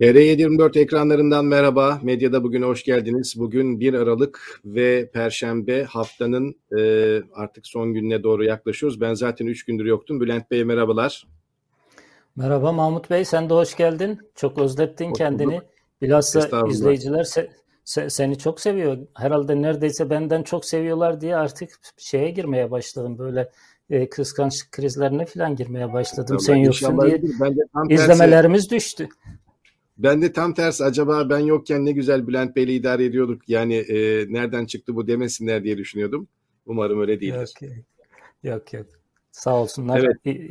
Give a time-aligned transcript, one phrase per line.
[0.00, 1.98] TR724 ekranlarından merhaba.
[2.02, 3.34] Medyada bugün hoş geldiniz.
[3.38, 6.82] Bugün 1 Aralık ve Perşembe haftanın e,
[7.34, 9.00] artık son gününe doğru yaklaşıyoruz.
[9.00, 10.20] Ben zaten 3 gündür yoktum.
[10.20, 11.26] Bülent Bey merhabalar.
[12.36, 14.18] Merhaba Mahmut Bey, sen de hoş geldin.
[14.34, 15.60] Çok özlettin hoş kendini.
[16.02, 17.50] Bilhassa izleyiciler se,
[17.84, 18.98] se, seni çok seviyor.
[19.14, 23.18] Herhalde neredeyse benden çok seviyorlar diye artık şeye girmeye başladım.
[23.18, 23.50] Böyle
[23.90, 26.26] e, kıskançlık krizlerine falan girmeye başladım.
[26.26, 27.22] Tamam, sen yoksun diye
[27.88, 29.08] izlemelerimiz tersi, düştü.
[30.02, 33.48] Ben de tam tersi acaba ben yokken ne güzel Bülent Bey'le idare ediyorduk.
[33.48, 36.28] Yani e, nereden çıktı bu demesinler diye düşünüyordum.
[36.66, 37.54] Umarım öyle değildir.
[37.62, 37.72] Yok
[38.42, 38.72] yok.
[38.72, 38.86] yok.
[39.32, 40.10] Sağ olsunlar.
[40.24, 40.44] Evet.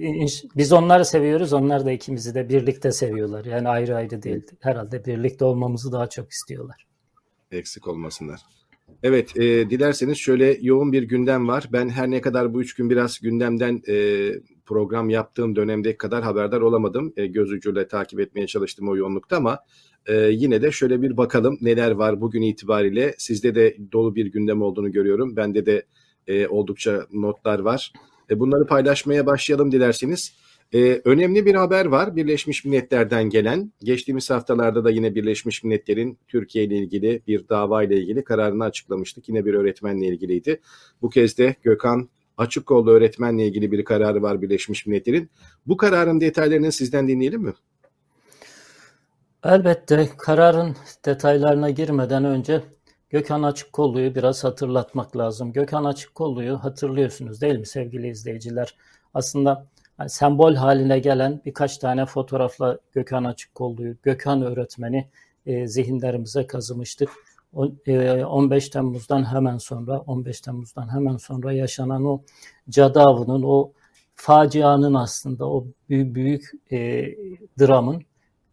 [0.58, 1.54] Biz onları seviyoruz.
[1.54, 3.46] Onlar da ikimizi de birlikte seviyorlar.
[3.46, 4.42] Yani ayrı ayrı değil.
[4.60, 6.88] Herhalde birlikte olmamızı daha çok istiyorlar.
[7.52, 8.42] Eksik olmasınlar.
[9.04, 11.70] Evet, e, dilerseniz şöyle yoğun bir gündem var.
[11.74, 13.94] Ben her ne kadar bu üç gün biraz gündemden e,
[14.66, 17.14] program yaptığım dönemde kadar haberdar olamadım.
[17.18, 19.60] E, göz ucuyla takip etmeye çalıştım o yoğunlukta ama
[20.06, 23.16] e, yine de şöyle bir bakalım neler var bugün itibariyle.
[23.18, 25.36] Sizde de dolu bir gündem olduğunu görüyorum.
[25.36, 25.86] Bende de
[26.28, 27.94] e, oldukça notlar var.
[28.30, 30.34] E, bunları paylaşmaya başlayalım dilerseniz.
[30.74, 33.72] Ee, önemli bir haber var Birleşmiş Milletler'den gelen.
[33.84, 39.30] Geçtiğimiz haftalarda da yine Birleşmiş Milletler'in Türkiye ile ilgili bir dava ile ilgili kararını açıklamıştık.
[39.30, 40.62] Yine bir öğretmenle ilgiliydi.
[41.02, 42.10] Bu kez de Gökhan
[42.42, 45.30] Açıkkollu öğretmenle ilgili bir kararı var Birleşmiş Milletler'in.
[45.68, 47.54] Bu kararın detaylarını sizden dinleyelim mi?
[49.44, 50.76] Elbette kararın
[51.06, 52.64] detaylarına girmeden önce
[53.10, 55.54] Gökhan Açıkkollu'yu biraz hatırlatmak lazım.
[55.54, 58.76] Gökhan Açıkkollu'yu hatırlıyorsunuz değil mi sevgili izleyiciler?
[59.14, 59.66] Aslında
[60.00, 65.08] yani sembol haline gelen birkaç tane fotoğrafla Gökhan Açıkkollu'yu, Gökhan öğretmeni
[65.46, 67.10] e, zihinlerimize kazımıştık.
[67.54, 72.22] O, e, 15 Temmuz'dan hemen sonra, 15 Temmuz'dan hemen sonra yaşanan o
[72.70, 73.72] cadavının, o
[74.16, 76.78] facianın aslında o büyük, büyük e,
[77.60, 78.04] dramın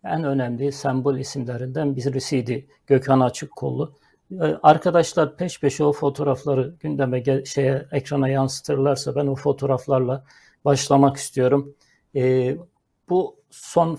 [0.05, 3.95] en önemli sembol isimlerinden birisiydi Gökhan Açıkkollu.
[4.33, 10.25] E, arkadaşlar peş peşe o fotoğrafları gündeme şeye ekrana yansıtırlarsa ben o fotoğraflarla
[10.65, 11.75] başlamak istiyorum.
[12.15, 12.57] E,
[13.09, 13.99] bu son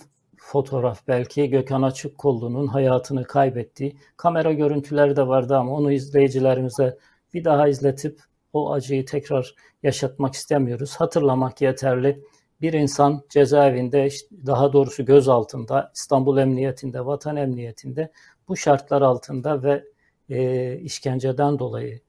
[0.51, 6.97] fotoğraf belki Gökhan Açıkkollu'nun hayatını kaybettiği kamera görüntüleri de vardı ama onu izleyicilerimize
[7.33, 8.19] bir daha izletip
[8.53, 10.95] o acıyı tekrar yaşatmak istemiyoruz.
[10.95, 12.23] Hatırlamak yeterli.
[12.61, 14.09] Bir insan cezaevinde,
[14.45, 18.11] daha doğrusu gözaltında, İstanbul Emniyetinde, Vatan Emniyetinde
[18.47, 19.83] bu şartlar altında ve
[20.29, 22.01] e, işkenceden dolayı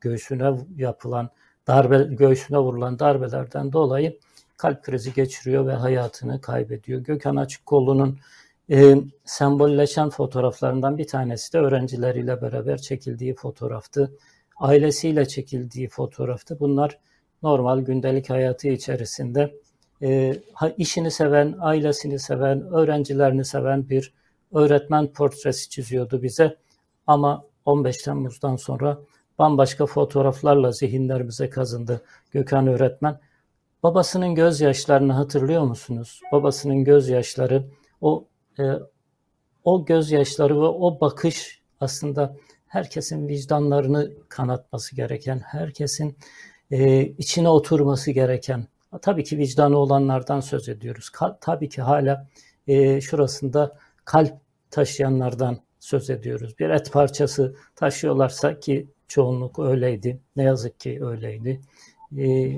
[0.00, 1.30] göğsüne yapılan
[1.66, 4.18] darbe göğsüne vurulan darbelerden dolayı
[4.56, 7.00] kalp krizi geçiriyor ve hayatını kaybediyor.
[7.00, 8.18] Gökhan Açıkkollu'nun
[8.70, 8.94] e,
[9.24, 14.12] sembolleşen fotoğraflarından bir tanesi de öğrencileriyle beraber çekildiği fotoğraftı.
[14.56, 16.60] Ailesiyle çekildiği fotoğraftı.
[16.60, 16.98] Bunlar
[17.42, 19.54] normal gündelik hayatı içerisinde
[20.02, 20.36] e,
[20.76, 24.12] işini seven, ailesini seven, öğrencilerini seven bir
[24.52, 26.56] öğretmen portresi çiziyordu bize.
[27.06, 28.98] Ama 15 Temmuz'dan sonra
[29.38, 33.20] bambaşka fotoğraflarla zihinlerimize kazındı Gökhan öğretmen.
[33.84, 36.20] Babasının gözyaşlarını hatırlıyor musunuz?
[36.32, 37.66] Babasının gözyaşları,
[38.00, 38.28] o
[38.58, 38.62] e,
[39.64, 42.36] o gözyaşları ve o bakış aslında
[42.66, 46.16] herkesin vicdanlarını kanatması gereken, herkesin
[46.70, 48.66] e, içine oturması gereken,
[49.02, 51.10] tabii ki vicdanı olanlardan söz ediyoruz.
[51.14, 52.28] Ka- tabii ki hala
[52.66, 54.34] e, şurasında kalp
[54.70, 56.58] taşıyanlardan söz ediyoruz.
[56.58, 60.20] Bir et parçası taşıyorlarsa ki çoğunluk öyleydi.
[60.36, 61.60] Ne yazık ki öyleydi.
[62.18, 62.56] Ee,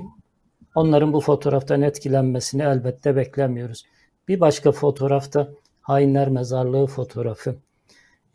[0.77, 3.85] onların bu fotoğraftan etkilenmesini elbette beklemiyoruz.
[4.27, 5.49] Bir başka fotoğrafta
[5.81, 7.55] hainler mezarlığı fotoğrafı.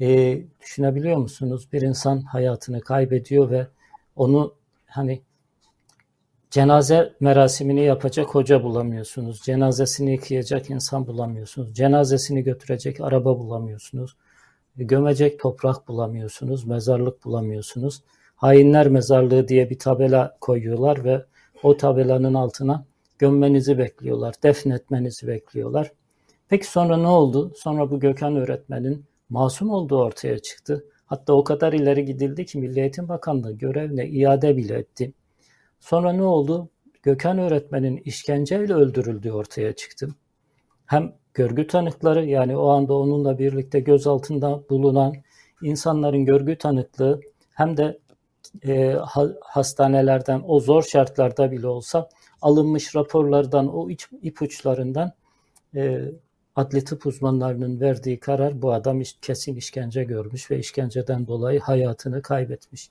[0.00, 1.68] Ee, düşünebiliyor musunuz?
[1.72, 3.66] Bir insan hayatını kaybediyor ve
[4.16, 4.54] onu
[4.86, 5.22] hani
[6.50, 9.40] cenaze merasimini yapacak hoca bulamıyorsunuz.
[9.42, 11.74] Cenazesini yıkayacak insan bulamıyorsunuz.
[11.74, 14.16] Cenazesini götürecek araba bulamıyorsunuz
[14.76, 18.02] gömecek toprak bulamıyorsunuz, mezarlık bulamıyorsunuz.
[18.36, 21.24] Hainler mezarlığı diye bir tabela koyuyorlar ve
[21.62, 22.84] o tabelanın altına
[23.18, 25.92] gömmenizi bekliyorlar, defnetmenizi bekliyorlar.
[26.48, 27.52] Peki sonra ne oldu?
[27.56, 30.84] Sonra bu Gökhan öğretmenin masum olduğu ortaya çıktı.
[31.06, 35.12] Hatta o kadar ileri gidildi ki Milli Eğitim Bakanlığı görevine iade bile etti.
[35.80, 36.68] Sonra ne oldu?
[37.02, 40.08] Gökhan öğretmenin işkenceyle öldürüldüğü ortaya çıktı.
[40.86, 45.14] Hem görgü tanıkları yani o anda onunla birlikte gözaltında bulunan
[45.62, 47.20] insanların görgü tanıklığı
[47.54, 47.98] hem de
[48.66, 48.96] e,
[49.40, 52.08] hastanelerden o zor şartlarda bile olsa
[52.42, 55.12] alınmış raporlardan o iç, ipuçlarından
[55.76, 56.00] e,
[56.56, 62.22] adli tıp uzmanlarının verdiği karar bu adam iş, kesin işkence görmüş ve işkenceden dolayı hayatını
[62.22, 62.90] kaybetmiş.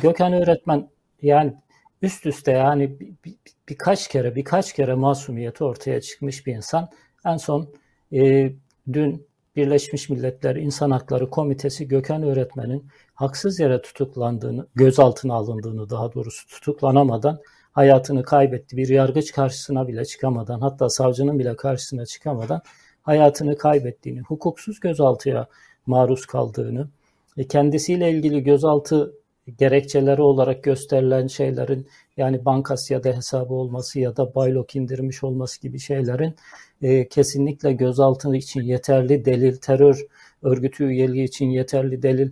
[0.00, 0.88] Gökhan öğretmen
[1.22, 1.54] yani
[2.02, 3.34] üst üste yani bir, bir,
[3.68, 6.88] birkaç kere birkaç kere masumiyeti ortaya çıkmış bir insan
[7.24, 7.68] en son
[8.12, 8.52] e,
[8.92, 12.86] dün Birleşmiş Milletler İnsan Hakları Komitesi Gökhan öğretmenin
[13.22, 17.40] haksız yere tutuklandığını, gözaltına alındığını daha doğrusu tutuklanamadan
[17.72, 18.76] hayatını kaybetti.
[18.76, 22.60] Bir yargıç karşısına bile çıkamadan hatta savcının bile karşısına çıkamadan
[23.02, 25.46] hayatını kaybettiğini, hukuksuz gözaltıya
[25.86, 26.88] maruz kaldığını,
[27.36, 29.14] e, kendisiyle ilgili gözaltı
[29.58, 36.34] gerekçeleri olarak gösterilen şeylerin yani Bankasya'da hesabı olması ya da baylok indirmiş olması gibi şeylerin
[36.82, 40.06] e, kesinlikle gözaltı için yeterli delil, terör
[40.42, 42.30] örgütü üyeliği için yeterli delil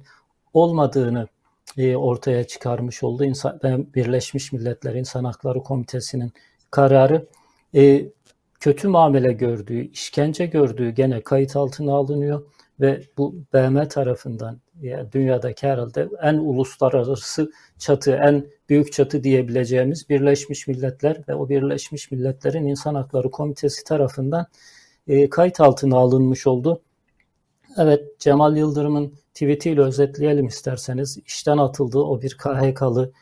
[0.55, 1.29] olmadığını
[1.77, 3.25] e, ortaya çıkarmış oldu.
[3.25, 3.61] İnsan,
[3.95, 6.33] Birleşmiş Milletler İnsan Hakları Komitesi'nin
[6.71, 7.27] kararı.
[7.75, 8.09] E,
[8.61, 12.43] kötü muamele gördüğü, işkence gördüğü gene kayıt altına alınıyor
[12.81, 20.67] ve bu BM tarafından yani dünyadaki herhalde en uluslararası çatı, en büyük çatı diyebileceğimiz Birleşmiş
[20.67, 24.47] Milletler ve o Birleşmiş Milletler'in İnsan Hakları Komitesi tarafından
[25.09, 26.83] e, kayıt altına alınmış oldu.
[27.77, 31.19] Evet Cemal Yıldırım'ın tweetiyle özetleyelim isterseniz.
[31.27, 33.13] işten atıldığı o bir KHK'lı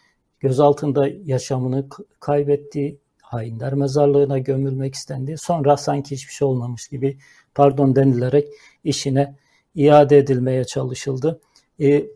[0.41, 1.89] gözaltında yaşamını
[2.21, 5.39] kaybetti, hainler mezarlığına gömülmek istendi.
[5.39, 7.19] Sonra sanki hiçbir şey olmamış gibi
[7.55, 8.49] pardon denilerek
[8.85, 9.37] işine
[9.75, 11.41] iade edilmeye çalışıldı.
[11.81, 12.07] E,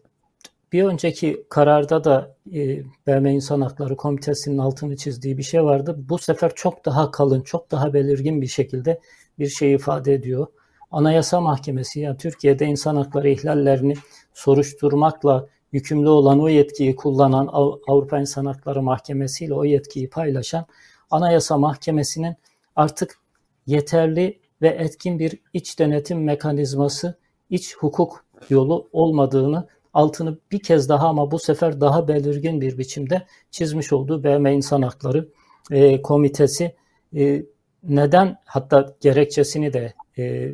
[0.73, 5.97] bir önceki kararda da e, BM İnsan Hakları Komitesi'nin altını çizdiği bir şey vardı.
[6.09, 9.01] Bu sefer çok daha kalın, çok daha belirgin bir şekilde
[9.39, 10.47] bir şey ifade ediyor.
[10.93, 13.95] Anayasa Mahkemesi yani Türkiye'de insan hakları ihlallerini
[14.35, 17.49] soruşturmakla yükümlü olan o yetkiyi kullanan
[17.89, 20.67] Avrupa İnsan Hakları Mahkemesi ile o yetkiyi paylaşan
[21.11, 22.37] Anayasa Mahkemesi'nin
[22.77, 23.19] artık
[23.67, 27.19] yeterli ve etkin bir iç denetim mekanizması,
[27.51, 33.27] iç hukuk yolu olmadığını altını bir kez daha ama bu sefer daha belirgin bir biçimde
[33.51, 35.29] çizmiş olduğu BM İnsan Hakları
[35.71, 36.75] e, Komitesi
[37.17, 37.43] e,
[37.83, 40.53] neden hatta gerekçesini de e,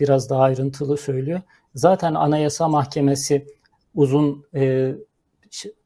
[0.00, 1.40] biraz daha ayrıntılı söylüyor.
[1.74, 3.46] Zaten Anayasa Mahkemesi
[3.94, 4.94] uzun e,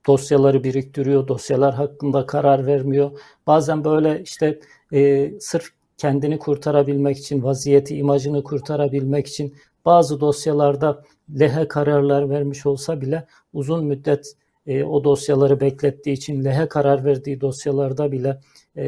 [0.06, 3.10] dosyaları biriktiriyor, dosyalar hakkında karar vermiyor.
[3.46, 4.60] Bazen böyle işte
[4.92, 9.54] e, sırf kendini kurtarabilmek için, vaziyeti, imajını kurtarabilmek için
[9.84, 11.04] bazı dosyalarda
[11.40, 17.40] lehe kararlar vermiş olsa bile uzun müddet e, o dosyaları beklettiği için lehe karar verdiği
[17.40, 18.40] dosyalarda bile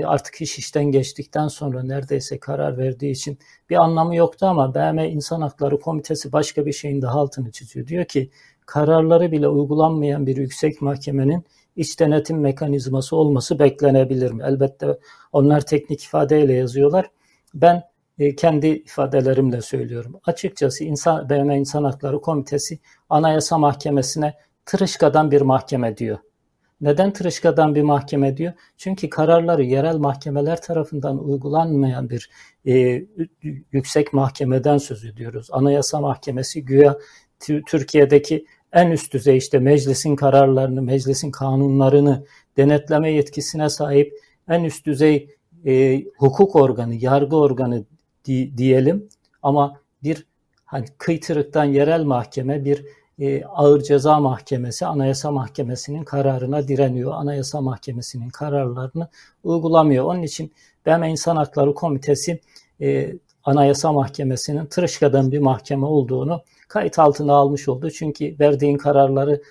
[0.04, 3.38] artık iş işten geçtikten sonra neredeyse karar verdiği için
[3.70, 7.86] bir anlamı yoktu ama BM İnsan Hakları Komitesi başka bir şeyin daha altını çiziyor.
[7.86, 8.30] Diyor ki
[8.66, 11.44] kararları bile uygulanmayan bir yüksek mahkemenin
[11.76, 14.42] iç denetim mekanizması olması beklenebilir mi?
[14.46, 14.98] Elbette
[15.32, 17.10] onlar teknik ifadeyle yazıyorlar.
[17.54, 17.82] Ben
[18.18, 20.20] e, kendi ifadelerimle söylüyorum.
[20.24, 22.78] Açıkçası insan, BM İnsan Hakları Komitesi
[23.10, 24.34] Anayasa Mahkemesi'ne
[24.66, 26.18] tırışkadan bir mahkeme diyor.
[26.82, 28.52] Neden tırışkadan bir mahkeme diyor?
[28.76, 32.30] Çünkü kararları yerel mahkemeler tarafından uygulanmayan bir
[32.66, 33.04] e,
[33.72, 35.48] yüksek mahkemeden söz ediyoruz.
[35.52, 36.98] Anayasa Mahkemesi güya
[37.40, 42.24] Türkiye'deki en üst düzey işte meclisin kararlarını, meclisin kanunlarını
[42.56, 44.12] denetleme yetkisine sahip
[44.48, 45.28] en üst düzey
[45.66, 47.84] e, hukuk organı, yargı organı
[48.24, 49.08] di, diyelim
[49.42, 50.26] ama bir
[50.64, 52.84] hani kıytırıktan yerel mahkeme bir
[53.22, 57.12] e, ağır ceza mahkemesi anayasa mahkemesinin kararına direniyor.
[57.12, 59.08] Anayasa mahkemesinin kararlarını
[59.44, 60.04] uygulamıyor.
[60.04, 60.52] Onun için
[60.86, 62.40] BM İnsan Hakları Komitesi
[62.80, 63.12] e,
[63.44, 67.90] anayasa mahkemesinin tırışkadan bir mahkeme olduğunu kayıt altına almış oldu.
[67.90, 69.42] Çünkü verdiğin kararları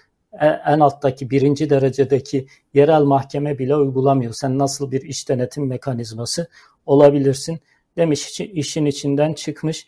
[0.41, 4.33] e, en alttaki birinci derecedeki yerel mahkeme bile uygulamıyor.
[4.33, 6.47] Sen nasıl bir iş denetim mekanizması
[6.85, 7.59] olabilirsin
[7.97, 9.87] demiş işin içinden çıkmış.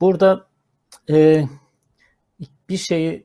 [0.00, 0.46] Burada
[1.10, 1.44] e,
[2.72, 3.24] bir şeyi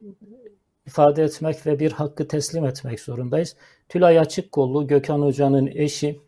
[0.88, 3.56] ifade etmek ve bir hakkı teslim etmek zorundayız.
[3.89, 6.20] Tülay Açıkkollu, Gökhan Hoca'nın eşi,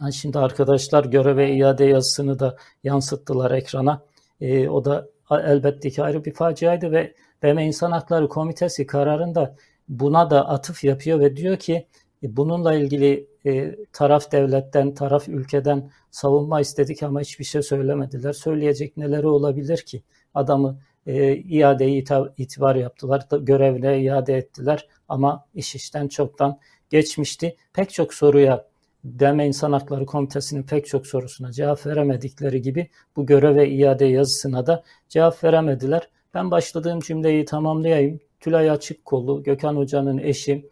[0.00, 4.02] yani şimdi arkadaşlar göreve iade yazısını da yansıttılar ekrana.
[4.40, 9.56] E, o da elbette ki ayrı bir faciaydı ve BM İnsan Hakları Komitesi kararında
[9.88, 11.86] buna da atıf yapıyor ve diyor ki
[12.22, 18.32] e, bununla ilgili e, taraf devletten, taraf ülkeden savunma istedik ama hiçbir şey söylemediler.
[18.32, 20.02] Söyleyecek neleri olabilir ki?
[20.34, 22.04] Adamı e, iadeyi
[22.36, 26.58] itibar yaptılar, görevine iade ettiler ama iş işten çoktan
[26.90, 27.56] geçmişti.
[27.72, 28.70] Pek çok soruya
[29.04, 34.82] Deme İnsan Hakları Komitesi'nin pek çok sorusuna cevap veremedikleri gibi bu göreve iade yazısına da
[35.08, 36.08] cevap veremediler.
[36.34, 38.20] Ben başladığım cümleyi tamamlayayım.
[38.40, 40.70] Tülay Açıkkolu, Gökhan Hoca'nın eşi,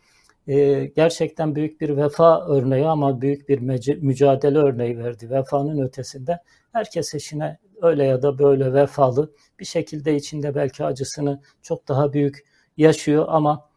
[0.49, 3.59] e, gerçekten büyük bir vefa örneği ama büyük bir
[4.01, 5.31] mücadele örneği verdi.
[5.31, 6.39] Vefanın ötesinde
[6.73, 12.45] herkes eşine öyle ya da böyle vefalı bir şekilde içinde belki acısını çok daha büyük
[12.77, 13.69] yaşıyor ama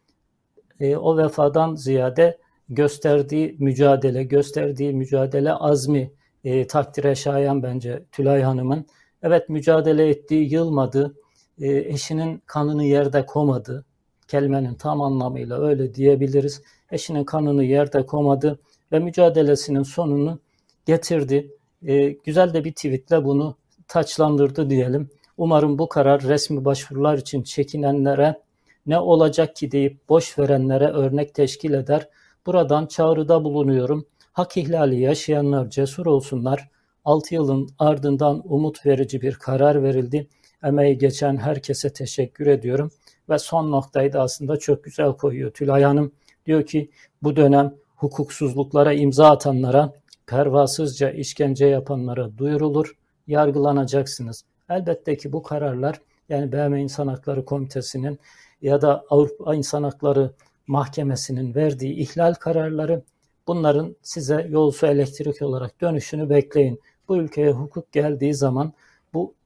[0.79, 2.37] e, o vefadan ziyade
[2.69, 6.11] gösterdiği mücadele, gösterdiği mücadele azmi
[6.43, 8.85] e, takdire şayan bence Tülay Hanım'ın
[9.23, 11.15] Evet mücadele etti, yılmadı,
[11.59, 13.85] e, eşinin kanını yerde komadı.
[14.31, 16.61] Kelimenin tam anlamıyla öyle diyebiliriz.
[16.91, 18.59] Eşinin kanını yerde komadı
[18.91, 20.39] ve mücadelesinin sonunu
[20.85, 21.51] getirdi.
[21.87, 23.55] E, güzel de bir tweetle bunu
[23.87, 25.09] taçlandırdı diyelim.
[25.37, 28.39] Umarım bu karar resmi başvurular için çekinenlere
[28.85, 32.09] ne olacak ki deyip boş verenlere örnek teşkil eder.
[32.45, 34.05] Buradan çağrıda bulunuyorum.
[34.33, 36.69] Hak ihlali yaşayanlar cesur olsunlar.
[37.05, 40.27] 6 yılın ardından umut verici bir karar verildi.
[40.63, 42.91] Emeği geçen herkese teşekkür ediyorum.
[43.29, 46.11] Ve son noktayı da aslında çok güzel koyuyor Tülay Hanım.
[46.45, 46.89] Diyor ki
[47.23, 49.93] bu dönem hukuksuzluklara imza atanlara,
[50.27, 52.95] pervasızca işkence yapanlara duyurulur,
[53.27, 54.43] yargılanacaksınız.
[54.69, 58.19] Elbette ki bu kararlar yani BM İnsan Hakları Komitesi'nin
[58.61, 60.31] ya da Avrupa İnsan Hakları
[60.67, 63.01] Mahkemesi'nin verdiği ihlal kararları
[63.47, 66.81] bunların size yolsu elektrik olarak dönüşünü bekleyin.
[67.07, 68.73] Bu ülkeye hukuk geldiği zaman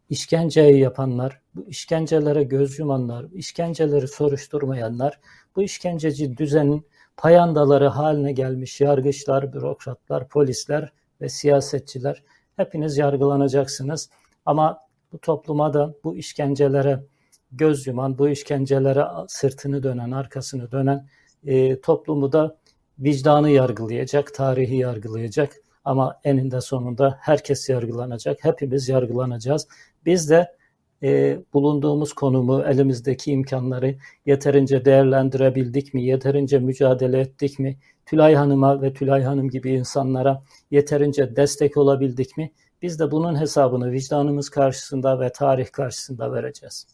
[0.09, 5.19] işkenceyi yapanlar, bu işkencelere göz yumanlar, işkenceleri soruşturmayanlar,
[5.55, 6.85] bu işkenceci düzenin
[7.17, 12.23] payandaları haline gelmiş yargıçlar, bürokratlar, polisler ve siyasetçiler
[12.55, 14.09] hepiniz yargılanacaksınız.
[14.45, 14.79] Ama
[15.11, 17.03] bu topluma da bu işkencelere
[17.51, 21.07] göz yuman, bu işkencelere sırtını dönen, arkasını dönen
[21.45, 22.57] e, toplumu da
[22.99, 25.55] vicdanı yargılayacak, tarihi yargılayacak.
[25.85, 29.67] Ama eninde sonunda herkes yargılanacak, hepimiz yargılanacağız.
[30.05, 30.55] Biz de
[31.03, 33.95] e, bulunduğumuz konumu, elimizdeki imkanları
[34.25, 41.35] yeterince değerlendirebildik mi, yeterince mücadele ettik mi, Tülay Hanım'a ve Tülay Hanım gibi insanlara yeterince
[41.35, 42.51] destek olabildik mi?
[42.81, 46.87] Biz de bunun hesabını vicdanımız karşısında ve tarih karşısında vereceğiz.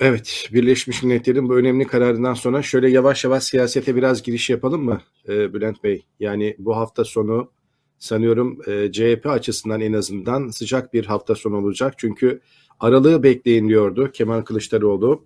[0.00, 5.00] Evet, Birleşmiş Milletler'in bu önemli kararından sonra şöyle yavaş yavaş siyasete biraz giriş yapalım mı
[5.28, 6.06] e, Bülent Bey?
[6.20, 7.50] Yani bu hafta sonu
[7.98, 11.94] sanıyorum e, CHP açısından en azından sıcak bir hafta sonu olacak.
[11.96, 12.40] Çünkü
[12.80, 15.24] aralığı bekleyin diyordu Kemal Kılıçdaroğlu.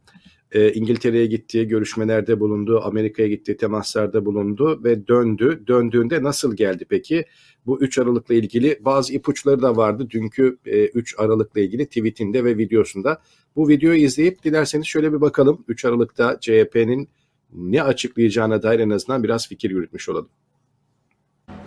[0.52, 5.62] E, İngiltere'ye gitti, görüşmelerde bulundu, Amerika'ya gitti, temaslarda bulundu ve döndü.
[5.66, 7.24] Döndüğünde nasıl geldi peki?
[7.66, 12.58] Bu 3 Aralık'la ilgili bazı ipuçları da vardı dünkü e, 3 Aralık'la ilgili tweetinde ve
[12.58, 13.22] videosunda.
[13.56, 17.08] Bu videoyu izleyip dilerseniz şöyle bir bakalım 3 Aralık'ta CHP'nin
[17.52, 20.28] ne açıklayacağına dair en azından biraz fikir yürütmüş olalım.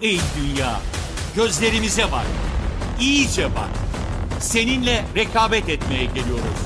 [0.01, 0.79] Ey dünya,
[1.35, 2.25] gözlerimize bak,
[2.99, 3.69] iyice bak.
[4.39, 6.59] Seninle rekabet etmeye geliyoruz.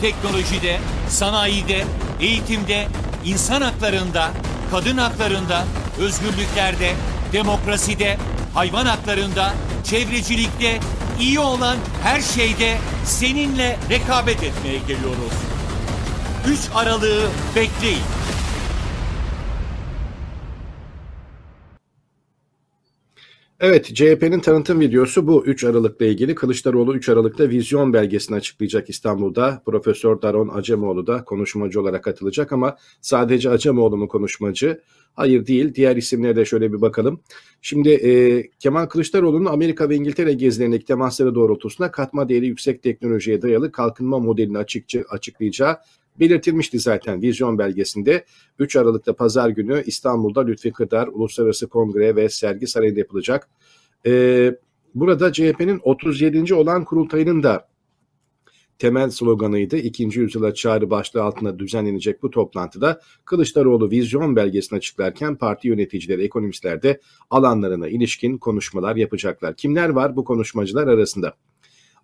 [0.00, 1.84] Teknolojide, sanayide,
[2.20, 2.88] eğitimde,
[3.24, 4.30] insan haklarında,
[4.70, 5.64] kadın haklarında,
[5.98, 6.92] özgürlüklerde,
[7.32, 8.16] demokraside,
[8.54, 10.80] hayvan haklarında, çevrecilikte,
[11.20, 15.32] iyi olan her şeyde seninle rekabet etmeye geliyoruz.
[16.48, 18.02] 3 Aralık'ı bekleyin.
[23.60, 26.34] Evet, CHP'nin tanıtım videosu bu 3 Aralık'la ilgili.
[26.34, 29.62] Kılıçdaroğlu 3 Aralık'ta vizyon belgesini açıklayacak İstanbul'da.
[29.66, 34.80] Profesör Daron Acemoğlu da konuşmacı olarak katılacak ama sadece Acemoğlu mu konuşmacı?
[35.14, 35.74] Hayır değil.
[35.74, 37.20] Diğer isimlere de şöyle bir bakalım.
[37.62, 43.72] Şimdi e, Kemal Kılıçdaroğlu'nun Amerika ve İngiltere gezilerindeki temasları doğrultusunda katma değeri yüksek teknolojiye dayalı
[43.72, 45.76] kalkınma modelini açıkça açıklayacağı
[46.20, 48.24] belirtilmişti zaten vizyon belgesinde.
[48.58, 53.48] 3 Aralık'ta pazar günü İstanbul'da Lütfi Kırdar Uluslararası Kongre ve Sergi Sarayı'nda yapılacak.
[54.06, 54.54] Ee,
[54.94, 56.54] burada CHP'nin 37.
[56.54, 57.68] olan kurultayının da
[58.78, 59.76] temel sloganıydı.
[59.76, 66.82] İkinci yüzyıla çağrı başlığı altında düzenlenecek bu toplantıda Kılıçdaroğlu vizyon belgesini açıklarken parti yöneticileri, ekonomistler
[66.82, 69.56] de alanlarına ilişkin konuşmalar yapacaklar.
[69.56, 71.34] Kimler var bu konuşmacılar arasında?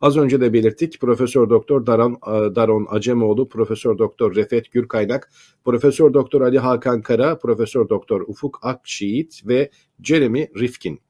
[0.01, 5.31] Az önce de belirttik Profesör Doktor Daron, e, Daron Acemoğlu, Profesör Doktor Refet Gürkaynak,
[5.65, 9.71] Profesör Doktor Ali Hakan Kara, Profesör Doktor Ufuk Akşiit ve
[10.03, 11.04] Jeremy Rifkin.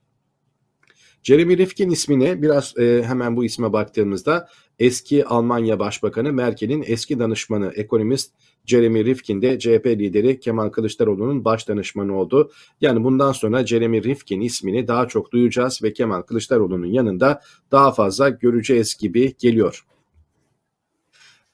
[1.25, 7.73] Jeremy Rifkin ismine biraz e, hemen bu isme baktığımızda eski Almanya Başbakanı Merkel'in eski danışmanı
[7.75, 8.33] ekonomist
[8.67, 12.51] Jeremy Rifkin de CHP lideri Kemal Kılıçdaroğlu'nun baş danışmanı oldu.
[12.81, 17.41] Yani bundan sonra Jeremy Rifkin ismini daha çok duyacağız ve Kemal Kılıçdaroğlu'nun yanında
[17.73, 19.85] daha fazla göreceğiz gibi geliyor.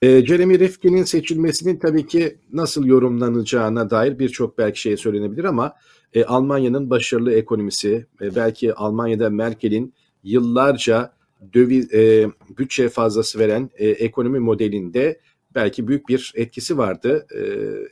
[0.03, 5.75] E, Jeremy Rifkin'in seçilmesinin tabii ki nasıl yorumlanacağına dair birçok belki şey söylenebilir ama
[6.15, 11.13] e, Almanya'nın başarılı ekonomisi, e, belki Almanya'da Merkel'in yıllarca
[11.55, 15.21] döviz e, bütçe fazlası veren e, ekonomi modelinde
[15.55, 17.41] belki büyük bir etkisi vardı e,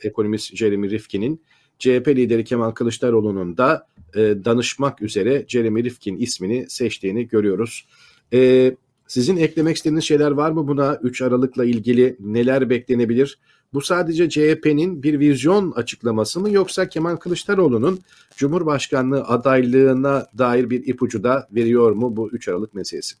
[0.07, 1.41] ekonomist Jeremy Rifkin'in.
[1.79, 7.87] CHP lideri Kemal Kılıçdaroğlu'nun da e, danışmak üzere Jeremy Rifkin ismini seçtiğini görüyoruz.
[8.33, 8.71] E,
[9.07, 10.99] sizin eklemek istediğiniz şeyler var mı buna?
[11.03, 13.39] 3 Aralık'la ilgili neler beklenebilir?
[13.73, 17.99] Bu sadece CHP'nin bir vizyon açıklaması mı yoksa Kemal Kılıçdaroğlu'nun
[18.35, 23.15] Cumhurbaşkanlığı adaylığına dair bir ipucu da veriyor mu bu 3 Aralık meselesi?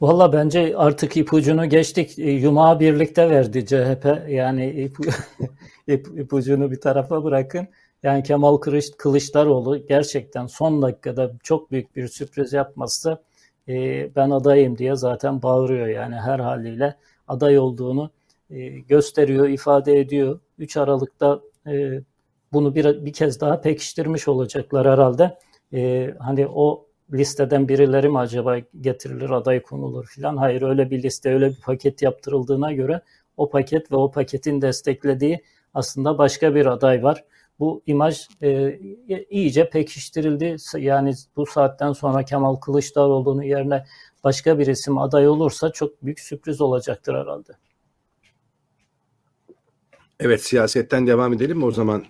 [0.00, 2.18] Valla bence artık ipucunu geçtik.
[2.18, 4.28] E, Yumağı birlikte verdi CHP.
[4.28, 5.02] Yani ipu,
[5.88, 7.68] ip, ipucunu bir tarafa bırakın.
[8.02, 8.56] Yani Kemal
[8.98, 13.22] Kılıçdaroğlu gerçekten son dakikada çok büyük bir sürpriz yapmazsa
[13.68, 13.74] e,
[14.16, 15.86] ben adayım diye zaten bağırıyor.
[15.86, 16.96] Yani her haliyle
[17.28, 18.10] aday olduğunu
[18.50, 20.40] e, gösteriyor, ifade ediyor.
[20.58, 22.00] 3 Aralık'ta e,
[22.52, 25.38] bunu bir, bir kez daha pekiştirmiş olacaklar herhalde.
[25.72, 30.36] E, hani o listeden birileri mi acaba getirilir, aday konulur filan.
[30.36, 33.00] Hayır öyle bir liste, öyle bir paket yaptırıldığına göre
[33.36, 35.42] o paket ve o paketin desteklediği
[35.74, 37.24] aslında başka bir aday var.
[37.58, 38.78] Bu imaj e,
[39.30, 40.56] iyice pekiştirildi.
[40.78, 43.84] Yani bu saatten sonra Kemal Kılıçdaroğlu'nun yerine
[44.24, 47.52] başka bir isim aday olursa çok büyük sürpriz olacaktır herhalde.
[50.20, 52.04] Evet siyasetten devam edelim mi o zaman?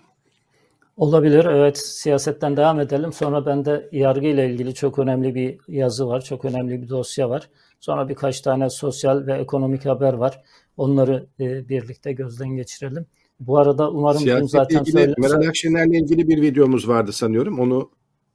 [0.97, 1.45] Olabilir.
[1.45, 3.13] Evet siyasetten devam edelim.
[3.13, 6.21] Sonra bende yargı ile ilgili çok önemli bir yazı var.
[6.21, 7.49] Çok önemli bir dosya var.
[7.79, 10.41] Sonra birkaç tane sosyal ve ekonomik haber var.
[10.77, 13.05] Onları e, birlikte gözden geçirelim.
[13.39, 15.13] Bu arada umarım Siyasetle zaten ilgili, söyle...
[15.17, 17.59] Meral Akşener'le ilgili bir videomuz vardı sanıyorum.
[17.59, 17.89] Onu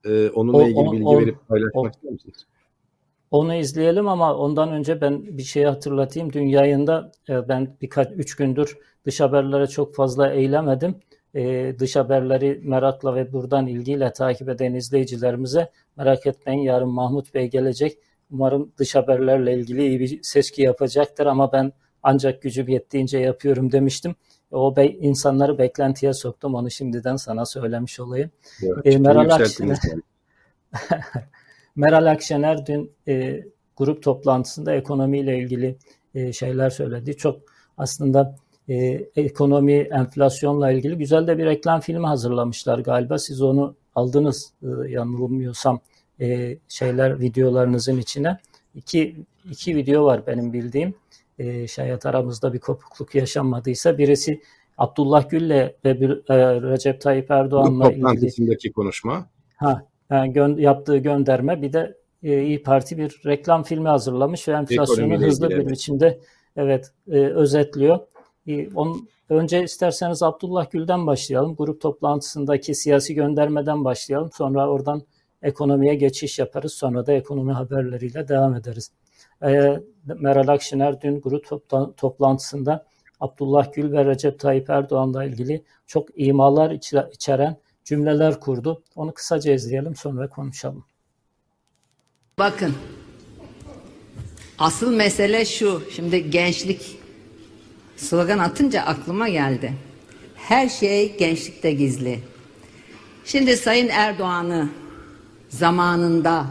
[0.04, 2.46] e, onunla o, ilgili bilgi o, verip paylaşmak ister misiniz?
[3.30, 6.32] Onu izleyelim ama ondan önce ben bir şey hatırlatayım.
[6.32, 10.94] Dün yayında e, ben birkaç üç gündür dış haberlere çok fazla eylemedim.
[11.34, 17.50] E, dış haberleri merakla ve buradan ilgiyle takip eden izleyicilerimize merak etmeyin yarın Mahmut Bey
[17.50, 17.98] gelecek.
[18.30, 21.72] Umarım dış haberlerle ilgili iyi bir seçki yapacaktır ama ben
[22.02, 24.14] ancak gücüm yettiğince yapıyorum demiştim.
[24.50, 26.54] O be, insanları beklentiye soktum.
[26.54, 28.30] Onu şimdiden sana söylemiş olayım.
[28.62, 29.78] Evet, e, Meral Akşener
[31.76, 33.44] Meral Akşener dün e,
[33.76, 35.76] grup toplantısında ekonomiyle ilgili
[36.14, 37.16] e, şeyler söyledi.
[37.16, 37.40] Çok
[37.78, 38.36] aslında
[38.68, 38.74] e,
[39.16, 43.18] ekonomi, enflasyonla ilgili güzel de bir reklam filmi hazırlamışlar galiba.
[43.18, 45.80] Siz onu aldınız e, yanılmıyorsam
[46.20, 48.38] e, şeyler videolarınızın içine.
[48.74, 49.16] İki,
[49.50, 50.94] iki video var benim bildiğim.
[51.38, 54.42] E, şayet aramızda bir kopukluk yaşanmadıysa birisi
[54.78, 58.72] Abdullah Gül'le ve bir, e, Recep Tayyip Erdoğan'la ilgili.
[58.72, 59.26] konuşma.
[59.56, 64.52] Ha, yani gö- yaptığı gönderme bir de e, İyi Parti bir reklam filmi hazırlamış ve
[64.52, 66.20] enflasyonu hızlı bir biçimde
[66.56, 67.98] evet e, özetliyor.
[68.46, 71.56] E, onun, önce isterseniz Abdullah Gül'den başlayalım.
[71.56, 74.30] Grup toplantısındaki siyasi göndermeden başlayalım.
[74.34, 75.02] Sonra oradan
[75.42, 76.72] ekonomiye geçiş yaparız.
[76.72, 78.90] Sonra da ekonomi haberleriyle devam ederiz.
[79.44, 82.86] E, Meral Akşener dün grup topla- toplantısında
[83.20, 86.70] Abdullah Gül ve Recep Tayyip Erdoğan'la ilgili çok imalar
[87.12, 88.82] içeren cümleler kurdu.
[88.96, 90.84] Onu kısaca izleyelim sonra konuşalım.
[92.38, 92.74] Bakın
[94.58, 96.98] asıl mesele şu şimdi gençlik
[97.96, 99.72] slogan atınca aklıma geldi.
[100.34, 102.20] Her şey gençlikte gizli.
[103.24, 104.68] Şimdi Sayın Erdoğan'ı
[105.48, 106.46] zamanında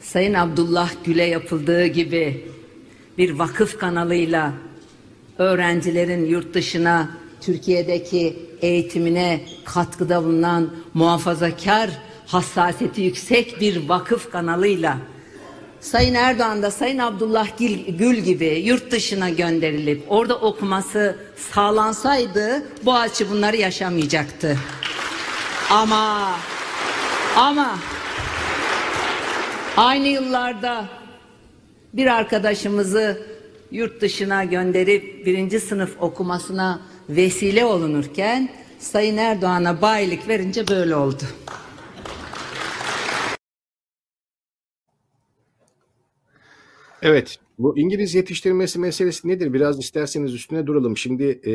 [0.00, 2.48] Sayın Abdullah Gül'e yapıldığı gibi
[3.18, 4.52] bir vakıf kanalıyla
[5.38, 11.90] öğrencilerin yurt dışına Türkiye'deki eğitimine katkıda bulunan muhafazakar
[12.26, 14.98] hassasiyeti yüksek bir vakıf kanalıyla
[15.80, 17.48] Sayın Erdoğan da Sayın Abdullah
[17.98, 21.16] Gül gibi yurt dışına gönderilip orada okuması
[21.52, 24.58] sağlansaydı bu açı bunları yaşamayacaktı.
[25.70, 26.30] Ama
[27.36, 27.78] ama
[29.76, 30.84] aynı yıllarda
[31.92, 33.22] bir arkadaşımızı
[33.70, 41.22] yurt dışına gönderip birinci sınıf okumasına vesile olunurken Sayın Erdoğan'a bayilik verince böyle oldu.
[47.02, 49.52] Evet, bu İngiliz yetiştirilmesi meselesi nedir?
[49.52, 50.96] Biraz isterseniz üstüne duralım.
[50.96, 51.52] Şimdi e,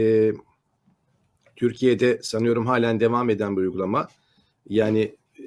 [1.56, 4.08] Türkiye'de sanıyorum halen devam eden bir uygulama.
[4.70, 5.44] Yani e,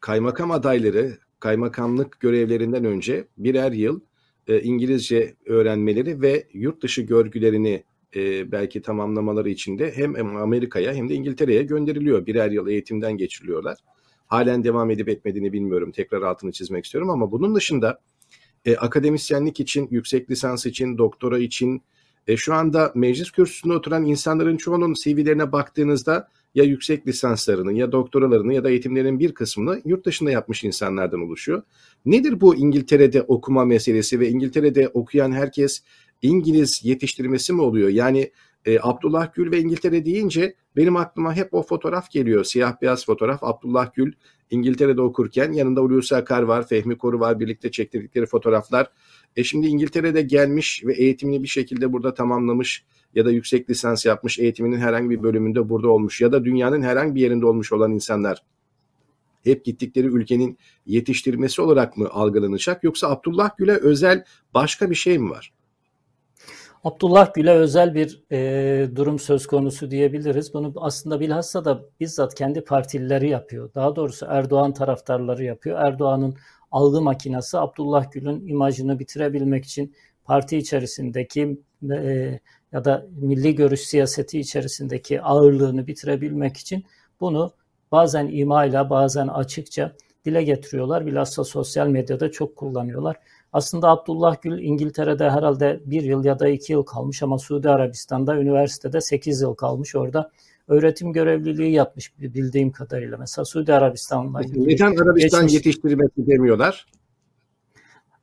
[0.00, 4.00] kaymakam adayları kaymakamlık görevlerinden önce birer yıl
[4.48, 7.84] e, İngilizce öğrenmeleri ve yurt dışı görgülerini
[8.16, 12.26] e, belki tamamlamaları için de hem Amerika'ya hem de İngiltere'ye gönderiliyor.
[12.26, 13.78] Birer yıl eğitimden geçiriliyorlar.
[14.26, 15.92] Halen devam edip etmediğini bilmiyorum.
[15.92, 18.00] Tekrar altını çizmek istiyorum ama bunun dışında
[18.64, 21.82] e, akademisyenlik için, yüksek lisans için, doktora için
[22.26, 28.54] e, şu anda meclis kürsüsünde oturan insanların çoğunun CV'lerine baktığınızda ya yüksek lisanslarını ya doktoralarını
[28.54, 31.62] ya da eğitimlerin bir kısmını yurt dışında yapmış insanlardan oluşuyor.
[32.06, 35.82] Nedir bu İngiltere'de okuma meselesi ve İngiltere'de okuyan herkes
[36.22, 37.88] İngiliz yetiştirmesi mi oluyor?
[37.88, 38.30] Yani
[38.64, 42.44] e, Abdullah Gül ve İngiltere deyince benim aklıma hep o fotoğraf geliyor.
[42.44, 43.44] Siyah beyaz fotoğraf.
[43.44, 44.12] Abdullah Gül
[44.50, 47.40] İngiltere'de okurken yanında Hulusi Akar var, Fehmi Koru var.
[47.40, 48.90] Birlikte çektirdikleri fotoğraflar.
[49.36, 54.38] E şimdi İngiltere'de gelmiş ve eğitimini bir şekilde burada tamamlamış ya da yüksek lisans yapmış,
[54.38, 58.42] eğitiminin herhangi bir bölümünde burada olmuş ya da dünyanın herhangi bir yerinde olmuş olan insanlar
[59.44, 65.30] hep gittikleri ülkenin yetiştirmesi olarak mı algılanacak yoksa Abdullah Gül'e özel başka bir şey mi
[65.30, 65.52] var?
[66.84, 70.54] Abdullah Gül'e özel bir e, durum söz konusu diyebiliriz.
[70.54, 73.74] Bunu aslında bilhassa da bizzat kendi partilileri yapıyor.
[73.74, 75.78] Daha doğrusu Erdoğan taraftarları yapıyor.
[75.80, 76.36] Erdoğan'ın
[76.70, 82.40] algı makinesi Abdullah Gül'ün imajını bitirebilmek için parti içerisindeki e,
[82.72, 86.84] ya da milli görüş siyaseti içerisindeki ağırlığını bitirebilmek için
[87.20, 87.52] bunu
[87.92, 89.92] bazen imayla bazen açıkça
[90.24, 91.06] dile getiriyorlar.
[91.06, 93.16] Bilhassa sosyal medyada çok kullanıyorlar.
[93.52, 98.36] Aslında Abdullah Gül İngiltere'de herhalde bir yıl ya da iki yıl kalmış ama Suudi Arabistan'da
[98.36, 99.96] üniversitede sekiz yıl kalmış.
[99.96, 100.30] Orada
[100.68, 103.18] öğretim görevliliği yapmış bildiğim kadarıyla.
[103.18, 105.54] Mesela Suudi Arabistan'la Neden Arabistan geçmiş...
[105.54, 106.86] yetiştirmesi demiyorlar?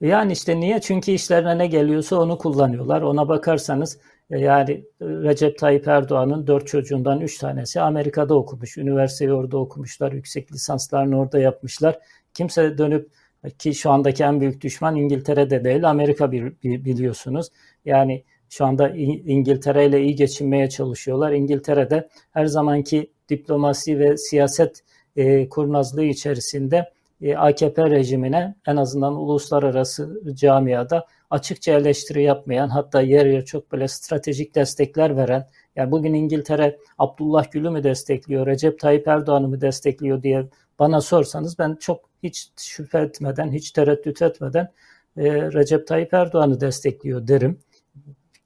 [0.01, 0.81] Yani işte niye?
[0.81, 3.01] Çünkü işlerine ne geliyorsa onu kullanıyorlar.
[3.01, 3.99] Ona bakarsanız
[4.31, 8.77] e, yani Recep Tayyip Erdoğan'ın dört çocuğundan üç tanesi Amerika'da okumuş.
[8.77, 10.11] Üniversiteyi orada okumuşlar.
[10.11, 11.99] Yüksek lisanslarını orada yapmışlar.
[12.33, 13.09] Kimse dönüp
[13.59, 17.49] ki şu andaki en büyük düşman İngiltere'de değil Amerika biliyorsunuz.
[17.85, 21.31] Yani şu anda İngiltere ile iyi geçinmeye çalışıyorlar.
[21.31, 24.83] İngiltere'de her zamanki diplomasi ve siyaset
[25.15, 33.25] e, kurnazlığı içerisinde e, AKP rejimine en azından uluslararası camiada açıkça eleştiri yapmayan hatta yer
[33.25, 39.07] yer çok böyle stratejik destekler veren yani bugün İngiltere Abdullah Gül'ü mü destekliyor, Recep Tayyip
[39.07, 44.71] Erdoğan'ı mı destekliyor diye bana sorsanız ben çok hiç şüphe etmeden, hiç tereddüt etmeden
[45.17, 47.59] e, Recep Tayyip Erdoğan'ı destekliyor derim.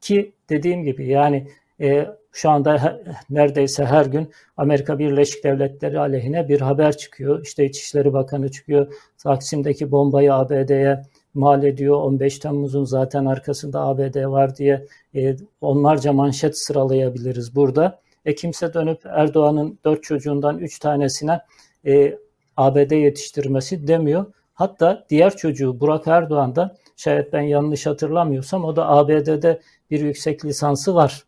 [0.00, 1.48] Ki dediğim gibi yani
[1.80, 7.42] e, şu anda he, neredeyse her gün Amerika Birleşik Devletleri aleyhine bir haber çıkıyor.
[7.44, 8.92] İşte İçişleri Bakanı çıkıyor.
[9.18, 11.02] Taksim'deki bombayı ABD'ye
[11.34, 11.96] mal ediyor.
[11.96, 18.00] 15 Temmuz'un zaten arkasında ABD var diye e, onlarca manşet sıralayabiliriz burada.
[18.24, 21.40] E kimse dönüp Erdoğan'ın dört çocuğundan üç tanesine
[21.86, 22.18] e,
[22.56, 24.26] ABD yetiştirmesi demiyor.
[24.54, 29.60] Hatta diğer çocuğu Burak Erdoğan da şayet ben yanlış hatırlamıyorsam o da ABD'de
[29.90, 31.24] bir yüksek lisansı var.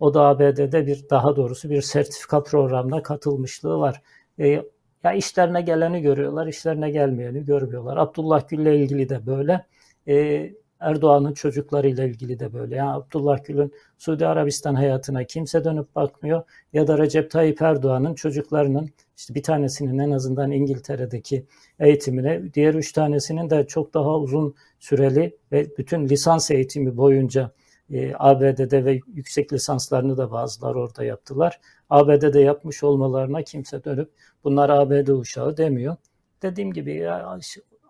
[0.00, 4.02] O da ABD'de bir daha doğrusu bir sertifika programına katılmışlığı var.
[4.38, 4.62] E,
[5.04, 7.96] ya işlerine geleni görüyorlar, işlerine gelmeyeni görmüyorlar.
[7.96, 9.66] Abdullah Gül'le ilgili de böyle.
[10.08, 10.50] E,
[10.84, 12.76] Erdoğan'ın çocuklarıyla ilgili de böyle.
[12.76, 16.42] Yani Abdullah Gül'ün Suudi Arabistan hayatına kimse dönüp bakmıyor.
[16.72, 21.46] Ya da Recep Tayyip Erdoğan'ın çocuklarının işte bir tanesinin en azından İngiltere'deki
[21.78, 27.50] eğitimine, diğer üç tanesinin de çok daha uzun süreli ve bütün lisans eğitimi boyunca
[27.90, 31.60] e, ABD'de ve yüksek lisanslarını da bazıları orada yaptılar.
[31.90, 34.10] ABD'de yapmış olmalarına kimse dönüp
[34.44, 35.96] bunlar ABD uşağı demiyor.
[36.42, 37.38] Dediğim gibi ya,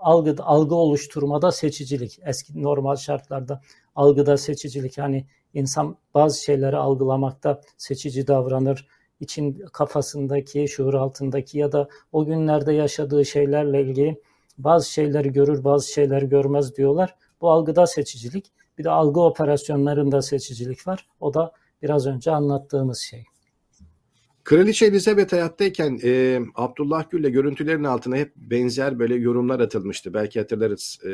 [0.04, 2.18] algı, algı oluşturmada seçicilik.
[2.26, 3.60] Eski normal şartlarda
[3.94, 4.98] algıda seçicilik.
[4.98, 8.88] Yani insan bazı şeyleri algılamakta seçici davranır.
[9.20, 14.22] için kafasındaki, şuur altındaki ya da o günlerde yaşadığı şeylerle ilgili
[14.58, 17.16] bazı şeyleri görür, bazı şeyleri görmez diyorlar.
[17.40, 18.52] Bu algıda seçicilik.
[18.78, 21.06] Bir de algı operasyonlarında seçicilik var.
[21.20, 23.24] O da biraz önce anlattığımız şey.
[24.44, 30.14] Kraliçe Elizabeth hayattayken e, Abdullah Gül'le görüntülerin altına hep benzer böyle yorumlar atılmıştı.
[30.14, 31.10] Belki hatırlarız, e,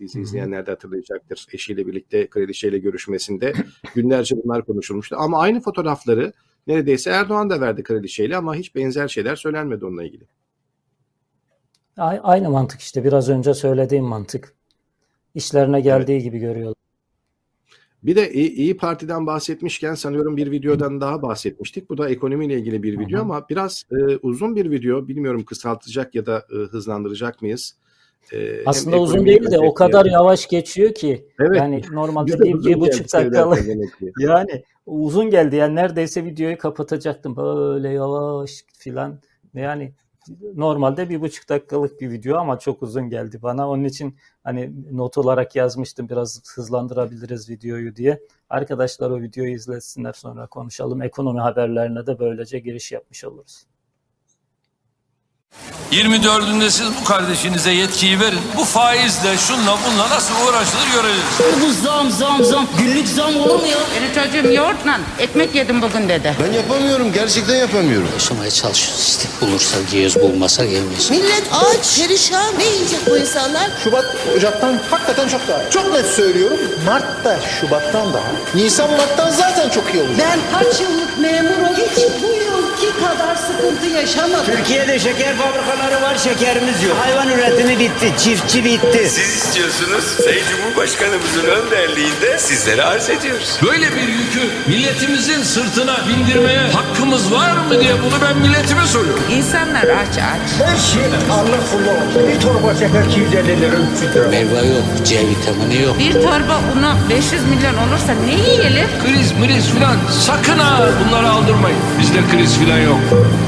[0.00, 1.46] bizi izleyenler de hatırlayacaktır.
[1.52, 3.52] Eşiyle birlikte kraliçeyle görüşmesinde
[3.94, 5.16] günlerce bunlar konuşulmuştu.
[5.18, 6.32] Ama aynı fotoğrafları
[6.66, 10.24] neredeyse Erdoğan da verdi kraliçeyle ama hiç benzer şeyler söylenmedi onunla ilgili.
[11.96, 14.54] Aynı mantık işte biraz önce söylediğim mantık.
[15.34, 16.22] İşlerine geldiği evet.
[16.22, 16.83] gibi görüyorlar.
[18.04, 21.90] Bir de İyi, Parti'den bahsetmişken sanıyorum bir videodan daha bahsetmiştik.
[21.90, 25.08] Bu da ekonomiyle ilgili bir video ama biraz e, uzun bir video.
[25.08, 27.76] Bilmiyorum kısaltacak ya da e, hızlandıracak mıyız?
[28.32, 31.26] E, Aslında uzun değil de o kadar yavaş geçiyor ki.
[31.40, 31.56] Evet.
[31.56, 33.64] Yani normalde bir, bir buçuk dakikalık.
[34.18, 35.56] yani uzun geldi.
[35.56, 37.36] Yani neredeyse videoyu kapatacaktım.
[37.36, 39.20] Böyle yavaş filan.
[39.54, 39.92] Yani
[40.54, 43.68] normalde bir buçuk dakikalık bir video ama çok uzun geldi bana.
[43.70, 48.20] Onun için hani not olarak yazmıştım biraz hızlandırabiliriz videoyu diye.
[48.50, 51.02] Arkadaşlar o videoyu izlesinler sonra konuşalım.
[51.02, 53.66] Ekonomi haberlerine de böylece giriş yapmış oluruz.
[55.92, 58.38] 24'ünde siz bu kardeşinize yetkiyi verin.
[58.56, 61.60] Bu faizle şunla bunla nasıl uğraşılır göreceğiz.
[61.62, 62.66] Bu zam zam zam.
[62.78, 63.76] Günlük zam olur mu ya?
[63.96, 66.34] Benim çocuğum yoğurtla ekmek yedim bugün dedi.
[66.46, 67.12] Ben yapamıyorum.
[67.12, 68.08] Gerçekten yapamıyorum.
[68.12, 69.28] Yaşamaya çalışıyoruz işte.
[69.40, 71.10] Bulursa yiyoruz bulmasa yemeyiz.
[71.10, 72.58] Millet aç, perişan.
[72.58, 73.70] Ne yiyecek bu insanlar?
[73.84, 74.04] Şubat
[74.36, 75.70] Ocak'tan hakikaten çok daha.
[75.70, 76.58] Çok net söylüyorum.
[76.86, 78.24] Mart da Şubat'tan daha.
[78.54, 80.18] Nisan Mart'tan zaten çok iyi olacak.
[80.18, 81.76] Ben kaç yıllık memurum.
[81.76, 84.46] Hiç bu yıl kadar sıkıntı yaşamadık.
[84.46, 86.96] Türkiye'de şeker fabrikaları var, şekerimiz yok.
[87.04, 89.08] Hayvan üretimi bitti, çiftçi bitti.
[89.10, 93.58] Siz istiyorsunuz, Sayın Cumhurbaşkanımızın önderliğinde sizlere arz ediyoruz.
[93.62, 99.24] Böyle bir yükü milletimizin sırtına bindirmeye hakkımız var mı diye bunu ben milletime soruyorum.
[99.30, 100.68] İnsanlar aç aç.
[100.68, 102.28] Her şey Allah kullu olsun.
[102.34, 104.28] Bir torba şeker 250 lira 300 lira.
[104.28, 105.98] Meyve yok, C vitamini yok.
[105.98, 108.88] Bir torba unu 500 milyon olursa ne yiyelim?
[109.06, 111.78] Kriz mriz filan sakın ha bunları aldırmayın.
[112.00, 113.00] Bizde kriz filan yok.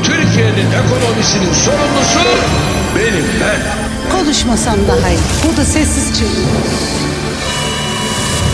[0.02, 2.20] Türkiye'nin ekonomisinin sorumlusu
[2.96, 3.60] benim ben.
[4.18, 5.18] Konuşmasam daha iyi.
[5.46, 6.46] Burada sessiz çığlık.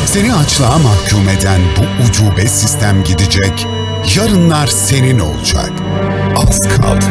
[0.06, 3.66] Seni açlığa mahkum eden bu ucube sistem gidecek,
[4.16, 5.72] yarınlar senin olacak.
[6.36, 7.04] Az kaldı.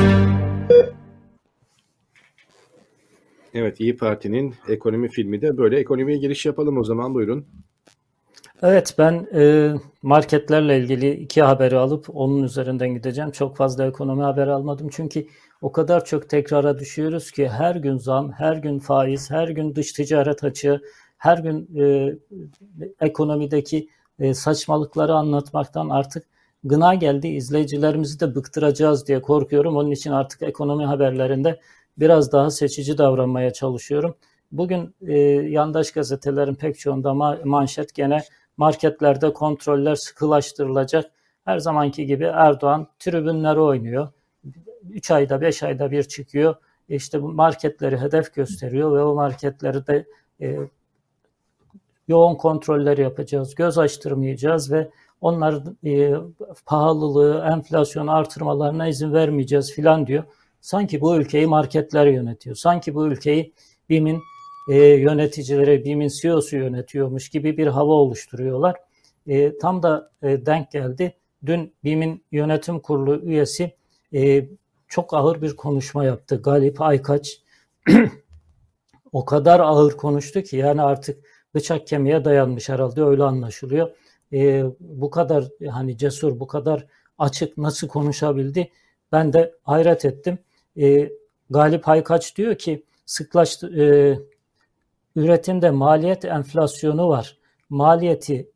[3.53, 5.79] Evet İyi Parti'nin ekonomi filmi de böyle.
[5.79, 7.45] Ekonomiye giriş yapalım o zaman buyurun.
[8.62, 13.32] Evet ben e, marketlerle ilgili iki haberi alıp onun üzerinden gideceğim.
[13.32, 15.28] Çok fazla ekonomi haberi almadım çünkü
[15.62, 19.93] o kadar çok tekrara düşüyoruz ki her gün zam, her gün faiz, her gün dış
[19.93, 20.82] ticaret açığı,
[21.17, 22.15] her gün e,
[23.02, 26.24] ekonomideki e, saçmalıkları anlatmaktan artık
[26.63, 27.28] gına geldi.
[27.28, 29.76] İzleyicilerimizi de bıktıracağız diye korkuyorum.
[29.76, 31.60] Onun için artık ekonomi haberlerinde
[31.97, 34.15] biraz daha seçici davranmaya çalışıyorum.
[34.52, 35.19] Bugün e,
[35.50, 38.21] yandaş gazetelerin pek çoğunda ma- manşet gene
[38.62, 41.12] marketlerde kontroller sıkılaştırılacak.
[41.45, 44.08] Her zamanki gibi Erdoğan tribünleri oynuyor.
[44.89, 46.56] 3 ayda 5 ayda bir çıkıyor.
[46.89, 50.06] İşte bu marketleri hedef gösteriyor ve o marketleri de
[50.41, 50.58] e,
[52.08, 54.89] yoğun kontroller yapacağız, göz açtırmayacağız ve
[55.21, 56.13] onların e,
[56.65, 60.24] pahalılığı, enflasyonu artırmalarına izin vermeyeceğiz filan diyor.
[60.62, 62.56] Sanki bu ülkeyi marketler yönetiyor.
[62.56, 63.54] Sanki bu ülkeyi
[63.89, 64.21] BİM'in
[64.67, 68.76] e, yöneticileri, BİM'in CEO'su yönetiyormuş gibi bir hava oluşturuyorlar.
[69.28, 71.13] E, tam da e, denk geldi.
[71.45, 73.71] Dün BİM'in yönetim kurulu üyesi
[74.13, 74.45] e,
[74.88, 76.41] çok ağır bir konuşma yaptı.
[76.41, 77.41] Galip Aykaç
[79.12, 83.91] o kadar ağır konuştu ki yani artık bıçak kemiğe dayanmış herhalde öyle anlaşılıyor.
[84.34, 88.71] E, bu kadar hani cesur, bu kadar açık nasıl konuşabildi?
[89.12, 90.39] Ben de hayret ettim.
[90.78, 91.12] E,
[91.50, 93.86] Galip Aykaç diyor ki sıklaştı, e,
[95.15, 97.38] üretimde maliyet enflasyonu var.
[97.69, 98.52] Maliyeti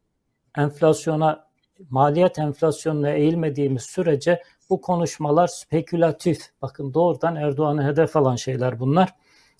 [0.58, 1.46] enflasyona
[1.89, 6.50] maliyet enflasyonuna eğilmediğimiz sürece bu konuşmalar spekülatif.
[6.62, 9.10] Bakın doğrudan Erdoğan'ı hedef alan şeyler bunlar.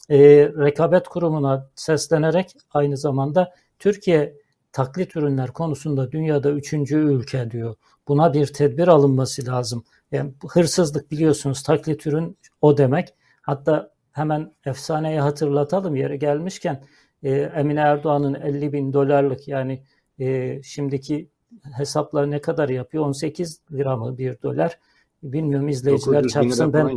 [0.10, 0.18] E,
[0.58, 4.36] rekabet kurumuna seslenerek aynı zamanda Türkiye
[4.72, 7.76] taklit ürünler konusunda dünyada üçüncü ülke diyor.
[8.08, 9.84] Buna bir tedbir alınması lazım.
[10.12, 13.14] Yani hırsızlık biliyorsunuz taklit ürün o demek.
[13.42, 16.84] Hatta hemen efsaneyi hatırlatalım yere gelmişken
[17.24, 19.84] e, Emine Erdoğan'ın 50 bin dolarlık yani
[20.20, 21.30] e, şimdiki
[21.78, 23.06] hesaplar ne kadar yapıyor?
[23.06, 24.80] 18 lira mı bir dolar?
[25.24, 26.74] Bilmiyorum izleyiciler çarpsın.
[26.74, 26.96] Ben,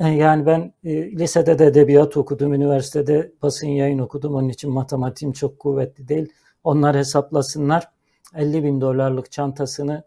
[0.00, 4.34] e, yani ben e, lisede de edebiyat okudum, üniversitede basın yayın okudum.
[4.34, 6.32] Onun için matematiğim çok kuvvetli değil.
[6.64, 7.88] Onlar hesaplasınlar.
[8.34, 10.02] 50 bin dolarlık çantasını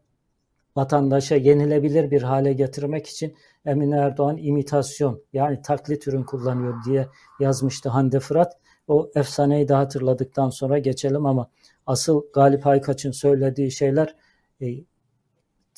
[0.76, 7.08] vatandaşa yenilebilir bir hale getirmek için Emine Erdoğan imitasyon yani taklit ürün kullanıyor diye
[7.40, 8.58] yazmıştı Hande Fırat.
[8.88, 11.50] O efsaneyi de hatırladıktan sonra geçelim ama
[11.86, 14.16] asıl Galip Aykaç'ın söylediği şeyler
[14.62, 14.66] e,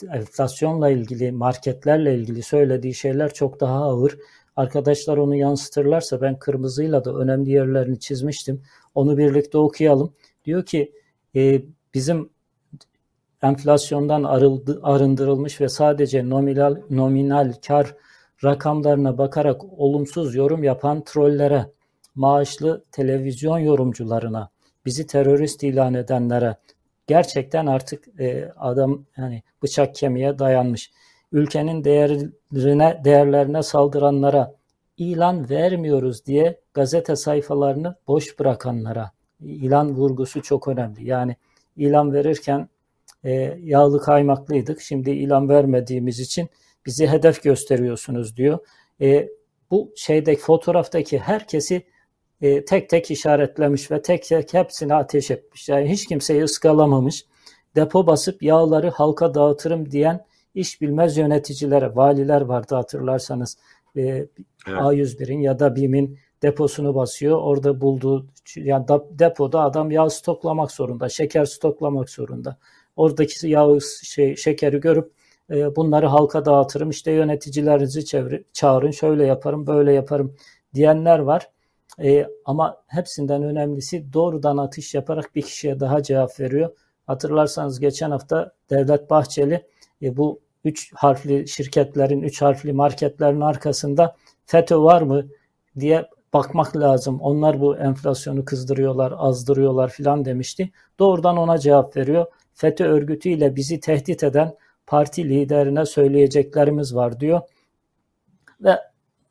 [0.03, 4.17] enflasyonla ilgili, marketlerle ilgili söylediği şeyler çok daha ağır.
[4.55, 8.63] Arkadaşlar onu yansıtırlarsa ben kırmızıyla da önemli yerlerini çizmiştim.
[8.95, 10.13] Onu birlikte okuyalım.
[10.45, 10.93] Diyor ki
[11.35, 11.61] e,
[11.93, 12.29] bizim
[13.43, 17.95] enflasyondan arıldı, arındırılmış ve sadece nominal, nominal kar
[18.43, 21.65] rakamlarına bakarak olumsuz yorum yapan trollere,
[22.15, 24.49] maaşlı televizyon yorumcularına,
[24.85, 26.57] bizi terörist ilan edenlere
[27.07, 30.91] gerçekten artık e, adam yani bıçak kemiğe dayanmış.
[31.31, 34.55] Ülkenin değerlerine değerlerine saldıranlara
[34.97, 41.05] ilan vermiyoruz diye gazete sayfalarını boş bırakanlara ilan vurgusu çok önemli.
[41.05, 41.35] Yani
[41.77, 42.69] ilan verirken
[43.25, 44.81] e, yağlı kaymaklıydık.
[44.81, 46.49] Şimdi ilan vermediğimiz için
[46.85, 48.59] bizi hedef gösteriyorsunuz diyor.
[49.01, 49.29] E,
[49.71, 51.85] bu şeydeki fotoğraftaki herkesi
[52.41, 55.69] e, tek tek işaretlemiş ve tek tek hepsini ateş etmiş.
[55.69, 57.25] Yani hiç kimseyi ıskalamamış.
[57.75, 63.57] Depo basıp yağları halka dağıtırım diyen iş bilmez yöneticilere, valiler vardı hatırlarsanız.
[63.95, 64.27] E, evet.
[64.67, 67.41] A101'in ya da BİM'in deposunu basıyor.
[67.41, 72.57] Orada bulduğu yani depoda adam yağ stoklamak zorunda, şeker stoklamak zorunda.
[72.95, 73.67] Oradaki yağ
[74.03, 75.11] şey, şekeri görüp
[75.51, 76.89] e, bunları halka dağıtırım.
[76.89, 80.35] İşte yöneticilerinizi çevir, çağırın, şöyle yaparım, böyle yaparım
[80.73, 81.49] diyenler var.
[82.03, 86.69] E, ama hepsinden önemlisi doğrudan atış yaparak bir kişiye daha cevap veriyor.
[87.07, 89.65] Hatırlarsanız geçen hafta Devlet Bahçeli
[90.01, 95.27] e, bu üç harfli şirketlerin, üç harfli marketlerin arkasında FETÖ var mı
[95.79, 97.21] diye bakmak lazım.
[97.21, 100.71] Onlar bu enflasyonu kızdırıyorlar, azdırıyorlar filan demişti.
[100.99, 102.25] Doğrudan ona cevap veriyor.
[102.55, 104.55] FETÖ örgütüyle bizi tehdit eden
[104.87, 107.41] parti liderine söyleyeceklerimiz var diyor.
[108.61, 108.79] Ve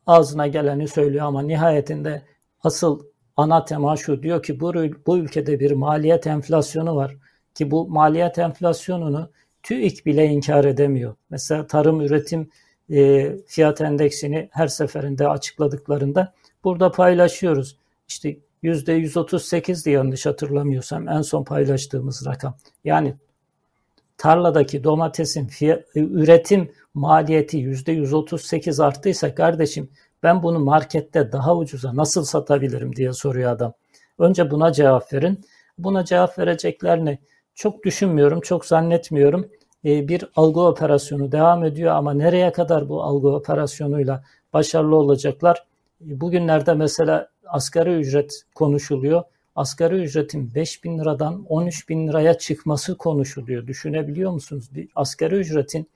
[0.07, 2.21] ağzına geleni söylüyor ama nihayetinde
[2.63, 3.03] asıl
[3.37, 4.73] ana tema şu diyor ki bu,
[5.07, 7.15] bu ülkede bir maliyet enflasyonu var
[7.55, 9.29] ki bu maliyet enflasyonunu
[9.63, 11.15] TÜİK bile inkar edemiyor.
[11.29, 12.49] Mesela tarım üretim
[12.89, 16.33] e, fiyat endeksini her seferinde açıkladıklarında
[16.63, 17.77] burada paylaşıyoruz.
[18.07, 22.57] İşte %138'di yanlış hatırlamıyorsam en son paylaştığımız rakam.
[22.83, 23.15] Yani
[24.17, 29.89] tarladaki domatesin fiyat, üretim maliyeti %138 arttıysa kardeşim
[30.23, 33.73] ben bunu markette daha ucuza nasıl satabilirim diye soruyor adam.
[34.19, 35.45] Önce buna cevap verin.
[35.77, 37.19] Buna cevap vereceklerini
[37.55, 39.49] çok düşünmüyorum, çok zannetmiyorum.
[39.85, 44.23] Ee, bir algı operasyonu devam ediyor ama nereye kadar bu algı operasyonuyla
[44.53, 45.65] başarılı olacaklar?
[46.01, 49.23] Bugünlerde mesela asgari ücret konuşuluyor.
[49.55, 53.67] Asgari ücretin 5 bin liradan 13 bin liraya çıkması konuşuluyor.
[53.67, 54.69] Düşünebiliyor musunuz?
[54.75, 55.87] Bir asgari ücretin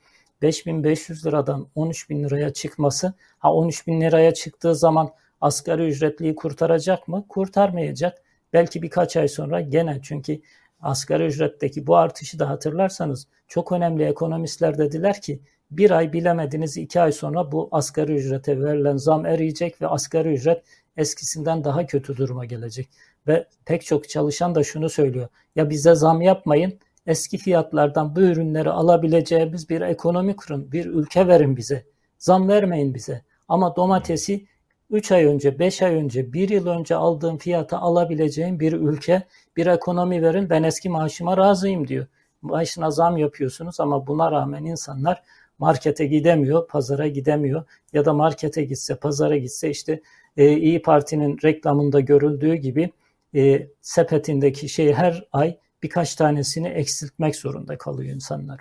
[0.42, 5.10] 5500 liradan 13 bin liraya çıkması, ha 13 bin liraya çıktığı zaman
[5.42, 7.26] asgari ücretliyi kurtaracak mı?
[7.30, 8.22] Kurtarmayacak.
[8.54, 10.42] Belki birkaç ay sonra gene çünkü
[10.82, 15.40] asgari ücretteki bu artışı da hatırlarsanız çok önemli ekonomistler dediler ki
[15.72, 20.64] bir ay bilemediniz iki ay sonra bu asgari ücrete verilen zam eriyecek ve asgari ücret
[20.98, 22.90] eskisinden daha kötü duruma gelecek.
[23.28, 25.28] Ve pek çok çalışan da şunu söylüyor.
[25.56, 31.58] Ya bize zam yapmayın, eski fiyatlardan bu ürünleri alabileceğimiz bir ekonomi kurun, bir ülke verin
[31.58, 31.86] bize.
[32.18, 33.22] Zam vermeyin bize.
[33.48, 34.46] Ama domatesi
[34.90, 39.24] 3 ay önce, 5 ay önce, 1 yıl önce aldığım fiyata alabileceğim bir ülke,
[39.58, 42.08] bir ekonomi verin ben eski maaşıma razıyım diyor.
[42.42, 45.24] Maaşına zam yapıyorsunuz ama buna rağmen insanlar
[45.60, 50.02] markete gidemiyor, pazara gidemiyor ya da markete gitse, pazara gitse işte
[50.40, 52.92] e, İyi Parti'nin reklamında görüldüğü gibi
[53.36, 58.60] e, sepetindeki şeyi her ay birkaç tanesini eksiltmek zorunda kalıyor insanlar.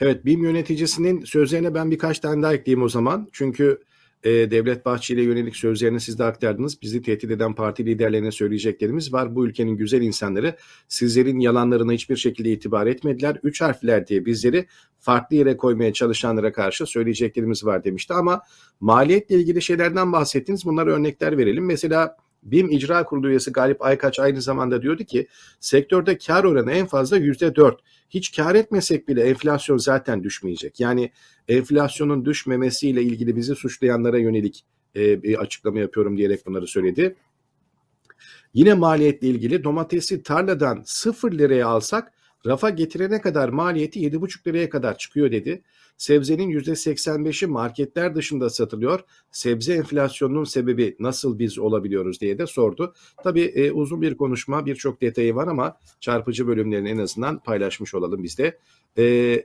[0.00, 3.28] Evet, BİM yöneticisinin sözlerine ben birkaç tane daha ekleyeyim o zaman.
[3.32, 3.82] Çünkü
[4.24, 6.82] e, Devlet Bahçeli'ye yönelik sözlerini siz de aktardınız.
[6.82, 9.34] Bizi tehdit eden parti liderlerine söyleyeceklerimiz var.
[9.34, 10.56] Bu ülkenin güzel insanları
[10.88, 13.40] sizlerin yalanlarına hiçbir şekilde itibar etmediler.
[13.42, 14.66] Üç harfler diye bizleri
[15.00, 18.14] farklı yere koymaya çalışanlara karşı söyleyeceklerimiz var demişti.
[18.14, 18.42] Ama
[18.80, 20.64] maliyetle ilgili şeylerden bahsettiniz.
[20.64, 21.66] Bunlara örnekler verelim.
[21.66, 25.26] Mesela BİM İcra Kurulu üyesi Galip Aykaç aynı zamanda diyordu ki
[25.60, 27.80] sektörde kar oranı en fazla yüzde dört.
[28.10, 30.80] Hiç kar etmesek bile enflasyon zaten düşmeyecek.
[30.80, 31.10] Yani
[31.48, 34.64] enflasyonun düşmemesiyle ilgili bizi suçlayanlara yönelik
[34.96, 37.16] e, bir açıklama yapıyorum diyerek bunları söyledi.
[38.54, 42.12] Yine maliyetle ilgili domatesi tarladan 0 liraya alsak
[42.46, 45.62] rafa getirene kadar maliyeti 7,5 liraya kadar çıkıyor dedi.
[45.96, 49.00] Sebzenin %85'i marketler dışında satılıyor.
[49.30, 52.94] Sebze enflasyonunun sebebi nasıl biz olabiliyoruz diye de sordu.
[53.24, 58.22] Tabii e, uzun bir konuşma birçok detayı var ama çarpıcı bölümlerini en azından paylaşmış olalım
[58.22, 58.58] biz de.
[58.98, 59.04] E,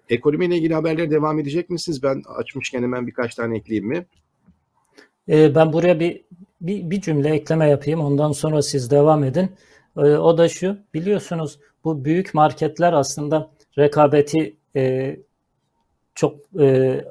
[0.10, 2.04] ekonomiyle ilgili haberler devam edecek misiniz?
[2.04, 4.06] Ben açmışken hemen birkaç tane ekleyeyim mi?
[5.30, 6.22] E, ben buraya bir,
[6.62, 8.00] bir, bir cümle ekleme yapayım.
[8.00, 9.50] Ondan sonra siz devam edin.
[9.98, 15.16] E, o da şu, biliyorsunuz bu büyük marketler aslında rekabeti e,
[16.16, 17.02] çok e,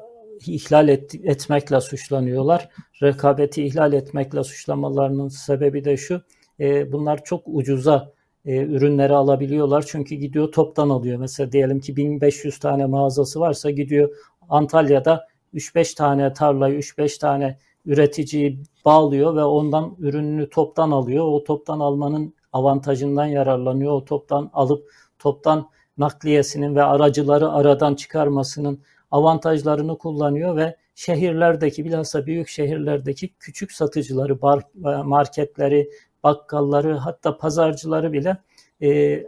[0.47, 2.69] ihlal et, etmekle suçlanıyorlar.
[3.03, 6.23] Rekabeti ihlal etmekle suçlamalarının sebebi de şu,
[6.61, 8.13] e, bunlar çok ucuza
[8.45, 9.85] e, ürünleri alabiliyorlar.
[9.89, 11.19] Çünkü gidiyor toptan alıyor.
[11.19, 14.11] Mesela diyelim ki 1500 tane mağazası varsa gidiyor
[14.49, 21.25] Antalya'da 3-5 tane tarlayı, 3-5 tane üreticiyi bağlıyor ve ondan ürününü toptan alıyor.
[21.25, 23.93] O toptan almanın avantajından yararlanıyor.
[23.93, 28.81] O toptan alıp toptan nakliyesinin ve aracıları aradan çıkarmasının
[29.11, 34.63] avantajlarını kullanıyor ve şehirlerdeki bilhassa büyük şehirlerdeki küçük satıcıları, bar,
[35.05, 35.91] marketleri,
[36.23, 38.37] bakkalları hatta pazarcıları bile
[38.83, 39.23] e,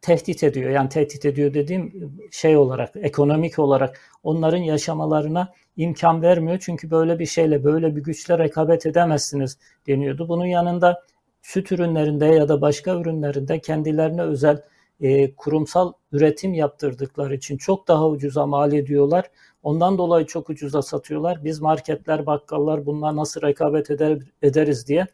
[0.00, 0.70] tehdit ediyor.
[0.70, 6.58] Yani tehdit ediyor dediğim şey olarak, ekonomik olarak onların yaşamalarına imkan vermiyor.
[6.60, 10.28] Çünkü böyle bir şeyle, böyle bir güçle rekabet edemezsiniz deniyordu.
[10.28, 11.02] Bunun yanında
[11.42, 14.62] süt ürünlerinde ya da başka ürünlerinde kendilerine özel
[15.00, 19.30] e, kurumsal üretim yaptırdıkları için çok daha ucuza mal ediyorlar.
[19.62, 21.44] Ondan dolayı çok ucuza satıyorlar.
[21.44, 25.06] Biz marketler, bakkallar bunlar nasıl rekabet eder, ederiz diye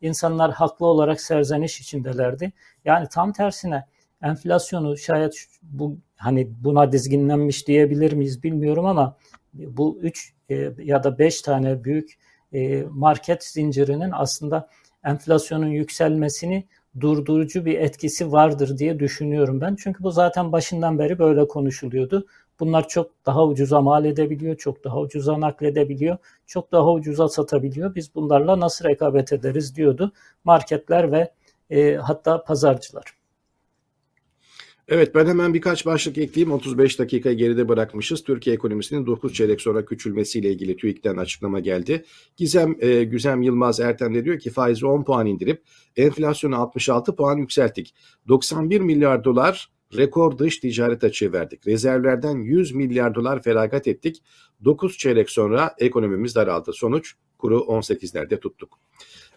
[0.00, 2.52] insanlar haklı olarak serzeniş içindelerdi.
[2.84, 3.86] Yani tam tersine
[4.22, 9.16] enflasyonu şayet bu hani buna dizginlenmiş diyebilir miyiz bilmiyorum ama
[9.54, 12.18] bu üç e, ya da beş tane büyük
[12.52, 14.68] e, market zincirinin aslında
[15.04, 16.64] enflasyonun yükselmesini
[17.00, 19.76] durdurucu bir etkisi vardır diye düşünüyorum ben.
[19.76, 22.26] Çünkü bu zaten başından beri böyle konuşuluyordu.
[22.60, 27.94] Bunlar çok daha ucuza mal edebiliyor, çok daha ucuza nakledebiliyor, çok daha ucuza satabiliyor.
[27.94, 30.12] Biz bunlarla nasıl rekabet ederiz diyordu
[30.44, 31.32] marketler ve
[31.70, 33.21] e, hatta pazarcılar.
[34.94, 36.52] Evet ben hemen birkaç başlık ekleyeyim.
[36.52, 38.22] 35 dakika geride bırakmışız.
[38.22, 42.04] Türkiye ekonomisinin 9 çeyrek sonra küçülmesiyle ilgili TÜİK'ten açıklama geldi.
[42.36, 45.62] Gizem e, Güzem Yılmaz Ertem de diyor ki faizi 10 puan indirip
[45.96, 47.94] enflasyonu 66 puan yükselttik.
[48.28, 51.66] 91 milyar dolar rekor dış ticaret açığı verdik.
[51.66, 54.22] Rezervlerden 100 milyar dolar feragat ettik.
[54.64, 56.72] 9 çeyrek sonra ekonomimiz daraldı.
[56.72, 58.78] Sonuç kuru 18'lerde tuttuk.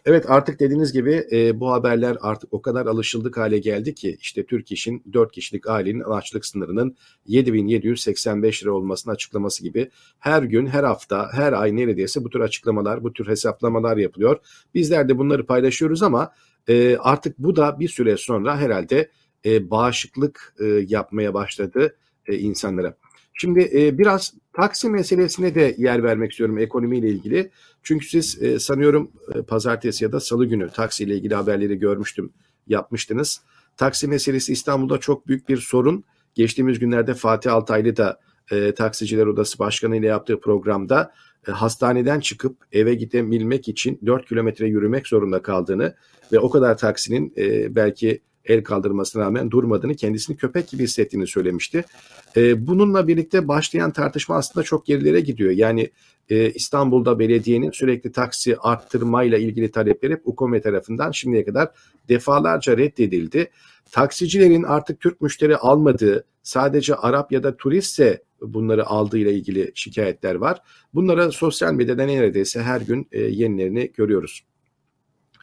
[0.05, 4.45] Evet artık dediğiniz gibi e, bu haberler artık o kadar alışıldık hale geldi ki işte
[4.45, 6.95] Türk İş'in 4 kişilik ailenin açlık sınırının
[7.27, 9.89] 7785 lira olmasını açıklaması gibi
[10.19, 14.37] her gün, her hafta, her ay neredeyse bu tür açıklamalar, bu tür hesaplamalar yapılıyor.
[14.73, 16.31] Bizler de bunları paylaşıyoruz ama
[16.67, 19.09] e, artık bu da bir süre sonra herhalde
[19.45, 21.95] e, bağışıklık e, yapmaya başladı
[22.27, 22.97] e, insanlara.
[23.35, 27.51] Şimdi e, biraz taksi meselesine de yer vermek istiyorum ekonomiyle ilgili.
[27.83, 32.33] Çünkü siz e, sanıyorum e, pazartesi ya da salı günü taksiyle ilgili haberleri görmüştüm,
[32.67, 33.41] yapmıştınız.
[33.77, 36.03] Taksi meselesi İstanbul'da çok büyük bir sorun.
[36.35, 38.19] Geçtiğimiz günlerde Fatih Altaylı da
[38.51, 41.13] e, Taksiciler Odası Başkanı ile yaptığı programda
[41.47, 45.95] e, hastaneden çıkıp eve gidebilmek için 4 kilometre yürümek zorunda kaldığını
[46.31, 51.85] ve o kadar taksinin e, belki el kaldırmasına rağmen durmadığını, kendisini köpek gibi hissettiğini söylemişti.
[52.37, 55.51] E, bununla birlikte başlayan tartışma aslında çok gerilere gidiyor.
[55.51, 55.89] Yani
[56.29, 61.69] e, İstanbul'da belediyenin sürekli taksi arttırmayla ilgili talepleri UKOME tarafından şimdiye kadar
[62.09, 63.51] defalarca reddedildi.
[63.91, 70.61] Taksicilerin artık Türk müşteri almadığı, sadece Arap ya da turistse bunları aldığıyla ilgili şikayetler var.
[70.93, 74.45] Bunlara sosyal medyada neredeyse her gün e, yenilerini görüyoruz.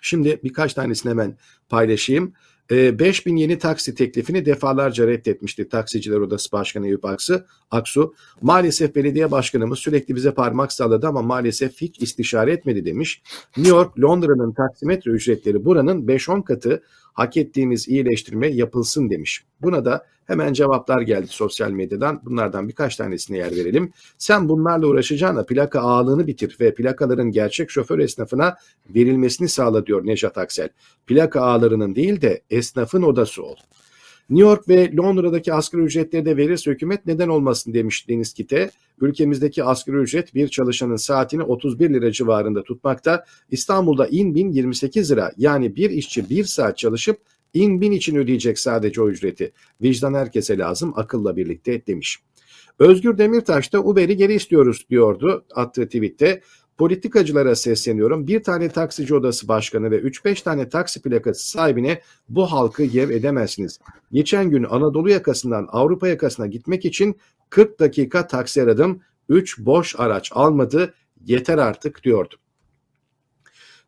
[0.03, 1.37] Şimdi birkaç tanesini hemen
[1.69, 2.33] paylaşayım.
[2.71, 7.45] 5000 ee, yeni taksi teklifini defalarca reddetmişti Taksiciler Odası Başkanı Eyüp Aksu.
[7.71, 13.23] Aksu, maalesef belediye başkanımız sürekli bize parmak salladı ama maalesef hiç istişare etmedi demiş.
[13.57, 16.83] New York, Londra'nın taksimetre ücretleri buranın 5-10 katı
[17.13, 19.45] hak ettiğimiz iyileştirme yapılsın demiş.
[19.63, 22.21] Buna da hemen cevaplar geldi sosyal medyadan.
[22.25, 23.93] Bunlardan birkaç tanesine yer verelim.
[24.19, 28.57] Sen bunlarla uğraşacağına plaka ağalığını bitir ve plakaların gerçek şoför esnafına
[28.95, 30.69] verilmesini sağla diyor Nejat Aksel.
[31.07, 33.57] Plaka ağalarının değil de esnafın odası ol.
[34.33, 38.71] New York ve Londra'daki asgari ücretleri de verirse hükümet neden olmasın demiş Deniz Kite.
[39.01, 43.25] Ülkemizdeki asgari ücret bir çalışanın saatini 31 lira civarında tutmakta.
[43.51, 47.19] İstanbul'da in bin 28 lira yani bir işçi bir saat çalışıp
[47.55, 49.53] in bin için ödeyecek sadece o ücreti.
[49.83, 52.19] Vicdan herkese lazım akılla birlikte demiş.
[52.79, 56.41] Özgür Demirtaş da Uber'i geri istiyoruz diyordu attığı tweette.
[56.83, 58.27] Politikacılara sesleniyorum.
[58.27, 63.79] Bir tane taksici odası başkanı ve 3-5 tane taksi plakası sahibine bu halkı yev edemezsiniz.
[64.13, 67.17] Geçen gün Anadolu yakasından Avrupa yakasına gitmek için
[67.51, 69.01] 40 dakika taksi aradım.
[69.29, 70.95] 3 boş araç almadı.
[71.25, 72.35] Yeter artık diyordu.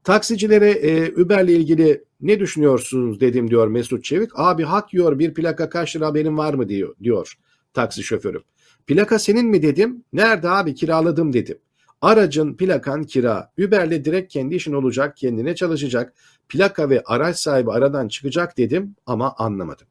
[0.05, 4.30] Taksicilere e, Uber'le ilgili ne düşünüyorsunuz dedim diyor Mesut Çevik.
[4.34, 7.34] Abi hak yiyor bir plaka kaç lira haberin var mı diyor, diyor
[7.72, 8.42] taksi şoförü.
[8.86, 10.05] Plaka senin mi dedim.
[10.12, 11.59] Nerede abi kiraladım dedim.
[12.05, 13.50] Aracın plakan kira.
[13.59, 16.14] Uber'le direkt kendi işin olacak, kendine çalışacak.
[16.48, 19.86] Plaka ve araç sahibi aradan çıkacak dedim ama anlamadım.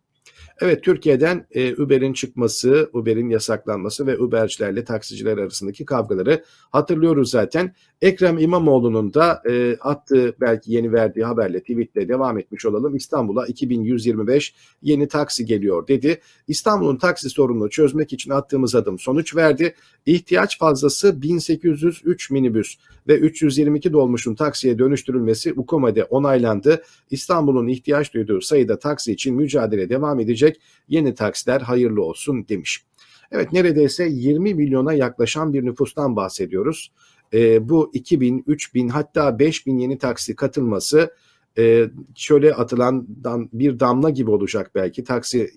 [0.62, 7.74] Evet Türkiye'den e, Uber'in çıkması, Uber'in yasaklanması ve Uber'cilerle taksiciler arasındaki kavgaları hatırlıyoruz zaten.
[8.01, 12.95] Ekrem İmamoğlu'nun da e, attığı belki yeni verdiği haberle tweetle devam etmiş olalım.
[12.95, 16.20] İstanbul'a 2125 yeni taksi geliyor dedi.
[16.47, 19.76] İstanbul'un taksi sorununu çözmek için attığımız adım sonuç verdi.
[20.06, 22.78] İhtiyaç fazlası 1803 minibüs
[23.08, 26.84] ve 322 dolmuşun taksiye dönüştürülmesi UKOMA'de onaylandı.
[27.12, 30.43] İstanbul'un ihtiyaç duyduğu sayıda taksi için mücadele devam edecek.
[30.88, 32.86] Yeni taksiler hayırlı olsun demiş.
[33.32, 36.91] Evet neredeyse 20 milyona yaklaşan bir nüfustan bahsediyoruz.
[37.34, 41.14] E, bu 2000, 3000 hatta 5000 yeni taksi katılması
[41.58, 43.08] e, şöyle atılan
[43.54, 45.52] bir damla gibi olacak belki taksi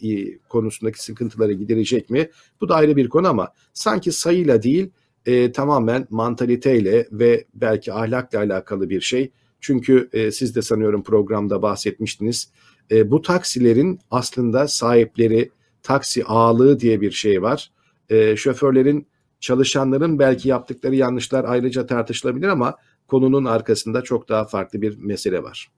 [0.48, 2.30] konusundaki sıkıntıları giderecek mi?
[2.60, 4.90] Bu da ayrı bir konu ama sanki sayıyla değil
[5.26, 9.30] e, tamamen mantaliteyle ve belki ahlakla alakalı bir şey.
[9.60, 12.52] Çünkü e, siz de sanıyorum programda bahsetmiştiniz.
[12.90, 15.50] E, bu taksilerin aslında sahipleri
[15.82, 17.70] taksi ağalığı diye bir şey var.
[18.10, 19.06] E, şoförlerin
[19.40, 22.76] çalışanların belki yaptıkları yanlışlar ayrıca tartışılabilir ama
[23.08, 25.70] konunun arkasında çok daha farklı bir mesele var.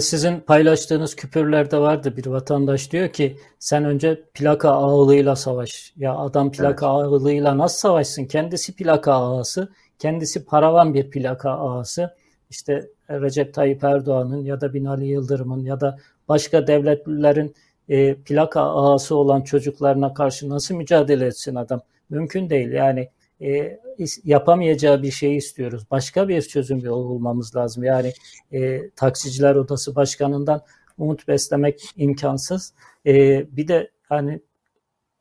[0.00, 5.92] Sizin paylaştığınız küpürlerde vardı bir vatandaş diyor ki sen önce plaka ağılığıyla savaş.
[5.96, 6.82] Ya adam plaka evet.
[6.82, 8.24] ağılığıyla nasıl savaşsın?
[8.24, 12.10] Kendisi plaka ağası, kendisi paravan bir plaka ağası
[12.50, 17.54] işte Recep Tayyip Erdoğan'ın ya da Binali Yıldırım'ın ya da başka devletlilerin
[17.88, 21.80] e, plaka ağası olan çocuklarına karşı nasıl mücadele etsin adam?
[22.10, 22.72] Mümkün değil.
[22.72, 23.08] Yani
[23.40, 23.78] e,
[24.24, 25.82] yapamayacağı bir şey istiyoruz.
[25.90, 27.84] Başka bir çözüm yolu bulmamız lazım.
[27.84, 28.12] Yani
[28.52, 30.62] e, taksiciler odası başkanından
[30.98, 32.72] umut beslemek imkansız.
[33.06, 34.40] E, bir de hani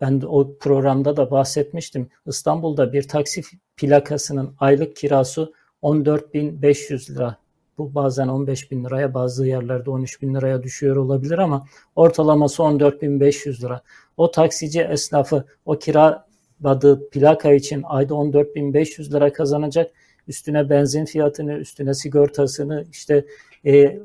[0.02, 2.10] ben de o programda da bahsetmiştim.
[2.26, 3.42] İstanbul'da bir taksi
[3.78, 5.54] plakasının aylık kirası
[5.88, 7.38] 14.500 lira.
[7.78, 11.66] Bu bazen 15 bin liraya bazı yerlerde 13 bin liraya düşüyor olabilir ama
[11.96, 13.82] ortalaması 14.500 lira.
[14.18, 19.92] O taksici esnafı o kiraladığı plaka için ayda 14.500 lira kazanacak.
[20.28, 23.26] Üstüne benzin fiyatını, üstüne sigortasını, işte
[23.66, 24.00] e,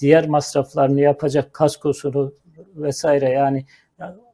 [0.00, 2.32] diğer masraflarını yapacak kaskosunu
[2.76, 3.66] vesaire yani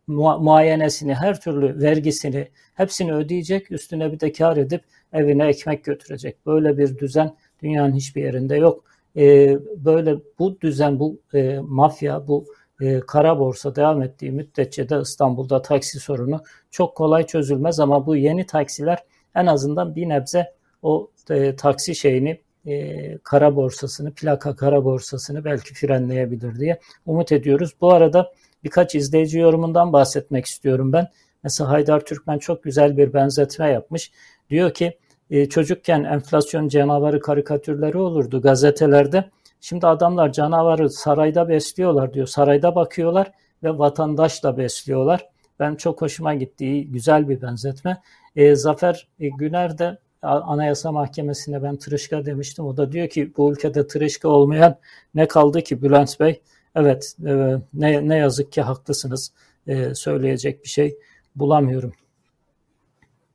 [0.07, 3.73] mu- muayenesini, her türlü vergisini hepsini ödeyecek.
[3.73, 4.83] Üstüne bir de kar edip
[5.13, 6.47] evine ekmek götürecek.
[6.47, 8.85] Böyle bir düzen dünyanın hiçbir yerinde yok.
[9.17, 12.47] E, böyle bu düzen, bu e, mafya, bu
[12.81, 18.17] e, kara borsa devam ettiği müddetçe de İstanbul'da taksi sorunu çok kolay çözülmez ama bu
[18.17, 18.99] yeni taksiler
[19.35, 25.75] en azından bir nebze o e, taksi şeyini e, kara borsasını, plaka kara borsasını belki
[25.75, 27.73] frenleyebilir diye umut ediyoruz.
[27.81, 28.33] Bu arada
[28.65, 31.09] birkaç izleyici yorumundan bahsetmek istiyorum ben.
[31.45, 34.13] Mesela Haydar Türkmen çok güzel bir benzetme yapmış.
[34.51, 34.99] Diyor ki
[35.31, 39.31] e, çocukken enflasyon canavarı karikatürleri olurdu gazetelerde.
[39.61, 42.27] Şimdi adamlar canavarı sarayda besliyorlar diyor.
[42.27, 43.33] Sarayda bakıyorlar
[43.63, 45.29] ve vatandaşla besliyorlar.
[45.61, 48.03] Ben çok hoşuma gittiği güzel bir benzetme.
[48.37, 52.67] E, Zafer e, Güner de Anayasa Mahkemesi'ne ben tırışka demiştim.
[52.67, 54.77] O da diyor ki bu ülkede tırışka olmayan
[55.15, 56.41] ne kaldı ki Bülent Bey?
[56.75, 57.33] Evet e,
[57.75, 59.33] ne, ne yazık ki haklısınız.
[59.66, 60.97] E, söyleyecek bir şey
[61.37, 61.93] bulamıyorum.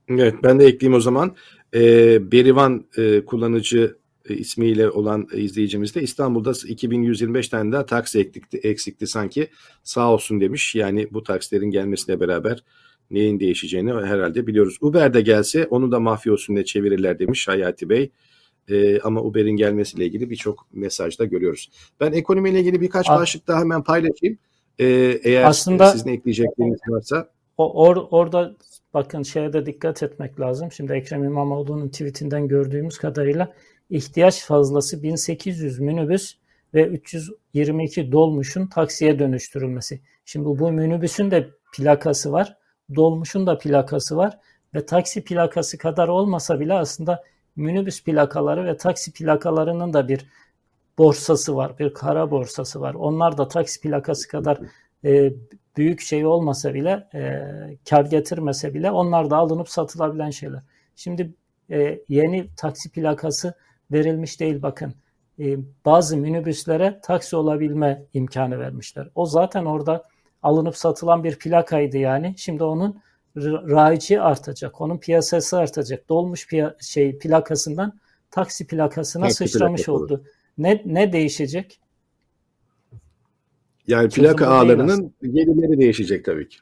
[0.10, 1.36] Evet ben de ekleyeyim o zaman.
[1.74, 1.82] E,
[2.32, 3.98] Berivan e, kullanıcı
[4.30, 9.48] e, ismiyle olan izleyicimiz de İstanbul'da 2125 tane daha taksi eksikti, eksikti sanki
[9.84, 10.76] sağ olsun demiş.
[10.76, 12.64] Yani bu taksilerin gelmesiyle beraber
[13.12, 14.78] neyin değişeceğini herhalde biliyoruz.
[14.82, 18.12] Uber de gelse onu da mafya usulüne çevirirler demiş Hayati Bey.
[18.70, 21.70] Ee, ama Uber'in gelmesiyle ilgili birçok mesajda görüyoruz.
[22.00, 24.38] Ben ekonomiyle ilgili birkaç A- başlık daha hemen paylaşayım.
[24.80, 24.86] Ee,
[25.24, 27.30] eğer Aslında, sizin ekleyecekleriniz varsa.
[27.58, 28.56] O, or, orada
[28.94, 30.72] bakın şeye de dikkat etmek lazım.
[30.72, 33.54] Şimdi Ekrem İmamoğlu'nun tweetinden gördüğümüz kadarıyla
[33.90, 36.36] ihtiyaç fazlası 1800 minibüs
[36.74, 40.02] ve 322 dolmuşun taksiye dönüştürülmesi.
[40.26, 42.58] Şimdi bu minibüsün de plakası var
[42.96, 44.38] dolmuşun da plakası var
[44.76, 47.24] ve taksi plakası kadar olmasa bile aslında
[47.58, 50.26] minibüs plakaları ve taksi plakalarının da bir
[50.98, 52.94] borsası var, bir kara borsası var.
[52.94, 54.60] Onlar da taksi plakası kadar
[55.06, 55.34] e,
[55.78, 57.42] büyük şey olmasa bile, e,
[57.90, 60.62] kar getirmese bile onlar da alınıp satılabilen şeyler.
[60.96, 61.34] Şimdi
[61.72, 63.54] e, yeni taksi plakası
[63.92, 64.94] verilmiş değil bakın.
[65.40, 69.10] E, bazı minibüslere taksi olabilme imkanı vermişler.
[69.16, 70.04] O zaten orada
[70.44, 72.34] alınıp satılan bir plakaydı yani.
[72.38, 73.02] Şimdi onun
[73.46, 74.82] raici artacak.
[74.82, 76.10] Onun piyasası artacak.
[76.10, 77.94] Dolmuş piya şey plakasından
[78.32, 80.24] taksi plakasına taksi sıçramış plaka oldu.
[80.58, 81.80] Ne ne değişecek?
[83.88, 86.58] Yani plaka ağlarının gelirleri değişecek tabii ki.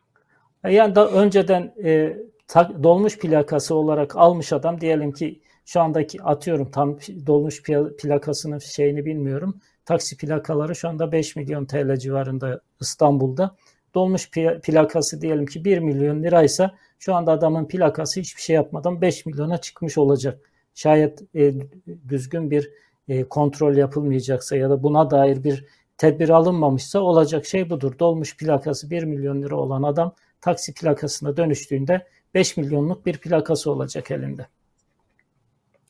[0.64, 2.18] E, yani da önceden e,
[2.48, 6.98] ta, dolmuş plakası olarak almış adam diyelim ki şu andaki atıyorum tam
[7.28, 7.64] dolmuş
[7.98, 9.62] plakasının şeyini bilmiyorum.
[9.86, 13.56] Taksi plakaları şu anda 5 milyon TL civarında İstanbul'da
[13.96, 14.30] dolmuş
[14.64, 19.58] plakası diyelim ki 1 milyon liraysa şu anda adamın plakası hiçbir şey yapmadan 5 milyona
[19.58, 20.40] çıkmış olacak.
[20.76, 21.54] Şayet e,
[22.10, 22.72] düzgün bir
[23.08, 25.66] e, kontrol yapılmayacaksa ya da buna dair bir
[25.98, 28.00] tedbir alınmamışsa olacak şey budur.
[28.00, 34.12] Dolmuş plakası 1 milyon lira olan adam taksi plakasına dönüştüğünde 5 milyonluk bir plakası olacak
[34.12, 34.48] elinde.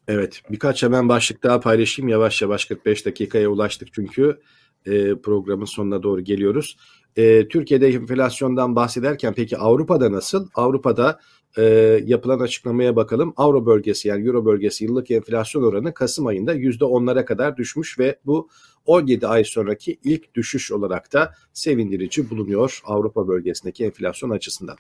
[0.07, 2.09] Evet birkaç hemen başlık daha paylaşayım.
[2.09, 4.41] Yavaş yavaş 45 dakikaya ulaştık çünkü
[4.85, 6.77] e, programın sonuna doğru geliyoruz.
[7.16, 10.47] E, Türkiye'de enflasyondan bahsederken peki Avrupa'da nasıl?
[10.55, 11.20] Avrupa'da
[11.57, 11.63] e,
[12.05, 13.34] yapılan açıklamaya bakalım.
[13.38, 18.49] Avro bölgesi yani Euro bölgesi yıllık enflasyon oranı Kasım ayında %10'lara kadar düşmüş ve bu
[18.86, 24.78] 17 ay sonraki ilk düşüş olarak da sevindirici bulunuyor Avrupa bölgesindeki enflasyon açısından.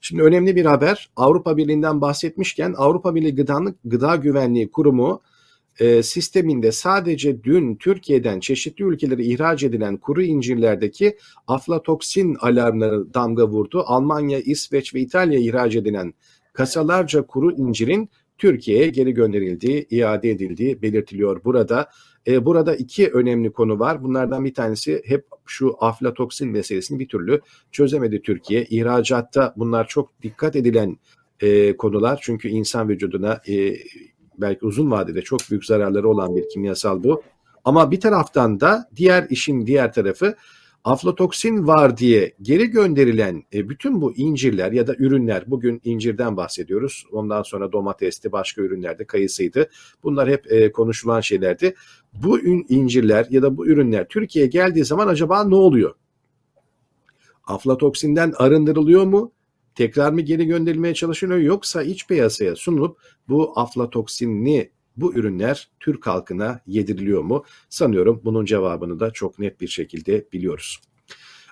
[0.00, 1.10] Şimdi önemli bir haber.
[1.16, 5.22] Avrupa Birliği'nden bahsetmişken Avrupa Birliği Gıda, Gıda Güvenliği Kurumu
[5.78, 11.16] e, sisteminde sadece dün Türkiye'den çeşitli ülkelere ihraç edilen kuru incirlerdeki
[11.46, 13.82] aflatoksin alarmları damga vurdu.
[13.86, 16.14] Almanya, İsveç ve İtalya ihraç edilen
[16.52, 21.90] kasalarca kuru incirin Türkiye'ye geri gönderildiği, iade edildiği belirtiliyor burada.
[22.26, 24.02] E, burada iki önemli konu var.
[24.02, 27.40] Bunlardan bir tanesi hep şu aflatoksin meselesini bir türlü
[27.72, 28.64] çözemedi Türkiye.
[28.64, 30.96] İhracatta bunlar çok dikkat edilen
[31.40, 32.18] e, konular.
[32.22, 33.40] Çünkü insan vücuduna
[34.40, 37.22] belki uzun vadede çok büyük zararları olan bir kimyasal bu.
[37.64, 40.34] Ama bir taraftan da diğer işin diğer tarafı
[40.84, 47.04] aflatoksin var diye geri gönderilen e, bütün bu incirler ya da ürünler bugün incirden bahsediyoruz.
[47.12, 49.68] Ondan sonra domatesti, başka ürünlerde kayısıydı.
[50.02, 51.74] Bunlar hep e, konuşulan şeylerdi.
[52.12, 55.94] Bu incirler ya da bu ürünler Türkiye'ye geldiği zaman acaba ne oluyor?
[57.44, 59.32] Aflatoksinden arındırılıyor mu?
[59.78, 62.98] Tekrar mı geri gönderilmeye çalışılıyor yoksa iç piyasaya sunulup
[63.28, 67.44] bu aflatoksinli bu ürünler Türk halkına yediriliyor mu?
[67.68, 70.80] Sanıyorum bunun cevabını da çok net bir şekilde biliyoruz.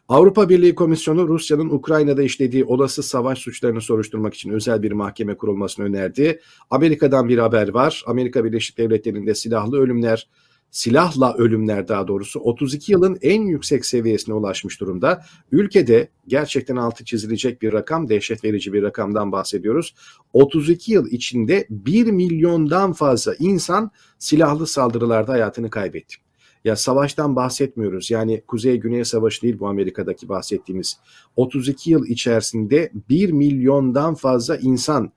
[0.09, 5.87] Avrupa Birliği Komisyonu Rusya'nın Ukrayna'da işlediği olası savaş suçlarını soruşturmak için özel bir mahkeme kurulmasını
[5.87, 6.41] önerdi.
[6.71, 8.05] Amerika'dan bir haber var.
[8.07, 10.29] Amerika Birleşik Devletleri'nde silahlı ölümler
[10.77, 15.23] silahla ölümler daha doğrusu 32 yılın en yüksek seviyesine ulaşmış durumda.
[15.53, 19.95] Ülkede gerçekten altı çizilecek bir rakam, dehşet verici bir rakamdan bahsediyoruz.
[20.33, 26.17] 32 yıl içinde 1 milyondan fazla insan silahlı saldırılarda hayatını kaybetti.
[26.65, 28.11] Ya savaştan bahsetmiyoruz.
[28.11, 30.99] Yani Kuzey-Güney Savaşı değil bu Amerika'daki bahsettiğimiz.
[31.37, 35.13] 32 yıl içerisinde 1 milyondan fazla insan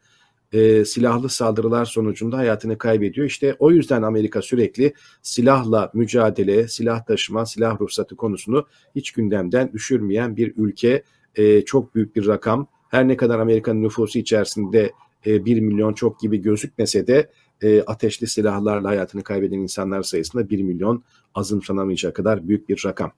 [0.53, 3.27] e, silahlı saldırılar sonucunda hayatını kaybediyor.
[3.27, 10.37] İşte o yüzden Amerika sürekli silahla mücadele, silah taşıma, silah ruhsatı konusunu hiç gündemden düşürmeyen
[10.37, 11.03] bir ülke.
[11.35, 12.67] E, çok büyük bir rakam.
[12.89, 14.91] Her ne kadar Amerika'nın nüfusu içerisinde
[15.25, 17.29] e, 1 milyon çok gibi gözükmese de
[17.61, 21.03] e, ateşli silahlarla hayatını kaybeden insanlar sayısında 1 milyon
[21.35, 23.11] azımsanamayacak kadar büyük bir rakam.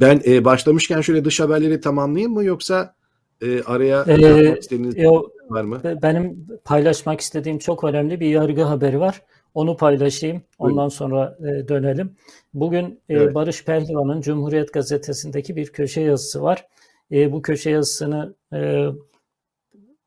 [0.00, 2.94] Ben e, başlamışken şöyle dış haberleri tamamlayayım mı yoksa
[3.42, 5.80] e, araya ee, istediğiniz yo, var mı?
[6.02, 9.22] Benim paylaşmak istediğim çok önemli bir yargı haberi var.
[9.54, 10.42] Onu paylaşayım.
[10.58, 10.88] Ondan Buyurun.
[10.88, 12.16] sonra e, dönelim.
[12.54, 13.34] Bugün e, evet.
[13.34, 16.66] Barış Pehlivan'ın Cumhuriyet Gazetesi'ndeki bir köşe yazısı var.
[17.12, 18.86] E, bu köşe yazısını e,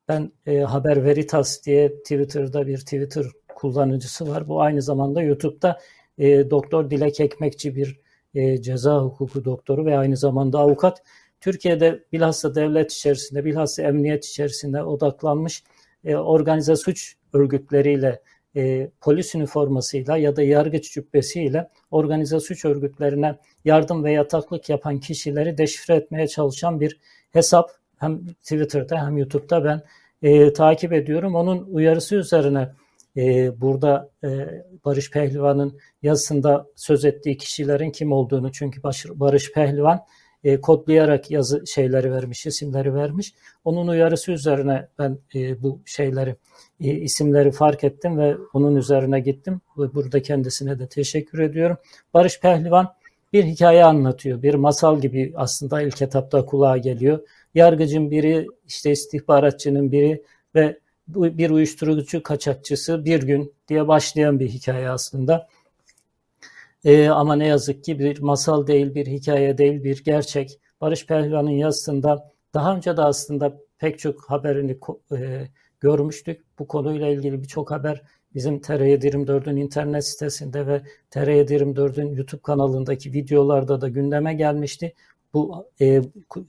[0.07, 3.25] ben e, Haber Veritas diye Twitter'da bir Twitter
[3.55, 4.47] kullanıcısı var.
[4.47, 5.80] Bu aynı zamanda YouTube'da
[6.17, 7.99] e, Doktor Dilek Ekmekçi bir
[8.36, 11.03] e, ceza hukuku doktoru ve aynı zamanda avukat.
[11.41, 15.63] Türkiye'de bilhassa devlet içerisinde, bilhassa emniyet içerisinde odaklanmış
[16.05, 18.21] e, organize suç örgütleriyle,
[18.55, 23.35] e, polis üniformasıyla ya da yargıç cübbesiyle organize suç örgütlerine
[23.65, 26.99] yardım ve yataklık yapan kişileri deşifre etmeye çalışan bir
[27.31, 29.81] hesap hem Twitter'da hem YouTube'da ben
[30.21, 31.35] e, takip ediyorum.
[31.35, 32.69] Onun uyarısı üzerine
[33.17, 34.27] e, burada e,
[34.85, 40.05] Barış Pehlivan'ın yazısında söz ettiği kişilerin kim olduğunu çünkü Barış Pehlivan
[40.43, 43.33] e, kodlayarak yazı şeyleri vermiş, isimleri vermiş.
[43.65, 46.35] Onun uyarısı üzerine ben e, bu şeyleri,
[46.81, 49.61] e, isimleri fark ettim ve onun üzerine gittim.
[49.77, 51.77] Burada kendisine de teşekkür ediyorum.
[52.13, 52.93] Barış Pehlivan
[53.33, 54.41] bir hikaye anlatıyor.
[54.41, 57.19] Bir masal gibi aslında ilk etapta kulağa geliyor.
[57.55, 60.23] Yargıcın biri, işte istihbaratçının biri
[60.55, 65.47] ve bir uyuşturucu kaçakçısı bir gün diye başlayan bir hikaye aslında.
[66.86, 70.59] E, ama ne yazık ki bir masal değil, bir hikaye değil, bir gerçek.
[70.82, 74.78] Barış Pehlivan'ın yazısında daha önce de aslında pek çok haberini
[75.11, 75.47] e,
[75.80, 76.45] görmüştük.
[76.59, 78.01] Bu konuyla ilgili birçok haber
[78.36, 84.93] bizim TR724'ün internet sitesinde ve TR724'ün YouTube kanalındaki videolarda da gündeme gelmişti.
[85.34, 86.01] Bu e,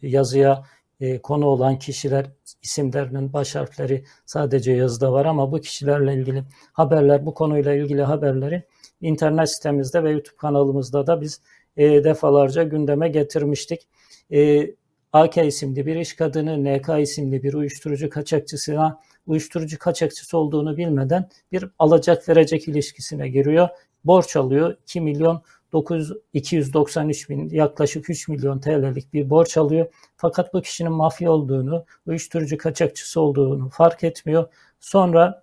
[0.03, 0.63] yazıya
[1.01, 2.27] e, konu olan kişiler
[2.63, 8.63] isimlerinin baş harfleri sadece yazıda var ama bu kişilerle ilgili haberler, bu konuyla ilgili haberleri
[9.01, 11.41] internet sitemizde ve YouTube kanalımızda da biz
[11.77, 13.89] e, defalarca gündeme getirmiştik.
[14.33, 14.71] E,
[15.13, 21.65] AK isimli bir iş kadını, NK isimli bir uyuşturucu kaçakçısına uyuşturucu kaçakçısı olduğunu bilmeden bir
[21.79, 23.69] alacak verecek ilişkisine giriyor.
[24.05, 24.77] Borç alıyor.
[24.83, 25.43] 2 milyon
[25.73, 29.87] 9, 293 bin yaklaşık 3 milyon TL'lik bir borç alıyor.
[30.17, 34.49] Fakat bu kişinin mafya olduğunu, uyuşturucu kaçakçısı olduğunu fark etmiyor.
[34.81, 35.43] Sonra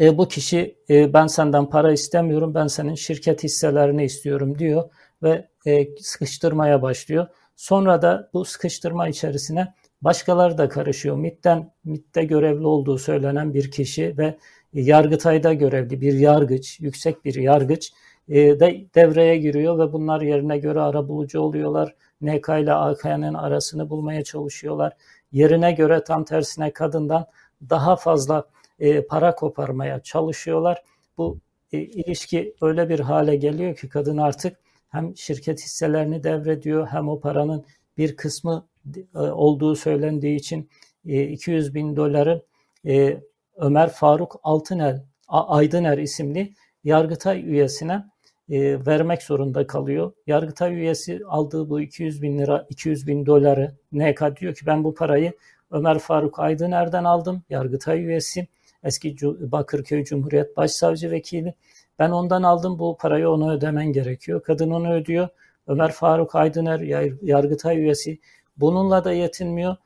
[0.00, 4.90] e, bu kişi e, ben senden para istemiyorum, ben senin şirket hisselerini istiyorum diyor
[5.22, 7.26] ve e, sıkıştırmaya başlıyor.
[7.56, 11.16] Sonra da bu sıkıştırma içerisine başkaları da karışıyor.
[11.16, 14.38] MIT'ten, MIT'te görevli olduğu söylenen bir kişi ve
[14.72, 17.92] Yargıtay'da görevli bir yargıç, yüksek bir yargıç
[18.28, 21.94] e, de devreye giriyor ve bunlar yerine göre arabulucu oluyorlar.
[22.20, 24.92] NK ile AK'nın arasını bulmaya çalışıyorlar.
[25.32, 27.26] Yerine göre tam tersine kadından
[27.70, 28.44] daha fazla
[28.78, 30.82] e, para koparmaya çalışıyorlar.
[31.18, 31.38] Bu
[31.72, 34.56] e, ilişki öyle bir hale geliyor ki kadın artık
[34.88, 37.64] hem şirket hisselerini devrediyor hem o paranın
[37.98, 38.66] bir kısmı
[39.14, 40.70] e, olduğu söylendiği için
[41.06, 42.42] e, 200 bin doları
[42.86, 43.20] e,
[43.56, 46.54] Ömer Faruk Altıner, Aydıner isimli
[46.84, 48.04] Yargıtay üyesine
[48.50, 50.12] e, vermek zorunda kalıyor.
[50.26, 54.94] Yargıtay üyesi aldığı bu 200 bin lira, 200 bin doları NK diyor ki ben bu
[54.94, 55.32] parayı
[55.70, 57.42] Ömer Faruk Aydıner'den aldım.
[57.50, 58.46] Yargıtay üyesi
[58.84, 61.54] eski Bakırköy Cumhuriyet Başsavcı Vekili.
[61.98, 64.42] Ben ondan aldım bu parayı ona ödemen gerekiyor.
[64.42, 65.28] Kadın onu ödüyor.
[65.66, 66.80] Ömer Faruk Aydıner
[67.22, 68.18] Yargıtay üyesi
[68.56, 69.76] bununla da yetinmiyor.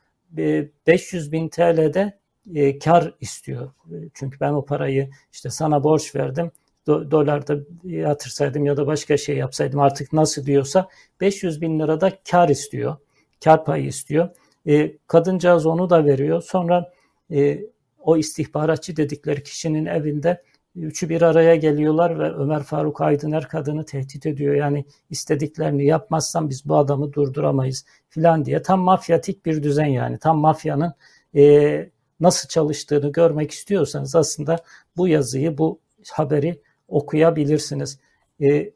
[0.87, 2.19] 500 bin TL'de
[2.55, 3.71] e, kar istiyor.
[4.15, 6.51] Çünkü ben o parayı işte sana borç verdim.
[6.87, 10.89] Do, dolarda yatırsaydım ya da başka şey yapsaydım artık nasıl diyorsa
[11.21, 12.97] 500 bin lirada kar istiyor.
[13.45, 14.29] Kar payı istiyor.
[14.67, 16.43] E, kadıncağız onu da veriyor.
[16.43, 16.93] Sonra
[17.33, 17.61] e,
[18.09, 20.43] o istihbaratçı dedikleri kişinin evinde
[20.77, 24.55] üçü bir araya geliyorlar ve Ömer Faruk Aydıner kadını tehdit ediyor.
[24.55, 28.63] Yani istediklerini yapmazsan biz bu adamı durduramayız filan diye.
[28.63, 30.19] Tam mafyatik bir düzen yani.
[30.19, 30.95] Tam mafyanın
[31.37, 31.91] e,
[32.21, 34.57] nasıl çalıştığını görmek istiyorsanız aslında
[34.97, 35.81] bu yazıyı, bu
[36.13, 37.99] haberi okuyabilirsiniz.
[38.41, 38.73] E,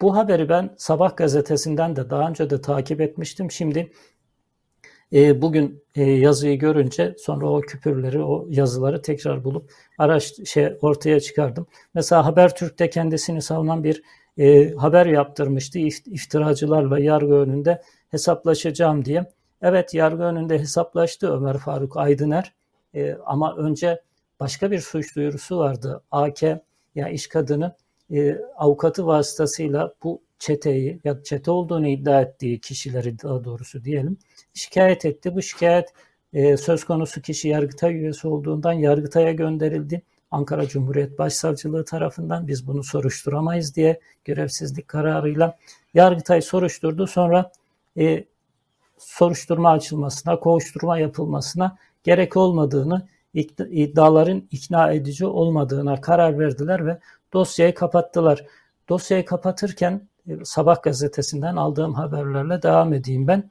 [0.00, 3.50] bu haberi ben Sabah gazetesinden de daha önce de takip etmiştim.
[3.50, 3.92] Şimdi
[5.12, 11.20] e, bugün e, yazıyı görünce sonra o küpürleri, o yazıları tekrar bulup araç şey ortaya
[11.20, 11.66] çıkardım.
[11.94, 14.02] Mesela Habertürk'te kendisini savunan bir
[14.38, 19.24] e, haber yaptırmıştı iftiracılarla yargı önünde hesaplaşacağım diye.
[19.62, 22.52] Evet yargı önünde hesaplaştı Ömer Faruk Aydıner
[23.26, 24.02] ama önce
[24.40, 26.02] başka bir suç duyurusu vardı.
[26.10, 26.60] AK ya
[26.94, 27.74] yani iş kadını
[28.56, 34.18] avukatı vasıtasıyla bu çeteyi ya çete olduğunu iddia ettiği kişileri daha doğrusu diyelim
[34.54, 35.34] şikayet etti.
[35.34, 35.88] Bu şikayet
[36.32, 40.02] e, söz konusu kişi Yargıtay üyesi olduğundan Yargıtay'a gönderildi.
[40.30, 45.58] Ankara Cumhuriyet Başsavcılığı tarafından biz bunu soruşturamayız diye görevsizlik kararıyla
[45.94, 47.06] Yargıtay soruşturdu.
[47.06, 47.52] Sonra
[47.98, 48.24] e,
[48.98, 56.98] soruşturma açılmasına, kovuşturma yapılmasına gerek olmadığını, iddiaların ikna edici olmadığına karar verdiler ve
[57.32, 58.46] dosyayı kapattılar.
[58.88, 63.50] Dosyayı kapatırken e, Sabah gazetesinden aldığım haberlerle devam edeyim ben.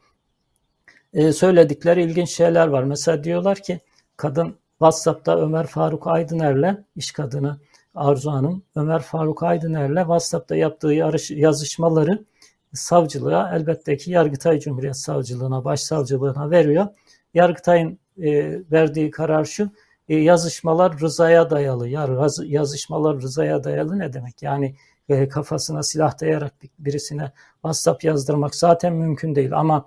[1.14, 2.84] Ee, söyledikleri ilginç şeyler var.
[2.84, 3.80] Mesela diyorlar ki
[4.18, 7.60] kadın WhatsApp'ta Ömer Faruk Aydıner'le iş kadını
[7.96, 10.94] Arzu Hanım Ömer Faruk Aydıner'le WhatsApp'ta yaptığı
[11.30, 12.26] yazışmaları
[12.74, 16.88] savcılığa elbette ki Yargıtay Cumhuriyet Savcılığına, Başsavcılığına veriyor.
[17.34, 19.70] Yargıtay'ın e, verdiği karar şu,
[20.10, 21.90] e, yazışmalar rızaya dayalı.
[21.90, 22.08] Ya
[22.46, 24.44] yazışmalar rızaya dayalı ne demek?
[24.44, 24.76] Yani
[25.10, 29.86] e, kafasına silah dayayarak birisine WhatsApp yazdırmak zaten mümkün değil ama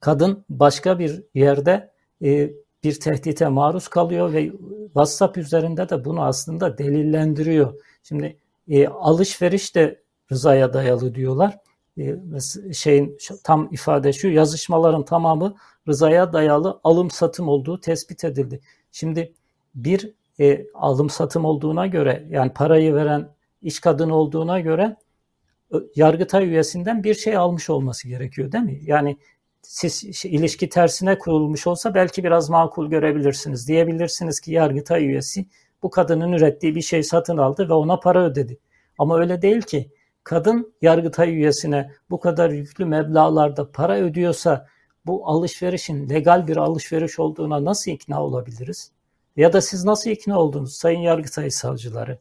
[0.00, 1.90] kadın başka bir yerde
[2.22, 2.50] e,
[2.84, 4.52] bir tehdite maruz kalıyor ve
[4.86, 7.74] WhatsApp üzerinde de bunu aslında delillendiriyor.
[8.02, 8.36] Şimdi
[8.68, 11.58] e, alışveriş de rızaya dayalı diyorlar.
[11.98, 12.16] E,
[12.72, 15.56] şeyin tam ifade şu yazışmaların tamamı
[15.88, 18.60] rızaya dayalı alım satım olduğu tespit edildi.
[18.92, 19.32] Şimdi
[19.74, 23.28] bir e, alım satım olduğuna göre yani parayı veren
[23.62, 24.96] iş kadını olduğuna göre
[25.96, 28.80] Yargıtay üyesinden bir şey almış olması gerekiyor değil mi?
[28.82, 29.16] Yani
[29.62, 33.68] siz şey, ilişki tersine kurulmuş olsa belki biraz makul görebilirsiniz.
[33.68, 35.46] Diyebilirsiniz ki Yargıtay üyesi
[35.82, 38.58] bu kadının ürettiği bir şey satın aldı ve ona para ödedi.
[38.98, 39.90] Ama öyle değil ki.
[40.24, 44.66] Kadın Yargıtay üyesine bu kadar yüklü meblalarda para ödüyorsa
[45.06, 48.92] bu alışverişin legal bir alışveriş olduğuna nasıl ikna olabiliriz?
[49.36, 52.18] Ya da siz nasıl ikna oldunuz Sayın Yargıtay savcıları?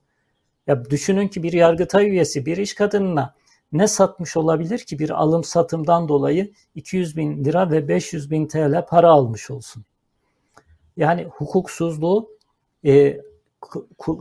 [0.68, 3.34] Ya düşünün ki bir Yargıtay üyesi bir iş kadınına
[3.78, 8.86] ne satmış olabilir ki bir alım satımdan dolayı 200 bin lira ve 500 bin TL
[8.86, 9.86] para almış olsun.
[10.97, 12.30] Yani hukuksuzluğu
[12.86, 13.21] e,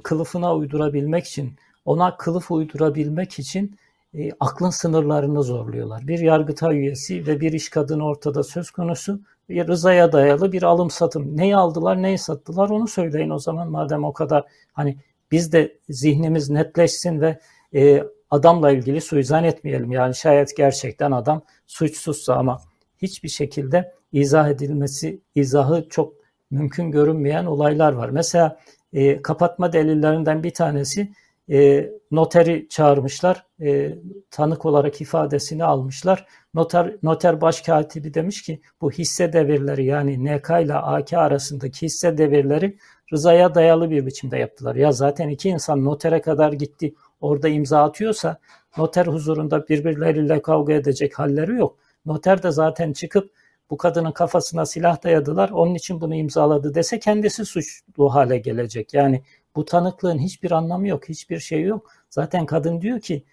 [0.05, 1.52] kılıfına uydurabilmek için,
[1.84, 3.76] ona kılıf uydurabilmek için
[4.14, 6.09] e, aklın sınırlarını zorluyorlar.
[6.09, 9.20] Bir yargıtay üyesi ve bir iş kadını ortada söz konusu.
[9.48, 11.36] Bir rızaya dayalı bir alım satım.
[11.36, 14.96] Neyi aldılar, neyi sattılar onu söyleyin o zaman madem o kadar hani
[15.32, 17.38] biz de zihnimiz netleşsin ve
[17.74, 18.05] e,
[18.35, 19.93] adamla ilgili suizan etmeyelim.
[19.93, 22.61] Yani şayet gerçekten adam suçsuzsa ama
[23.03, 26.12] hiçbir şekilde izah edilmesi, izahı çok
[26.51, 28.09] mümkün görünmeyen olaylar var.
[28.09, 28.59] Mesela
[28.93, 31.12] e, kapatma delillerinden bir tanesi
[31.51, 33.99] e, noteri çağırmışlar, e,
[34.30, 36.26] tanık olarak ifadesini almışlar.
[36.55, 42.76] Noter, noter başkatibi demiş ki bu hisse devirleri yani NK ile AK arasındaki hisse devirleri
[43.12, 44.74] rızaya dayalı bir biçimde yaptılar.
[44.74, 48.39] Ya zaten iki insan notere kadar gitti orada imza atıyorsa
[48.79, 51.79] noter huzurunda birbirleriyle kavga edecek halleri yok.
[52.07, 53.31] Noter de zaten çıkıp
[53.71, 58.95] bu kadının kafasına silah dayadılar onun için bunu imzaladı dese kendisi suçlu hale gelecek.
[58.95, 59.23] Yani
[59.57, 61.91] bu tanıklığın hiçbir anlamı yok, hiçbir şey yok.
[62.11, 63.25] Zaten kadın diyor ki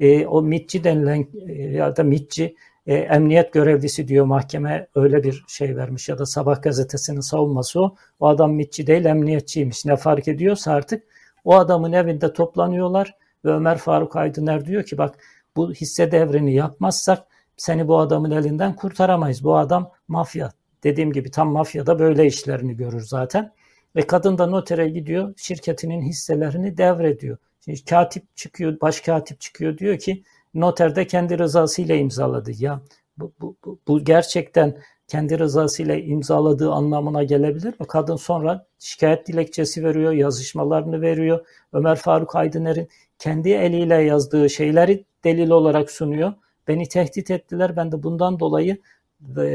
[0.00, 2.56] e, o mitçi denilen e, ya da mitçi
[2.86, 7.96] e, emniyet görevlisi diyor mahkeme öyle bir şey vermiş ya da sabah gazetesinin savunması o.
[8.20, 9.84] O adam mitçi değil emniyetçiymiş.
[9.84, 11.04] Ne fark ediyorsa artık
[11.44, 13.14] o adamın evinde toplanıyorlar
[13.44, 15.18] ve Ömer Faruk Aydıner diyor ki bak
[15.56, 17.26] bu hisse devrini yapmazsak
[17.56, 19.44] seni bu adamın elinden kurtaramayız.
[19.44, 20.52] Bu adam mafya
[20.84, 23.52] dediğim gibi tam mafyada böyle işlerini görür zaten.
[23.96, 27.36] Ve kadın da notere gidiyor, şirketinin hisselerini devrediyor.
[27.64, 30.22] Şimdi katip çıkıyor, baş katip çıkıyor diyor ki
[30.54, 32.52] noter kendi rızasıyla imzaladı.
[32.58, 32.80] Ya
[33.18, 34.76] bu, bu, bu, bu gerçekten
[35.12, 37.86] kendi rızasıyla imzaladığı anlamına gelebilir mi?
[37.88, 41.46] Kadın sonra şikayet dilekçesi veriyor, yazışmalarını veriyor.
[41.72, 42.88] Ömer Faruk Aydıner'in
[43.18, 46.32] kendi eliyle yazdığı şeyleri delil olarak sunuyor.
[46.68, 48.78] Beni tehdit ettiler, ben de bundan dolayı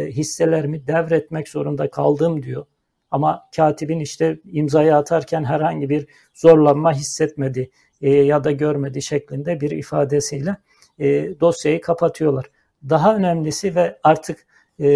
[0.09, 2.65] hisselerimi devretmek zorunda kaldım diyor.
[3.11, 7.69] Ama katibin işte imzayı atarken herhangi bir zorlanma hissetmedi
[8.01, 10.57] e, ya da görmedi şeklinde bir ifadesiyle
[10.99, 12.45] e, dosyayı kapatıyorlar.
[12.89, 14.46] Daha önemlisi ve artık
[14.81, 14.87] e,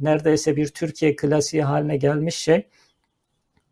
[0.00, 2.66] neredeyse bir Türkiye klasiği haline gelmiş şey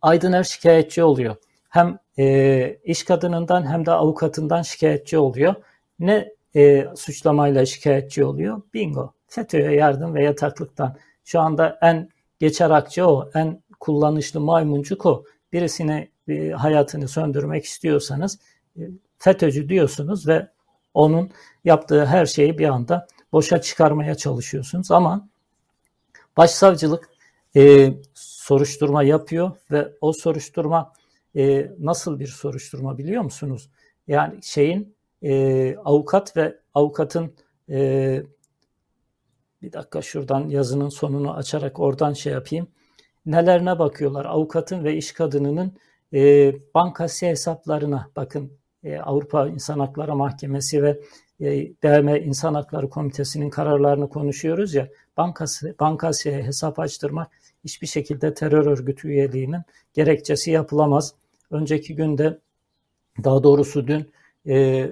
[0.03, 1.37] Aydıner şikayetçi oluyor.
[1.69, 5.55] Hem e, iş kadınından hem de avukatından şikayetçi oluyor.
[5.99, 8.63] Ne e, suçlamayla şikayetçi oluyor?
[8.75, 9.13] Bingo.
[9.29, 10.97] FETÖ'ye yardım ve yataklıktan.
[11.25, 15.25] Şu anda en geçer akçe o, en kullanışlı maymuncuk o.
[15.53, 18.39] Birisine e, hayatını söndürmek istiyorsanız
[18.77, 18.81] e,
[19.19, 20.49] FETÖ'cü diyorsunuz ve
[20.95, 21.31] onun
[21.65, 24.91] yaptığı her şeyi bir anda boşa çıkarmaya çalışıyorsunuz.
[24.91, 25.29] Ama
[26.37, 27.09] başsavcılık
[27.57, 30.93] e, soruşturma yapıyor ve o soruşturma
[31.37, 33.71] e, nasıl bir soruşturma biliyor musunuz?
[34.09, 37.35] Yani şeyin e, avukat ve avukatın
[37.71, 38.23] e,
[39.63, 42.69] bir dakika şuradan yazının sonunu açarak oradan şey yapayım.
[43.27, 44.25] Nelerine bakıyorlar?
[44.25, 45.73] Avukatın ve iş kadınının
[46.13, 48.53] e, bankası hesaplarına bakın
[48.85, 51.01] e, Avrupa İnsan Hakları Mahkemesi ve
[51.41, 57.31] e, BM İnsan Hakları Komitesi'nin kararlarını konuşuyoruz ya bankası, bankasya hesap açtırmak
[57.65, 59.63] hiçbir şekilde terör örgütü üyeliğinin
[59.95, 61.15] gerekçesi yapılamaz.
[61.51, 62.39] Önceki günde
[63.25, 64.13] daha doğrusu dün
[64.49, 64.87] e,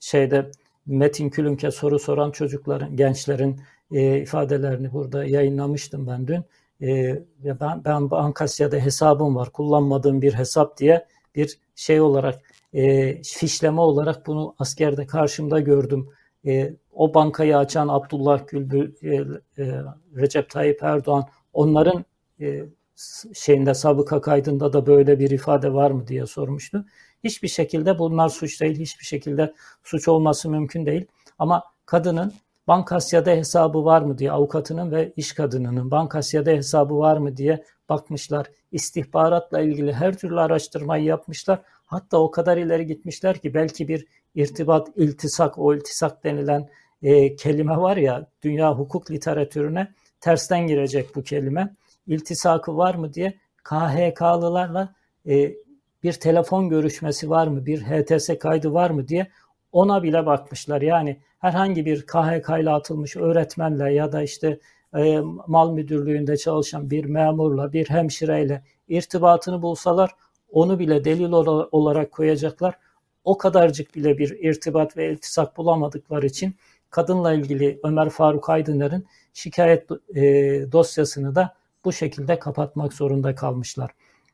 [0.00, 0.50] şeyde
[0.86, 3.60] Metin Külünk'e soru soran çocukların, gençlerin
[3.92, 6.44] e, ifadelerini burada yayınlamıştım ben dün.
[6.82, 12.40] E, ben, ben Bankasya'da hesabım var, kullanmadığım bir hesap diye bir şey olarak,
[12.74, 16.08] e, fişleme olarak bunu askerde karşımda gördüm.
[16.46, 19.16] E, o bankayı açan Abdullah Gül, e,
[19.62, 19.82] e,
[20.16, 22.04] Recep Tayyip Erdoğan, onların
[22.40, 22.64] e,
[23.34, 26.84] şeyinde sabıka kaydında da böyle bir ifade var mı diye sormuştu.
[27.24, 31.06] Hiçbir şekilde bunlar suç değil, hiçbir şekilde suç olması mümkün değil.
[31.38, 32.32] Ama kadının
[32.68, 38.46] Bankasya'da hesabı var mı diye avukatının ve iş kadınının Bankasya'da hesabı var mı diye bakmışlar.
[38.72, 41.62] İstihbaratla ilgili her türlü araştırmayı yapmışlar.
[41.86, 46.68] Hatta o kadar ileri gitmişler ki belki bir irtibat, iltisak, o iltisak denilen
[47.02, 49.88] e, kelime var ya dünya hukuk literatürüne
[50.20, 51.72] tersten girecek bu kelime.
[52.06, 53.34] İltisakı var mı diye
[53.64, 54.94] KHK'lılarla
[55.28, 55.54] e,
[56.02, 59.26] bir telefon görüşmesi var mı, bir HTS kaydı var mı diye
[59.72, 60.82] ona bile bakmışlar.
[60.82, 64.58] Yani herhangi bir KHK ile atılmış öğretmenle ya da işte
[64.96, 70.10] e, mal müdürlüğünde çalışan bir memurla, bir hemşireyle irtibatını bulsalar
[70.52, 71.32] onu bile delil
[71.72, 72.74] olarak koyacaklar.
[73.24, 76.54] O kadarcık bile bir irtibat ve iltisak bulamadıkları için
[76.90, 80.22] kadınla ilgili Ömer Faruk Aydıner'in şikayet e,
[80.72, 83.90] dosyasını da bu şekilde kapatmak zorunda kalmışlar.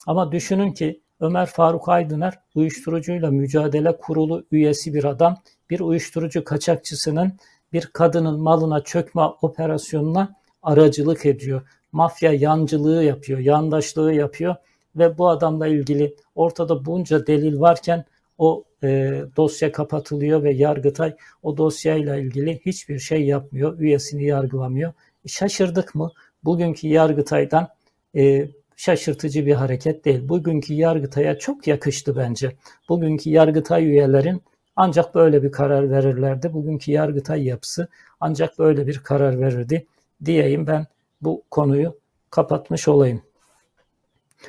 [0.06, 5.36] Ama düşünün ki Ömer Faruk Aydıner uyuşturucuyla mücadele kurulu üyesi bir adam.
[5.70, 7.32] Bir uyuşturucu kaçakçısının
[7.72, 11.62] bir kadının malına çökme operasyonuna aracılık ediyor.
[11.92, 14.56] Mafya yancılığı yapıyor, yandaşlığı yapıyor
[14.96, 18.04] ve bu adamla ilgili ortada bunca delil varken
[18.38, 24.92] o e, dosya kapatılıyor ve Yargıtay o dosyayla ilgili hiçbir şey yapmıyor, üyesini yargılamıyor.
[25.26, 26.12] Şaşırdık mı?
[26.44, 27.68] Bugünkü Yargıtay'dan
[28.16, 30.28] e, şaşırtıcı bir hareket değil.
[30.28, 32.56] Bugünkü Yargıtay'a çok yakıştı bence.
[32.88, 34.42] Bugünkü Yargıtay üyelerin
[34.76, 36.52] ancak böyle bir karar verirlerdi.
[36.52, 37.88] Bugünkü Yargıtay yapısı
[38.20, 39.86] ancak böyle bir karar verirdi
[40.24, 40.86] diyeyim ben
[41.22, 41.96] bu konuyu
[42.30, 43.22] kapatmış olayım.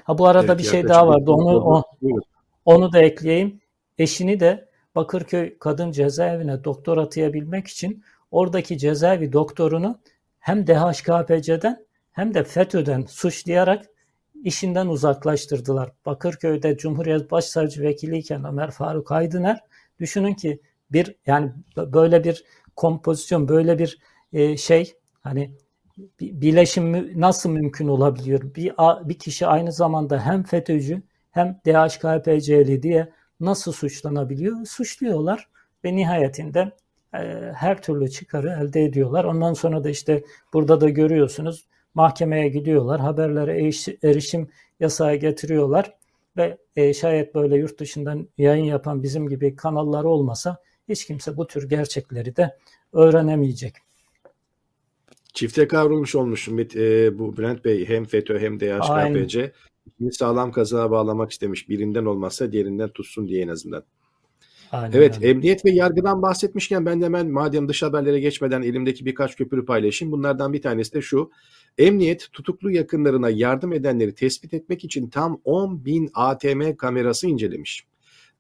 [0.04, 1.32] Ha bu arada evet, bir şey daha vardı.
[1.32, 1.84] Onu o,
[2.66, 3.62] onu da ekleyeyim.
[3.98, 10.00] Eşini de Bakırköy Kadın Cezaevine doktor atayabilmek için oradaki cezaevi doktorunu
[10.40, 13.86] hem DHKPC'den hem de FETÖ'den suçlayarak
[14.44, 15.92] işinden uzaklaştırdılar.
[16.06, 19.60] Bakırköy'de Cumhuriyet Başsavcı Vekiliyken Ömer Faruk Aydıner
[20.00, 22.44] düşünün ki bir yani böyle bir
[22.76, 24.00] kompozisyon böyle bir
[24.34, 25.52] e, şey hani
[26.22, 28.56] bileşim nasıl mümkün olabiliyor?
[28.56, 28.74] Bir,
[29.10, 34.66] bir kişi aynı zamanda hem FETÖ'cü hem DHKPC'li diye nasıl suçlanabiliyor?
[34.66, 35.48] Suçluyorlar
[35.86, 36.72] ve nihayetinde
[37.14, 37.18] e,
[37.56, 39.24] her türlü çıkarı elde ediyorlar.
[39.24, 40.24] Ondan sonra da işte
[40.54, 43.72] burada da görüyorsunuz mahkemeye gidiyorlar, haberlere
[44.04, 45.94] erişim yasağı getiriyorlar
[46.38, 50.58] ve e, şayet böyle yurt dışından yayın yapan bizim gibi kanallar olmasa
[50.90, 52.58] hiç kimse bu tür gerçekleri de
[52.94, 53.76] öğrenemeyecek.
[55.34, 59.52] Çifte kavrulmuş olmuş e, bu Bülent Bey hem FETÖ hem DHKPC.
[60.00, 61.70] Bir sağlam kazığa bağlamak istemiş.
[61.70, 63.84] Birinden olmazsa diğerinden tutsun diye en azından.
[64.72, 69.36] Aynen, evet, emniyet ve yargıdan bahsetmişken ben de hemen madem dış haberlere geçmeden elimdeki birkaç
[69.36, 70.12] köprü paylaşayım.
[70.12, 71.32] Bunlardan bir tanesi de şu.
[71.78, 77.88] Emniyet tutuklu yakınlarına yardım edenleri tespit etmek için tam 10 bin ATM kamerası incelemiş.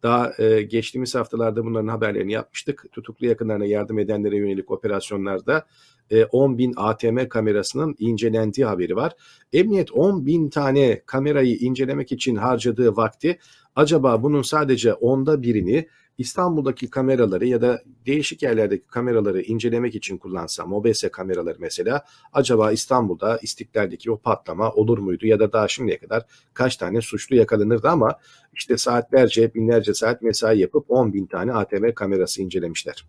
[0.03, 2.85] Daha e, geçtiğimiz haftalarda bunların haberlerini yapmıştık.
[2.91, 5.65] Tutuklu yakınlarına yardım edenlere yönelik operasyonlarda
[6.11, 9.13] e, 10 bin ATM kamerasının incelendiği haberi var.
[9.53, 13.39] Emniyet 10 bin tane kamerayı incelemek için harcadığı vakti
[13.75, 15.87] acaba bunun sadece onda birini
[16.17, 23.39] İstanbul'daki kameraları ya da değişik yerlerdeki kameraları incelemek için kullansa, MOBESE kameraları mesela, acaba İstanbul'da
[23.41, 28.19] İstiklal'deki o patlama olur muydu ya da daha şimdiye kadar kaç tane suçlu yakalanırdı ama
[28.53, 33.05] işte saatlerce, binlerce saat mesai yapıp 10 bin tane ATM kamerası incelemişler.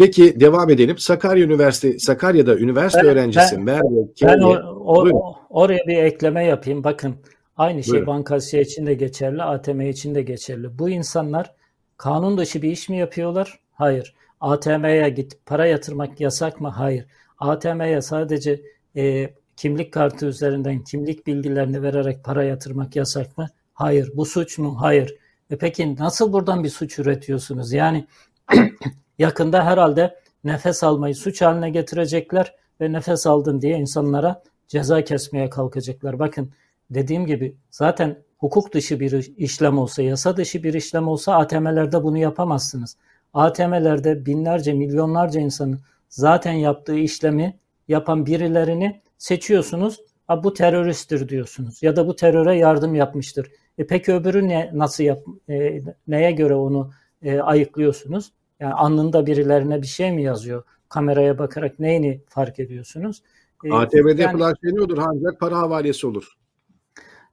[0.00, 0.98] Peki devam edelim.
[0.98, 4.52] Sakarya Üniversite Sakarya'da üniversite ben, öğrencisi ben, Merve Ben o,
[4.84, 6.84] o, oraya bir ekleme yapayım.
[6.84, 7.14] Bakın
[7.60, 10.78] Aynı şey bankasya için de geçerli, ATM için de geçerli.
[10.78, 11.54] Bu insanlar
[11.96, 13.60] kanun dışı bir iş mi yapıyorlar?
[13.72, 14.14] Hayır.
[14.40, 16.68] ATM'ye git para yatırmak yasak mı?
[16.68, 17.06] Hayır.
[17.38, 18.62] ATM'ye sadece
[18.96, 23.48] e, kimlik kartı üzerinden kimlik bilgilerini vererek para yatırmak yasak mı?
[23.74, 24.12] Hayır.
[24.14, 24.76] Bu suç mu?
[24.80, 25.14] Hayır.
[25.50, 27.72] E peki nasıl buradan bir suç üretiyorsunuz?
[27.72, 28.06] Yani
[29.20, 36.18] yakında herhalde nefes almayı suç haline getirecekler ve nefes aldın diye insanlara ceza kesmeye kalkacaklar.
[36.18, 36.50] Bakın
[36.90, 42.18] dediğim gibi zaten hukuk dışı bir işlem olsa, yasa dışı bir işlem olsa ATM'lerde bunu
[42.18, 42.96] yapamazsınız.
[43.34, 47.58] ATM'lerde binlerce, milyonlarca insanın zaten yaptığı işlemi
[47.88, 50.00] yapan birilerini seçiyorsunuz.
[50.26, 53.50] Ha, bu teröristtir diyorsunuz ya da bu teröre yardım yapmıştır.
[53.78, 56.90] E peki öbürü ne, nasıl yap, e, neye göre onu
[57.22, 58.32] e, ayıklıyorsunuz?
[58.60, 60.62] Yani alnında birilerine bir şey mi yazıyor?
[60.88, 63.22] Kameraya bakarak neyini fark ediyorsunuz?
[63.64, 64.98] E, ATM'de yani, yapılan şey ne olur?
[65.06, 66.32] Ancak para havalesi olur.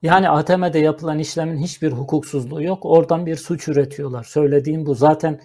[0.02, 2.78] Yani ATM'de yapılan işlemin hiçbir hukuksuzluğu yok.
[2.82, 4.24] Oradan bir suç üretiyorlar.
[4.24, 4.94] Söylediğim bu.
[4.94, 5.40] Zaten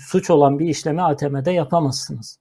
[0.00, 2.38] suç olan bir işlemi ATM'de yapamazsınız.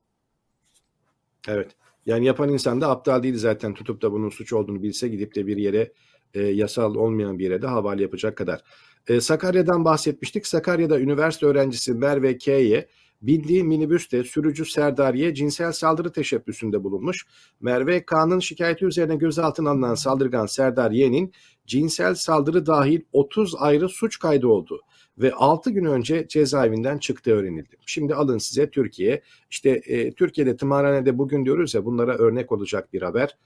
[1.47, 1.71] Evet.
[2.05, 5.47] Yani yapan insan da aptal değil zaten tutup da bunun suç olduğunu bilse gidip de
[5.47, 5.91] bir yere
[6.33, 8.63] e, yasal olmayan bir yere de havale yapacak kadar.
[9.07, 10.47] E, Sakarya'dan bahsetmiştik.
[10.47, 12.87] Sakarya'da üniversite öğrencisi Merve K'ye
[13.21, 17.25] Bindiği minibüste sürücü Serdariye cinsel saldırı teşebbüsünde bulunmuş.
[17.61, 21.33] Merve K'nın şikayeti üzerine gözaltına alınan saldırgan Serdariye'nin
[21.65, 24.81] cinsel saldırı dahil 30 ayrı suç kaydı oldu
[25.17, 27.77] ve 6 gün önce cezaevinden çıktığı öğrenildi.
[27.85, 29.21] Şimdi alın size Türkiye.
[29.49, 33.37] İşte e, Türkiye'de tımarhanede bugün diyoruz ya bunlara örnek olacak bir haber.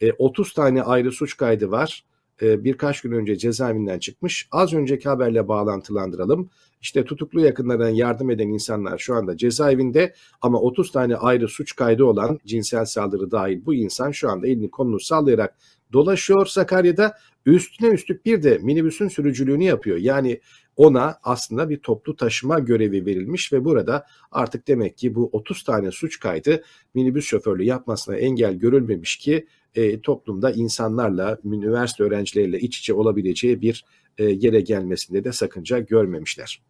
[0.00, 2.04] E, 30 tane ayrı suç kaydı var.
[2.42, 4.48] E, birkaç gün önce cezaevinden çıkmış.
[4.52, 6.50] Az önceki haberle bağlantılandıralım.
[6.80, 12.04] İşte tutuklu yakınlarına yardım eden insanlar şu anda cezaevinde ama 30 tane ayrı suç kaydı
[12.04, 15.56] olan cinsel saldırı dahil bu insan şu anda elini kolunu sallayarak
[15.92, 17.18] dolaşıyor Sakarya'da.
[17.46, 19.96] Üstüne üstlük bir de minibüsün sürücülüğünü yapıyor.
[19.96, 20.40] Yani
[20.76, 25.90] ona aslında bir toplu taşıma görevi verilmiş ve burada artık demek ki bu 30 tane
[25.90, 26.62] suç kaydı
[26.94, 29.46] minibüs şoförlüğü yapmasına engel görülmemiş ki
[29.76, 33.84] e, toplumda insanlarla, üniversite öğrencileriyle iç içe olabileceği bir
[34.18, 36.62] e, yere gelmesinde de sakınca görmemişler.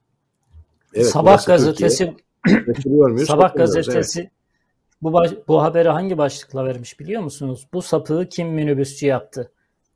[0.94, 2.16] Evet, Sabah gazetesi
[3.26, 4.30] Sabah gazetesi evet.
[5.02, 7.66] bu baş, bu haberi hangi başlıkla vermiş biliyor musunuz?
[7.72, 9.52] Bu sapığı kim minibüsçü yaptı?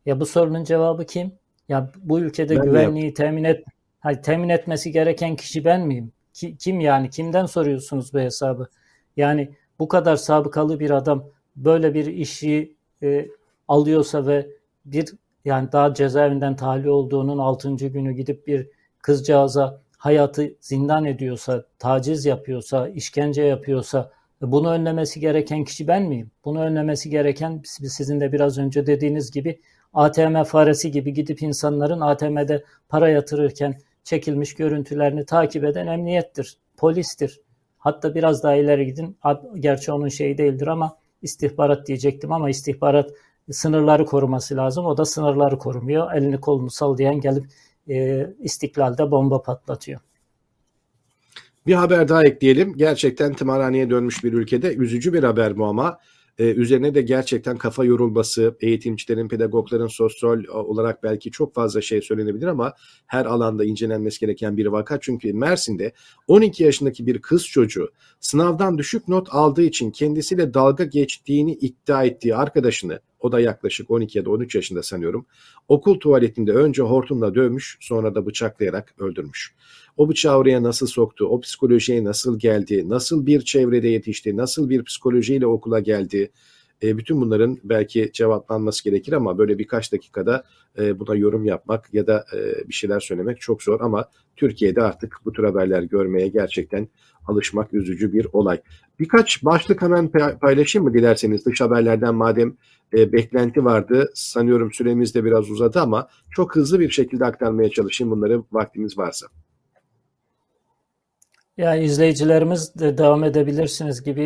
[0.07, 1.33] Ya bu sorunun cevabı kim?
[1.69, 3.65] Ya bu ülkede ben güvenliği temin et
[4.01, 6.13] hayır, temin etmesi gereken kişi ben miyim?
[6.33, 7.11] Ki, kim yani?
[7.11, 8.69] Kimden soruyorsunuz bu hesabı?
[9.17, 11.25] Yani bu kadar sabıkalı bir adam
[11.57, 13.29] böyle bir işi e,
[13.69, 14.51] alıyorsa ve
[14.85, 17.75] bir yani daha cezaevinden tahliye olduğunun 6.
[17.77, 18.69] günü gidip bir
[19.03, 24.11] kızcağıza hayatı zindan ediyorsa, taciz yapıyorsa, işkence yapıyorsa
[24.43, 26.31] e, bunu önlemesi gereken kişi ben miyim?
[26.45, 29.61] Bunu önlemesi gereken sizin de biraz önce dediğiniz gibi
[29.95, 37.41] ATM faresi gibi gidip insanların ATM'de para yatırırken çekilmiş görüntülerini takip eden emniyettir, polistir.
[37.79, 39.19] Hatta biraz daha ileri gidin.
[39.55, 43.11] Gerçi onun şeyi değildir ama istihbarat diyecektim ama istihbarat
[43.51, 44.87] sınırları koruması lazım.
[44.87, 46.13] O da sınırları korumuyor.
[46.13, 47.45] Elini kolunu sallayan gelip
[47.89, 50.01] e, istiklalde bomba patlatıyor.
[51.67, 52.75] Bir haber daha ekleyelim.
[52.77, 55.99] Gerçekten tımarhaneye dönmüş bir ülkede üzücü bir haber bu ama
[56.41, 62.47] e, üzerine de gerçekten kafa yorulması, eğitimcilerin, pedagogların sosyal olarak belki çok fazla şey söylenebilir
[62.47, 62.73] ama
[63.07, 65.01] her alanda incelenmesi gereken bir vaka.
[65.01, 65.93] Çünkü Mersin'de
[66.29, 67.89] 12 yaşındaki bir kız çocuğu
[68.21, 74.19] sınavdan düşük not aldığı için kendisiyle dalga geçtiğini iddia ettiği arkadaşını O da yaklaşık 12
[74.19, 75.27] ya da 13 yaşında sanıyorum.
[75.69, 79.55] Okul tuvaletinde önce hortumla dövmüş sonra da bıçaklayarak öldürmüş.
[79.97, 84.85] O bıçağı oraya nasıl soktu, o psikolojiye nasıl geldi, nasıl bir çevrede yetişti, nasıl bir
[84.85, 86.31] psikolojiyle okula geldi,
[86.83, 90.45] e, bütün bunların belki cevaplanması gerekir ama böyle birkaç dakikada
[90.79, 95.17] e, buna yorum yapmak ya da e, bir şeyler söylemek çok zor ama Türkiye'de artık
[95.25, 96.89] bu tür haberler görmeye gerçekten
[97.31, 98.61] alışmak üzücü bir olay.
[99.01, 100.11] Birkaç başlık hemen
[100.41, 102.57] paylaşayım mı dilerseniz dış haberlerden madem
[102.95, 104.11] e, beklenti vardı.
[104.15, 109.27] Sanıyorum süremiz de biraz uzadı ama çok hızlı bir şekilde aktarmaya çalışayım bunları vaktimiz varsa.
[111.57, 114.23] Ya izleyicilerimiz de devam edebilirsiniz gibi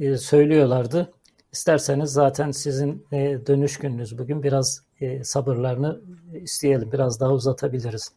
[0.00, 1.12] e, söylüyorlardı.
[1.52, 6.00] İsterseniz zaten sizin e, dönüş gününüz bugün biraz e, sabırlarını
[6.42, 6.92] isteyelim.
[6.92, 8.12] Biraz daha uzatabiliriz.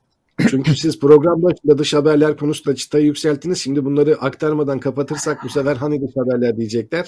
[0.50, 3.58] Çünkü siz program başında dış haberler konusunda çıtayı yükselttiniz.
[3.58, 7.08] Şimdi bunları aktarmadan kapatırsak bu sefer hani dış haberler diyecekler.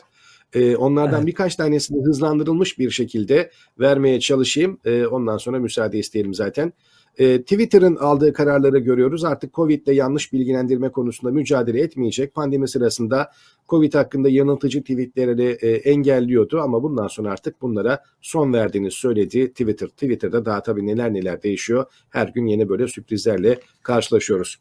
[0.54, 1.28] Ee, onlardan evet.
[1.28, 4.80] birkaç tanesini hızlandırılmış bir şekilde vermeye çalışayım.
[4.86, 6.74] Ee, ondan sonra müsaade isteyelim zaten.
[7.18, 9.24] E, Twitter'ın aldığı kararları görüyoruz.
[9.24, 12.34] Artık Covid ile yanlış bilgilendirme konusunda mücadele etmeyecek.
[12.34, 13.32] Pandemi sırasında
[13.70, 19.88] Covid hakkında yanıltıcı tweetleri e, engelliyordu ama bundan sonra artık bunlara son verdiğini söyledi Twitter.
[19.88, 21.86] Twitter'da daha tabii neler neler değişiyor.
[22.09, 24.59] Her gün yeni böyle sürprizlerle karşılaşıyoruz.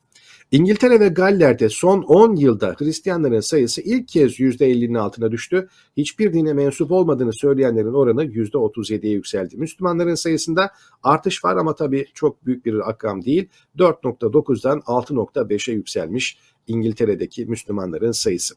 [0.53, 5.69] İngiltere ve Galler'de son 10 yılda Hristiyanların sayısı ilk kez %50'nin altına düştü.
[5.97, 9.57] Hiçbir dine mensup olmadığını söyleyenlerin oranı %37'ye yükseldi.
[9.57, 10.71] Müslümanların sayısında
[11.03, 13.49] artış var ama tabii çok büyük bir rakam değil.
[13.79, 18.55] 4.9'dan 6.5'e yükselmiş İngiltere'deki Müslümanların sayısı.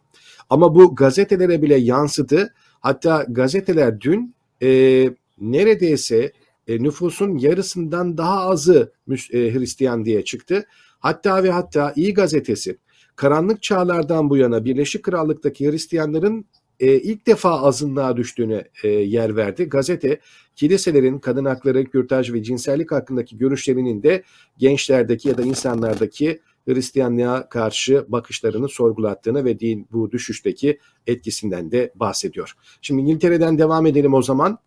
[0.49, 2.53] Ama bu gazetelere bile yansıdı.
[2.79, 6.31] Hatta gazeteler dün e, neredeyse
[6.67, 10.65] e, nüfusun yarısından daha azı e, Hristiyan diye çıktı.
[11.05, 12.77] Hatta ve hatta İyi Gazetesi
[13.15, 16.45] karanlık çağlardan bu yana Birleşik Krallık'taki Hristiyanların
[16.79, 19.63] e, ilk defa azınlığa düştüğüne e, yer verdi.
[19.63, 20.19] Gazete
[20.55, 24.23] kiliselerin kadın hakları, kürtaj ve cinsellik hakkındaki görüşlerinin de
[24.57, 32.53] gençlerdeki ya da insanlardaki Hristiyanlığa karşı bakışlarını sorgulattığını ve din bu düşüşteki etkisinden de bahsediyor.
[32.81, 34.59] Şimdi İngiltere'den devam edelim o zaman.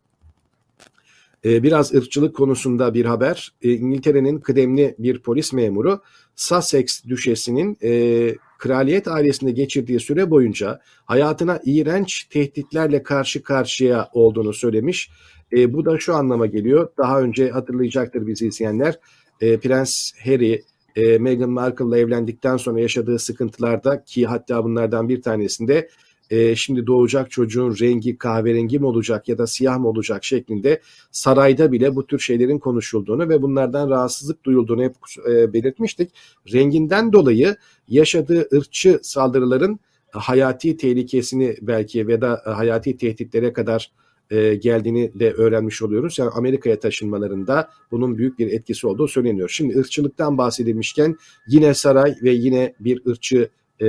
[1.45, 3.53] Ee, biraz ırkçılık konusunda bir haber.
[3.63, 6.01] Ee, İngiltere'nin kıdemli bir polis memuru
[6.37, 15.11] Sussex düşesinin e, kraliyet ailesinde geçirdiği süre boyunca hayatına iğrenç tehditlerle karşı karşıya olduğunu söylemiş.
[15.53, 16.89] E, bu da şu anlama geliyor.
[16.99, 18.99] Daha önce hatırlayacaktır bizi izleyenler.
[19.41, 20.63] E, Prens Harry
[20.97, 25.89] e, Meghan Markle'la evlendikten sonra yaşadığı sıkıntılarda ki hatta bunlardan bir tanesinde
[26.31, 31.73] e, şimdi doğacak çocuğun rengi kahverengi mi olacak ya da siyah mı olacak şeklinde sarayda
[31.73, 34.95] bile bu tür şeylerin konuşulduğunu ve bunlardan rahatsızlık duyulduğunu hep
[35.31, 36.11] e, belirtmiştik.
[36.53, 37.57] Renginden dolayı
[37.89, 43.93] yaşadığı ırkçı saldırıların hayati tehlikesini belki ve da hayati tehditlere kadar
[44.31, 46.19] e, geldiğini de öğrenmiş oluyoruz.
[46.19, 49.49] Yani Amerika'ya taşınmalarında bunun büyük bir etkisi olduğu söyleniyor.
[49.49, 51.17] Şimdi ırkçılıktan bahsedilmişken
[51.49, 53.49] yine saray ve yine bir ırkçı
[53.81, 53.87] e,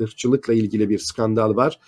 [0.00, 1.78] ırkçılıkla ilgili bir skandal var.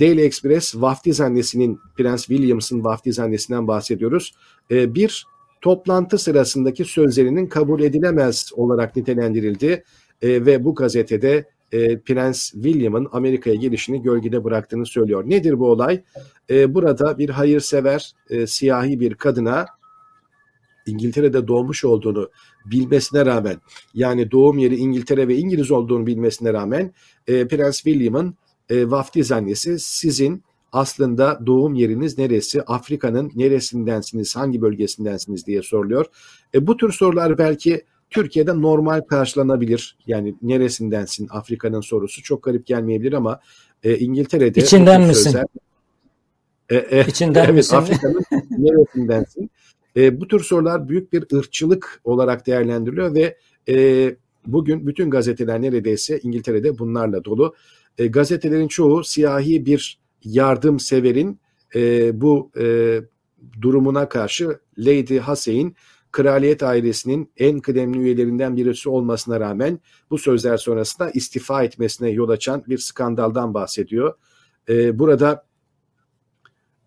[0.00, 4.34] Daily Express vaftiz annesinin Prens Williams'ın vaftiz annesinden bahsediyoruz.
[4.70, 5.26] E, bir
[5.60, 9.84] toplantı sırasındaki sözlerinin kabul edilemez olarak nitelendirildi
[10.22, 15.24] e, ve bu gazetede e, Prens William'ın Amerika'ya gelişini gölgede bıraktığını söylüyor.
[15.26, 16.02] Nedir bu olay?
[16.50, 19.66] E, burada bir hayırsever e, siyahi bir kadına
[20.86, 22.30] İngiltere'de doğmuş olduğunu
[22.64, 23.56] bilmesine rağmen
[23.94, 26.92] yani doğum yeri İngiltere ve İngiliz olduğunu bilmesine rağmen
[27.26, 28.34] e, Prens William'ın
[28.70, 30.42] e, vaftiz annesi sizin
[30.72, 36.06] aslında doğum yeriniz neresi, Afrika'nın neresindensiniz, hangi bölgesindensiniz diye soruluyor.
[36.54, 39.96] E, bu tür sorular belki Türkiye'de normal karşılanabilir.
[40.06, 43.40] Yani neresindensin Afrika'nın sorusu çok garip gelmeyebilir ama
[43.82, 45.22] e, İngiltere'de İçinden misin?
[45.22, 45.46] Sözler,
[46.70, 47.76] e, e, İçinden evet, misin?
[47.76, 49.50] Afrika'nın neresindensin?
[49.96, 53.36] E, bu tür sorular büyük bir ırkçılık olarak değerlendiriliyor ve
[53.68, 54.16] e,
[54.46, 57.54] bugün bütün gazeteler neredeyse İngiltere'de bunlarla dolu.
[57.98, 61.40] E, gazetelerin çoğu siyahi bir yardımseverin
[61.74, 62.98] e, bu e,
[63.62, 65.76] durumuna karşı Lady Hussey'in
[66.12, 69.78] kraliyet ailesinin en kıdemli üyelerinden birisi olmasına rağmen
[70.10, 74.14] bu sözler sonrasında istifa etmesine yol açan bir skandaldan bahsediyor.
[74.68, 75.44] E, burada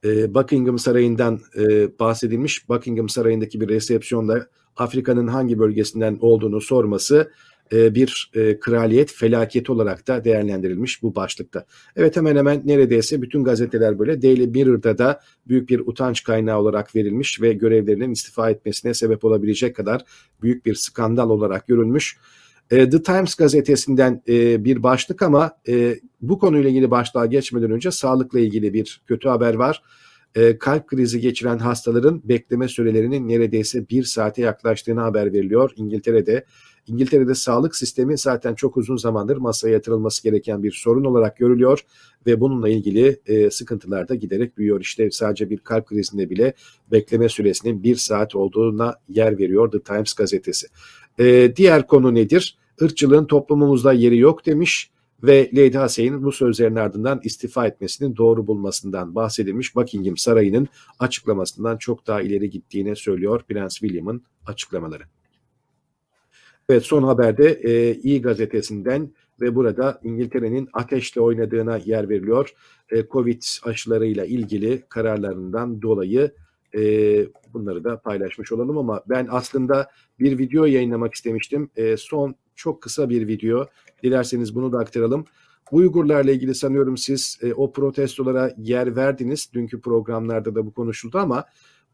[0.06, 2.70] e, Buckingham Sarayı'ndan e, bahsedilmiş.
[2.70, 7.32] Buckingham Sarayı'ndaki bir resepsiyonda Afrika'nın hangi bölgesinden olduğunu sorması
[7.72, 11.66] e, bir e, kraliyet felaketi olarak da değerlendirilmiş bu başlıkta.
[11.96, 16.96] Evet hemen hemen neredeyse bütün gazeteler böyle Daily Mirror'da da büyük bir utanç kaynağı olarak
[16.96, 20.02] verilmiş ve görevlerinin istifa etmesine sebep olabilecek kadar
[20.42, 22.18] büyük bir skandal olarak görülmüş.
[22.72, 27.92] E, The Times gazetesinden e, bir başlık ama e, bu konuyla ilgili başlığa geçmeden önce
[27.92, 29.82] sağlıkla ilgili bir kötü haber var.
[30.60, 36.46] kalp krizi geçiren hastaların bekleme sürelerinin neredeyse bir saate yaklaştığını haber veriliyor İngiltere'de.
[36.88, 41.80] İngiltere'de sağlık sistemi zaten çok uzun zamandır masaya yatırılması gereken bir sorun olarak görülüyor
[42.26, 43.20] ve bununla ilgili
[43.52, 44.82] sıkıntılar da giderek büyüyor.
[44.82, 46.54] İşte sadece bir kalp krizinde bile
[46.92, 50.68] bekleme süresinin bir saat olduğuna yer veriyor The Times gazetesi.
[51.20, 52.58] E, diğer konu nedir?
[52.82, 54.92] Irkçılığın toplumumuzda yeri yok demiş
[55.24, 60.68] ve Lady Hasey'in bu sözlerin ardından istifa etmesinin doğru bulmasından bahsedilmiş Buckingham Sarayı'nın
[61.00, 65.04] açıklamasından çok daha ileri gittiğine söylüyor Prens William'ın açıklamaları.
[66.70, 72.54] Evet son haberde e, İyi gazetesinden ve burada İngiltere'nin ateşle oynadığına yer veriliyor.
[72.92, 76.32] E, Covid aşılarıyla ilgili kararlarından dolayı
[76.76, 76.82] e,
[77.54, 79.90] bunları da paylaşmış olalım ama ben aslında
[80.20, 81.70] bir video yayınlamak istemiştim.
[81.76, 83.66] E, son çok kısa bir video.
[84.04, 85.26] Dilerseniz bunu da aktaralım.
[85.72, 89.50] Uygurlarla ilgili sanıyorum siz e, o protestolara yer verdiniz.
[89.54, 91.46] Dünkü programlarda da bu konuşuldu ama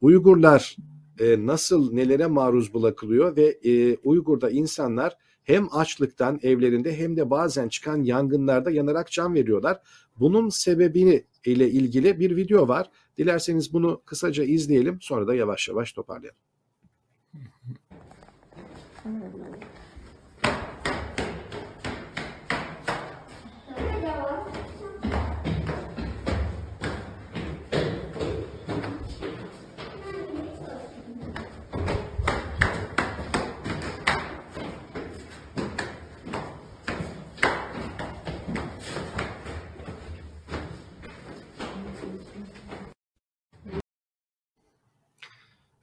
[0.02, 0.76] Uygurlar
[1.20, 7.68] e, nasıl nelere maruz bırakılıyor ve e, Uygur'da insanlar hem açlıktan evlerinde hem de bazen
[7.68, 9.82] çıkan yangınlarda yanarak can veriyorlar.
[10.20, 12.90] Bunun sebebini ile ilgili bir video var.
[13.22, 16.40] Dilerseniz bunu kısaca izleyelim sonra da yavaş yavaş toparlayalım.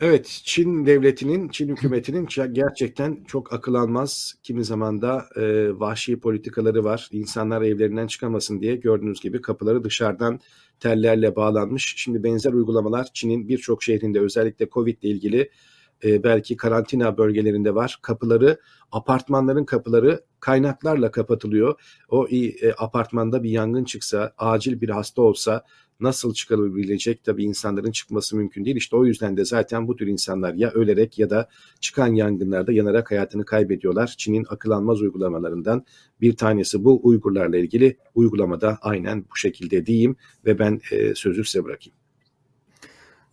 [0.00, 6.84] Evet, Çin devletinin, Çin hükümetinin gerçekten çok akıl almaz, kimi zaman da e, vahşi politikaları
[6.84, 7.08] var.
[7.12, 10.40] İnsanlar evlerinden çıkamasın diye gördüğünüz gibi kapıları dışarıdan
[10.80, 11.94] tellerle bağlanmış.
[11.96, 15.50] Şimdi benzer uygulamalar Çin'in birçok şehrinde özellikle Covid ile ilgili
[16.04, 17.98] e, belki karantina bölgelerinde var.
[18.02, 18.60] Kapıları,
[18.92, 21.80] apartmanların kapıları kaynaklarla kapatılıyor.
[22.08, 25.64] O e, apartmanda bir yangın çıksa, acil bir hasta olsa
[26.00, 28.76] nasıl çıkarılabilecek tabii insanların çıkması mümkün değil.
[28.76, 31.48] İşte o yüzden de zaten bu tür insanlar ya ölerek ya da
[31.80, 34.14] çıkan yangınlarda yanarak hayatını kaybediyorlar.
[34.18, 35.84] Çin'in akıl almaz uygulamalarından
[36.20, 40.16] bir tanesi bu Uygurlarla ilgili uygulamada aynen bu şekilde diyeyim
[40.46, 41.97] ve ben e, sözü size bırakayım.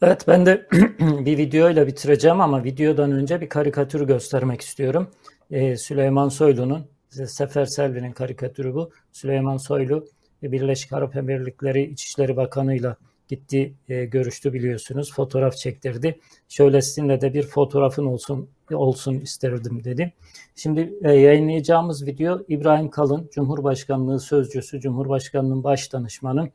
[0.05, 0.67] Evet ben de
[0.99, 5.07] bir videoyla bitireceğim ama videodan önce bir karikatür göstermek istiyorum.
[5.51, 8.91] Ee, Süleyman Soylu'nun, Sefer Selvi'nin karikatürü bu.
[9.11, 10.07] Süleyman Soylu
[10.43, 15.13] Birleşik Arap Emirlikleri İçişleri Bakanı'yla gitti, e, görüştü biliyorsunuz.
[15.13, 16.19] Fotoğraf çektirdi.
[16.49, 20.13] Şöyle sizinle de bir fotoğrafın olsun olsun isterdim dedi.
[20.55, 26.49] Şimdi e, yayınlayacağımız video İbrahim Kalın, Cumhurbaşkanlığı Sözcüsü, Cumhurbaşkanlığının baş danışmanı.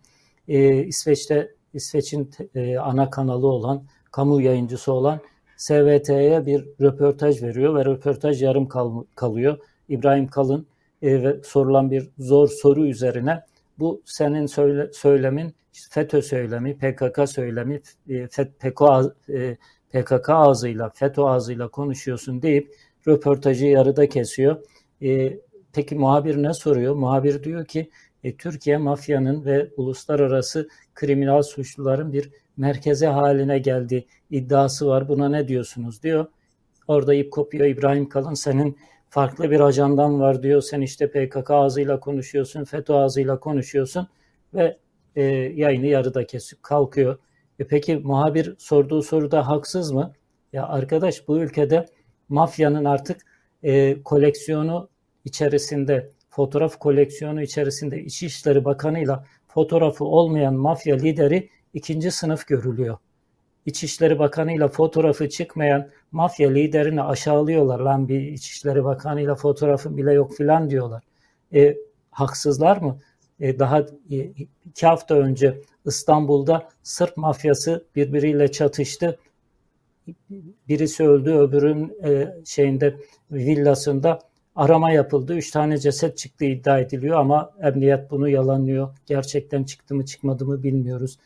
[0.48, 5.20] E, İsveç'te İsveç'in e, ana kanalı olan, kamu yayıncısı olan
[5.56, 9.58] SVT'ye bir röportaj veriyor ve röportaj yarım kal, kalıyor.
[9.88, 10.66] İbrahim Kalın
[11.02, 13.44] e, ve sorulan bir zor soru üzerine
[13.78, 18.82] bu senin söyle, söylemin FETÖ söylemi, PKK söylemi, e, PKK,
[19.28, 19.56] e,
[19.92, 22.74] PKK ağzıyla, FETÖ ağzıyla konuşuyorsun deyip
[23.08, 24.56] röportajı yarıda kesiyor.
[25.02, 25.38] E,
[25.72, 26.94] peki muhabir ne soruyor?
[26.94, 27.90] Muhabir diyor ki
[28.24, 30.68] e, Türkiye mafyanın ve uluslararası
[31.00, 35.08] kriminal suçluların bir merkeze haline geldi iddiası var.
[35.08, 36.26] Buna ne diyorsunuz diyor.
[36.88, 38.78] Orada ip kopuyor İbrahim Kalın senin
[39.10, 40.60] farklı bir ajandan var diyor.
[40.60, 44.06] Sen işte PKK ağzıyla konuşuyorsun, FETÖ ağzıyla konuşuyorsun
[44.54, 44.76] ve
[45.16, 45.22] e,
[45.54, 47.18] yayını yarıda kesip kalkıyor.
[47.58, 50.12] E peki muhabir sorduğu soruda haksız mı?
[50.52, 51.86] Ya arkadaş bu ülkede
[52.28, 53.20] mafyanın artık
[53.62, 54.88] e, koleksiyonu
[55.24, 59.24] içerisinde, fotoğraf koleksiyonu içerisinde İçişleri Bakanı'yla
[59.54, 62.98] fotoğrafı olmayan mafya lideri ikinci sınıf görülüyor.
[63.66, 67.80] İçişleri Bakanı ile fotoğrafı çıkmayan mafya liderini aşağılıyorlar.
[67.80, 71.02] Lan bir İçişleri Bakanı ile fotoğrafı bile yok filan diyorlar.
[71.54, 71.76] E,
[72.10, 72.98] haksızlar mı?
[73.40, 74.16] E, daha e,
[74.66, 79.18] iki hafta önce İstanbul'da Sırp mafyası birbiriyle çatıştı.
[80.68, 82.96] Birisi öldü, öbürün e, şeyinde
[83.30, 84.18] villasında
[84.60, 85.34] arama yapıldı.
[85.34, 88.88] Üç tane ceset çıktı iddia ediliyor ama emniyet bunu yalanlıyor.
[89.06, 91.18] Gerçekten çıktı mı çıkmadı mı bilmiyoruz.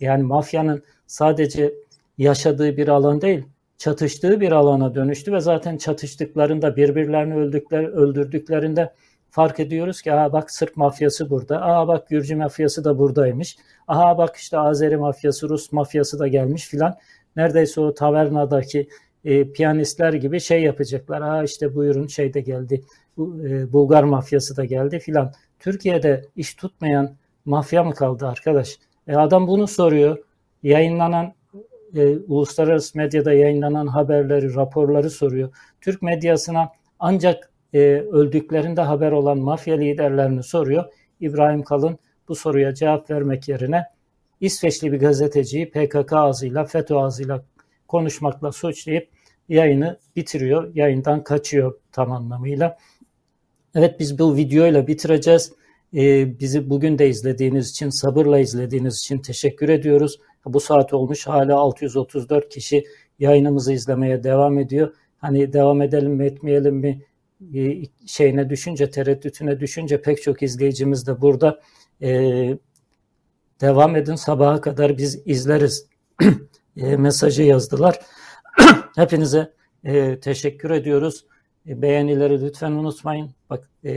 [0.00, 1.74] Yani mafyanın sadece
[2.18, 3.44] yaşadığı bir alan değil,
[3.78, 8.92] çatıştığı bir alana dönüştü ve zaten çatıştıklarında birbirlerini öldükler, öldürdüklerinde
[9.30, 13.56] fark ediyoruz ki aa bak Sırp mafyası burada, aa bak Gürcü mafyası da buradaymış,
[13.88, 16.98] aha bak işte Azeri mafyası, Rus mafyası da gelmiş filan.
[17.36, 18.88] Neredeyse o tavernadaki
[19.24, 21.20] e, piyanistler gibi şey yapacaklar.
[21.20, 22.82] Aa işte buyurun şey de geldi,
[23.18, 25.32] e, Bulgar mafyası da geldi filan.
[25.58, 28.78] Türkiye'de iş tutmayan mafya mı kaldı arkadaş?
[29.08, 30.18] E adam bunu soruyor.
[30.62, 31.34] yayınlanan
[31.96, 35.52] e, uluslararası medyada yayınlanan haberleri, raporları soruyor.
[35.80, 36.68] Türk medyasına
[36.98, 37.78] ancak e,
[38.12, 40.84] öldüklerinde haber olan mafya liderlerini soruyor.
[41.20, 43.84] İbrahim Kalın bu soruya cevap vermek yerine
[44.40, 47.42] İsveçli bir gazeteciyi PKK ağzıyla, FETÖ ağzıyla
[47.88, 49.08] konuşmakla suçlayıp
[49.48, 50.74] yayını bitiriyor.
[50.74, 52.76] Yayından kaçıyor tam anlamıyla.
[53.74, 55.52] Evet biz bu videoyla bitireceğiz.
[55.94, 60.18] Ee, bizi bugün de izlediğiniz için, sabırla izlediğiniz için teşekkür ediyoruz.
[60.46, 62.84] Bu saat olmuş hala 634 kişi
[63.18, 64.94] yayınımızı izlemeye devam ediyor.
[65.18, 67.02] Hani devam edelim mi etmeyelim mi
[67.54, 71.60] e, şeyine düşünce, tereddütüne düşünce pek çok izleyicimiz de burada
[72.02, 72.10] e,
[73.60, 75.86] devam edin sabaha kadar biz izleriz
[76.78, 78.00] e, mesajı yazdılar.
[78.96, 79.52] Hepinize
[79.84, 81.26] e, teşekkür ediyoruz.
[81.68, 83.30] E, beğenileri lütfen unutmayın.
[83.50, 83.92] Bak e,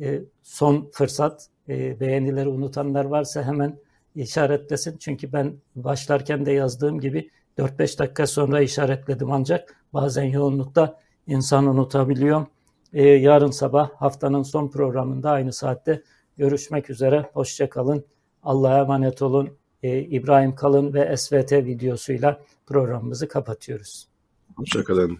[0.00, 3.78] e, son fırsat e, beğenileri unutanlar varsa hemen
[4.14, 4.96] işaretlesin.
[4.98, 12.46] Çünkü ben başlarken de yazdığım gibi 4-5 dakika sonra işaretledim ancak bazen yoğunlukta insan unutabiliyor.
[12.92, 16.02] E, yarın sabah haftanın son programında aynı saatte
[16.36, 17.30] görüşmek üzere.
[17.32, 18.04] Hoşçakalın.
[18.42, 19.58] Allah'a emanet olun.
[19.82, 24.08] E, İbrahim Kalın ve SVT videosuyla programımızı kapatıyoruz.
[24.56, 25.18] Hoşçakalın.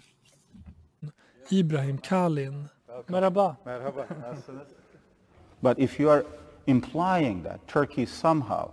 [1.50, 2.54] İbrahim Kalin.
[3.08, 3.56] Merhaba.
[3.64, 4.06] Merhaba.
[4.22, 4.68] Nasılsınız?
[5.62, 6.24] But if you are
[6.66, 8.70] implying that Turkey somehow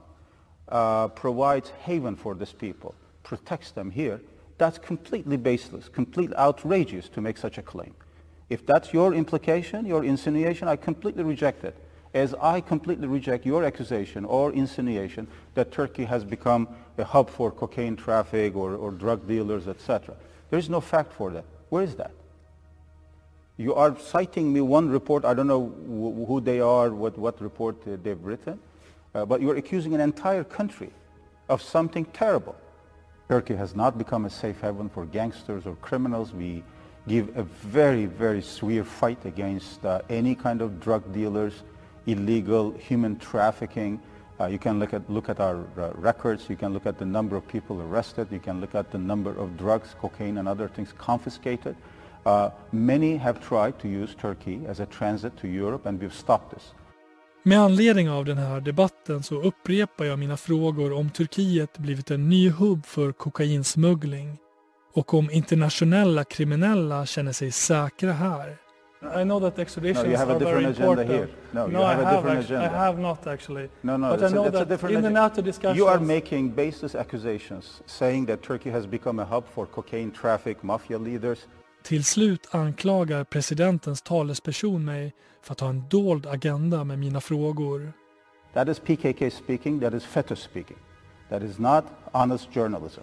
[0.71, 2.91] uh, provides haven for these people,
[3.23, 4.19] protects them here,
[4.57, 7.93] that's completely baseless, completely outrageous to make such a claim.
[8.49, 11.75] If that's your implication, your insinuation, I completely reject it.
[12.15, 17.51] As I completely reject your accusation or insinuation that Turkey has become a hub for
[17.51, 20.15] cocaine traffic or, or drug dealers, etc.
[20.49, 21.43] There is no fact for that.
[21.69, 22.11] Where is that?
[23.57, 25.73] You are citing me one report, I don't know
[26.27, 28.59] who they are, what, what report uh, they've written,
[29.13, 30.91] uh, but you're accusing an entire country
[31.49, 32.55] of something terrible.
[33.27, 36.33] Turkey has not become a safe haven for gangsters or criminals.
[36.33, 36.63] We
[37.09, 41.63] give a very, very severe fight against uh, any kind of drug dealers,
[42.05, 43.99] illegal human trafficking.
[44.39, 46.49] Uh, you can look at, look at our uh, records.
[46.49, 48.27] You can look at the number of people arrested.
[48.31, 51.75] You can look at the number of drugs, cocaine and other things confiscated.
[52.25, 56.53] Uh, many have tried to use Turkey as a transit to Europe and we've stopped
[56.53, 56.73] this.
[57.43, 62.29] Med anledning av den här debatten så upprepar jag mina frågor om Turkiet blivit en
[62.29, 64.37] ny hubb för kokainsmuggling
[64.93, 68.64] och om internationella kriminella känner sig säkra här.
[69.13, 71.09] I know that extraditions no, you have a different agenda important.
[71.09, 71.29] here.
[71.53, 72.65] No, no you have I a have different agenda.
[72.65, 73.69] I have not actually.
[73.83, 75.09] No, no, but it's I know a, a that different in the.
[75.09, 79.65] NATO discussions, You are making baseless accusations, saying that Turkey has become a hub for
[79.65, 81.47] cocaine traffic, mafia leaders.
[81.83, 87.93] Till slut anklagar presidentens talesperson mig för att ha en dold agenda med mina frågor.
[88.53, 90.77] That is PKK speaking, that is FETÖ speaking.
[91.29, 93.01] That is not honest journalism.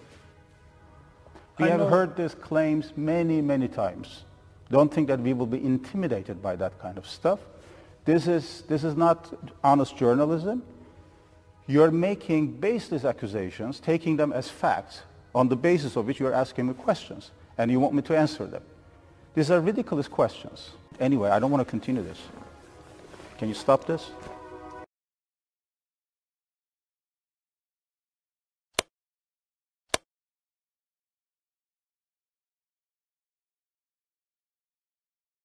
[1.57, 4.25] We I have know- heard these claims many, many times.
[4.73, 7.39] Don't think that we will be intimidated by that kind of stuff.
[8.05, 9.31] This is, this is not
[9.63, 10.63] honest journalism.
[11.67, 15.03] You're making baseless accusations, taking them as facts,
[15.35, 17.29] on the basis of which you're asking me questions,
[17.59, 18.63] and you want me to answer them.
[19.35, 20.71] These are ridiculous questions.
[20.99, 22.17] Anyway, I don't want to continue this.
[23.37, 24.09] Can you stop this?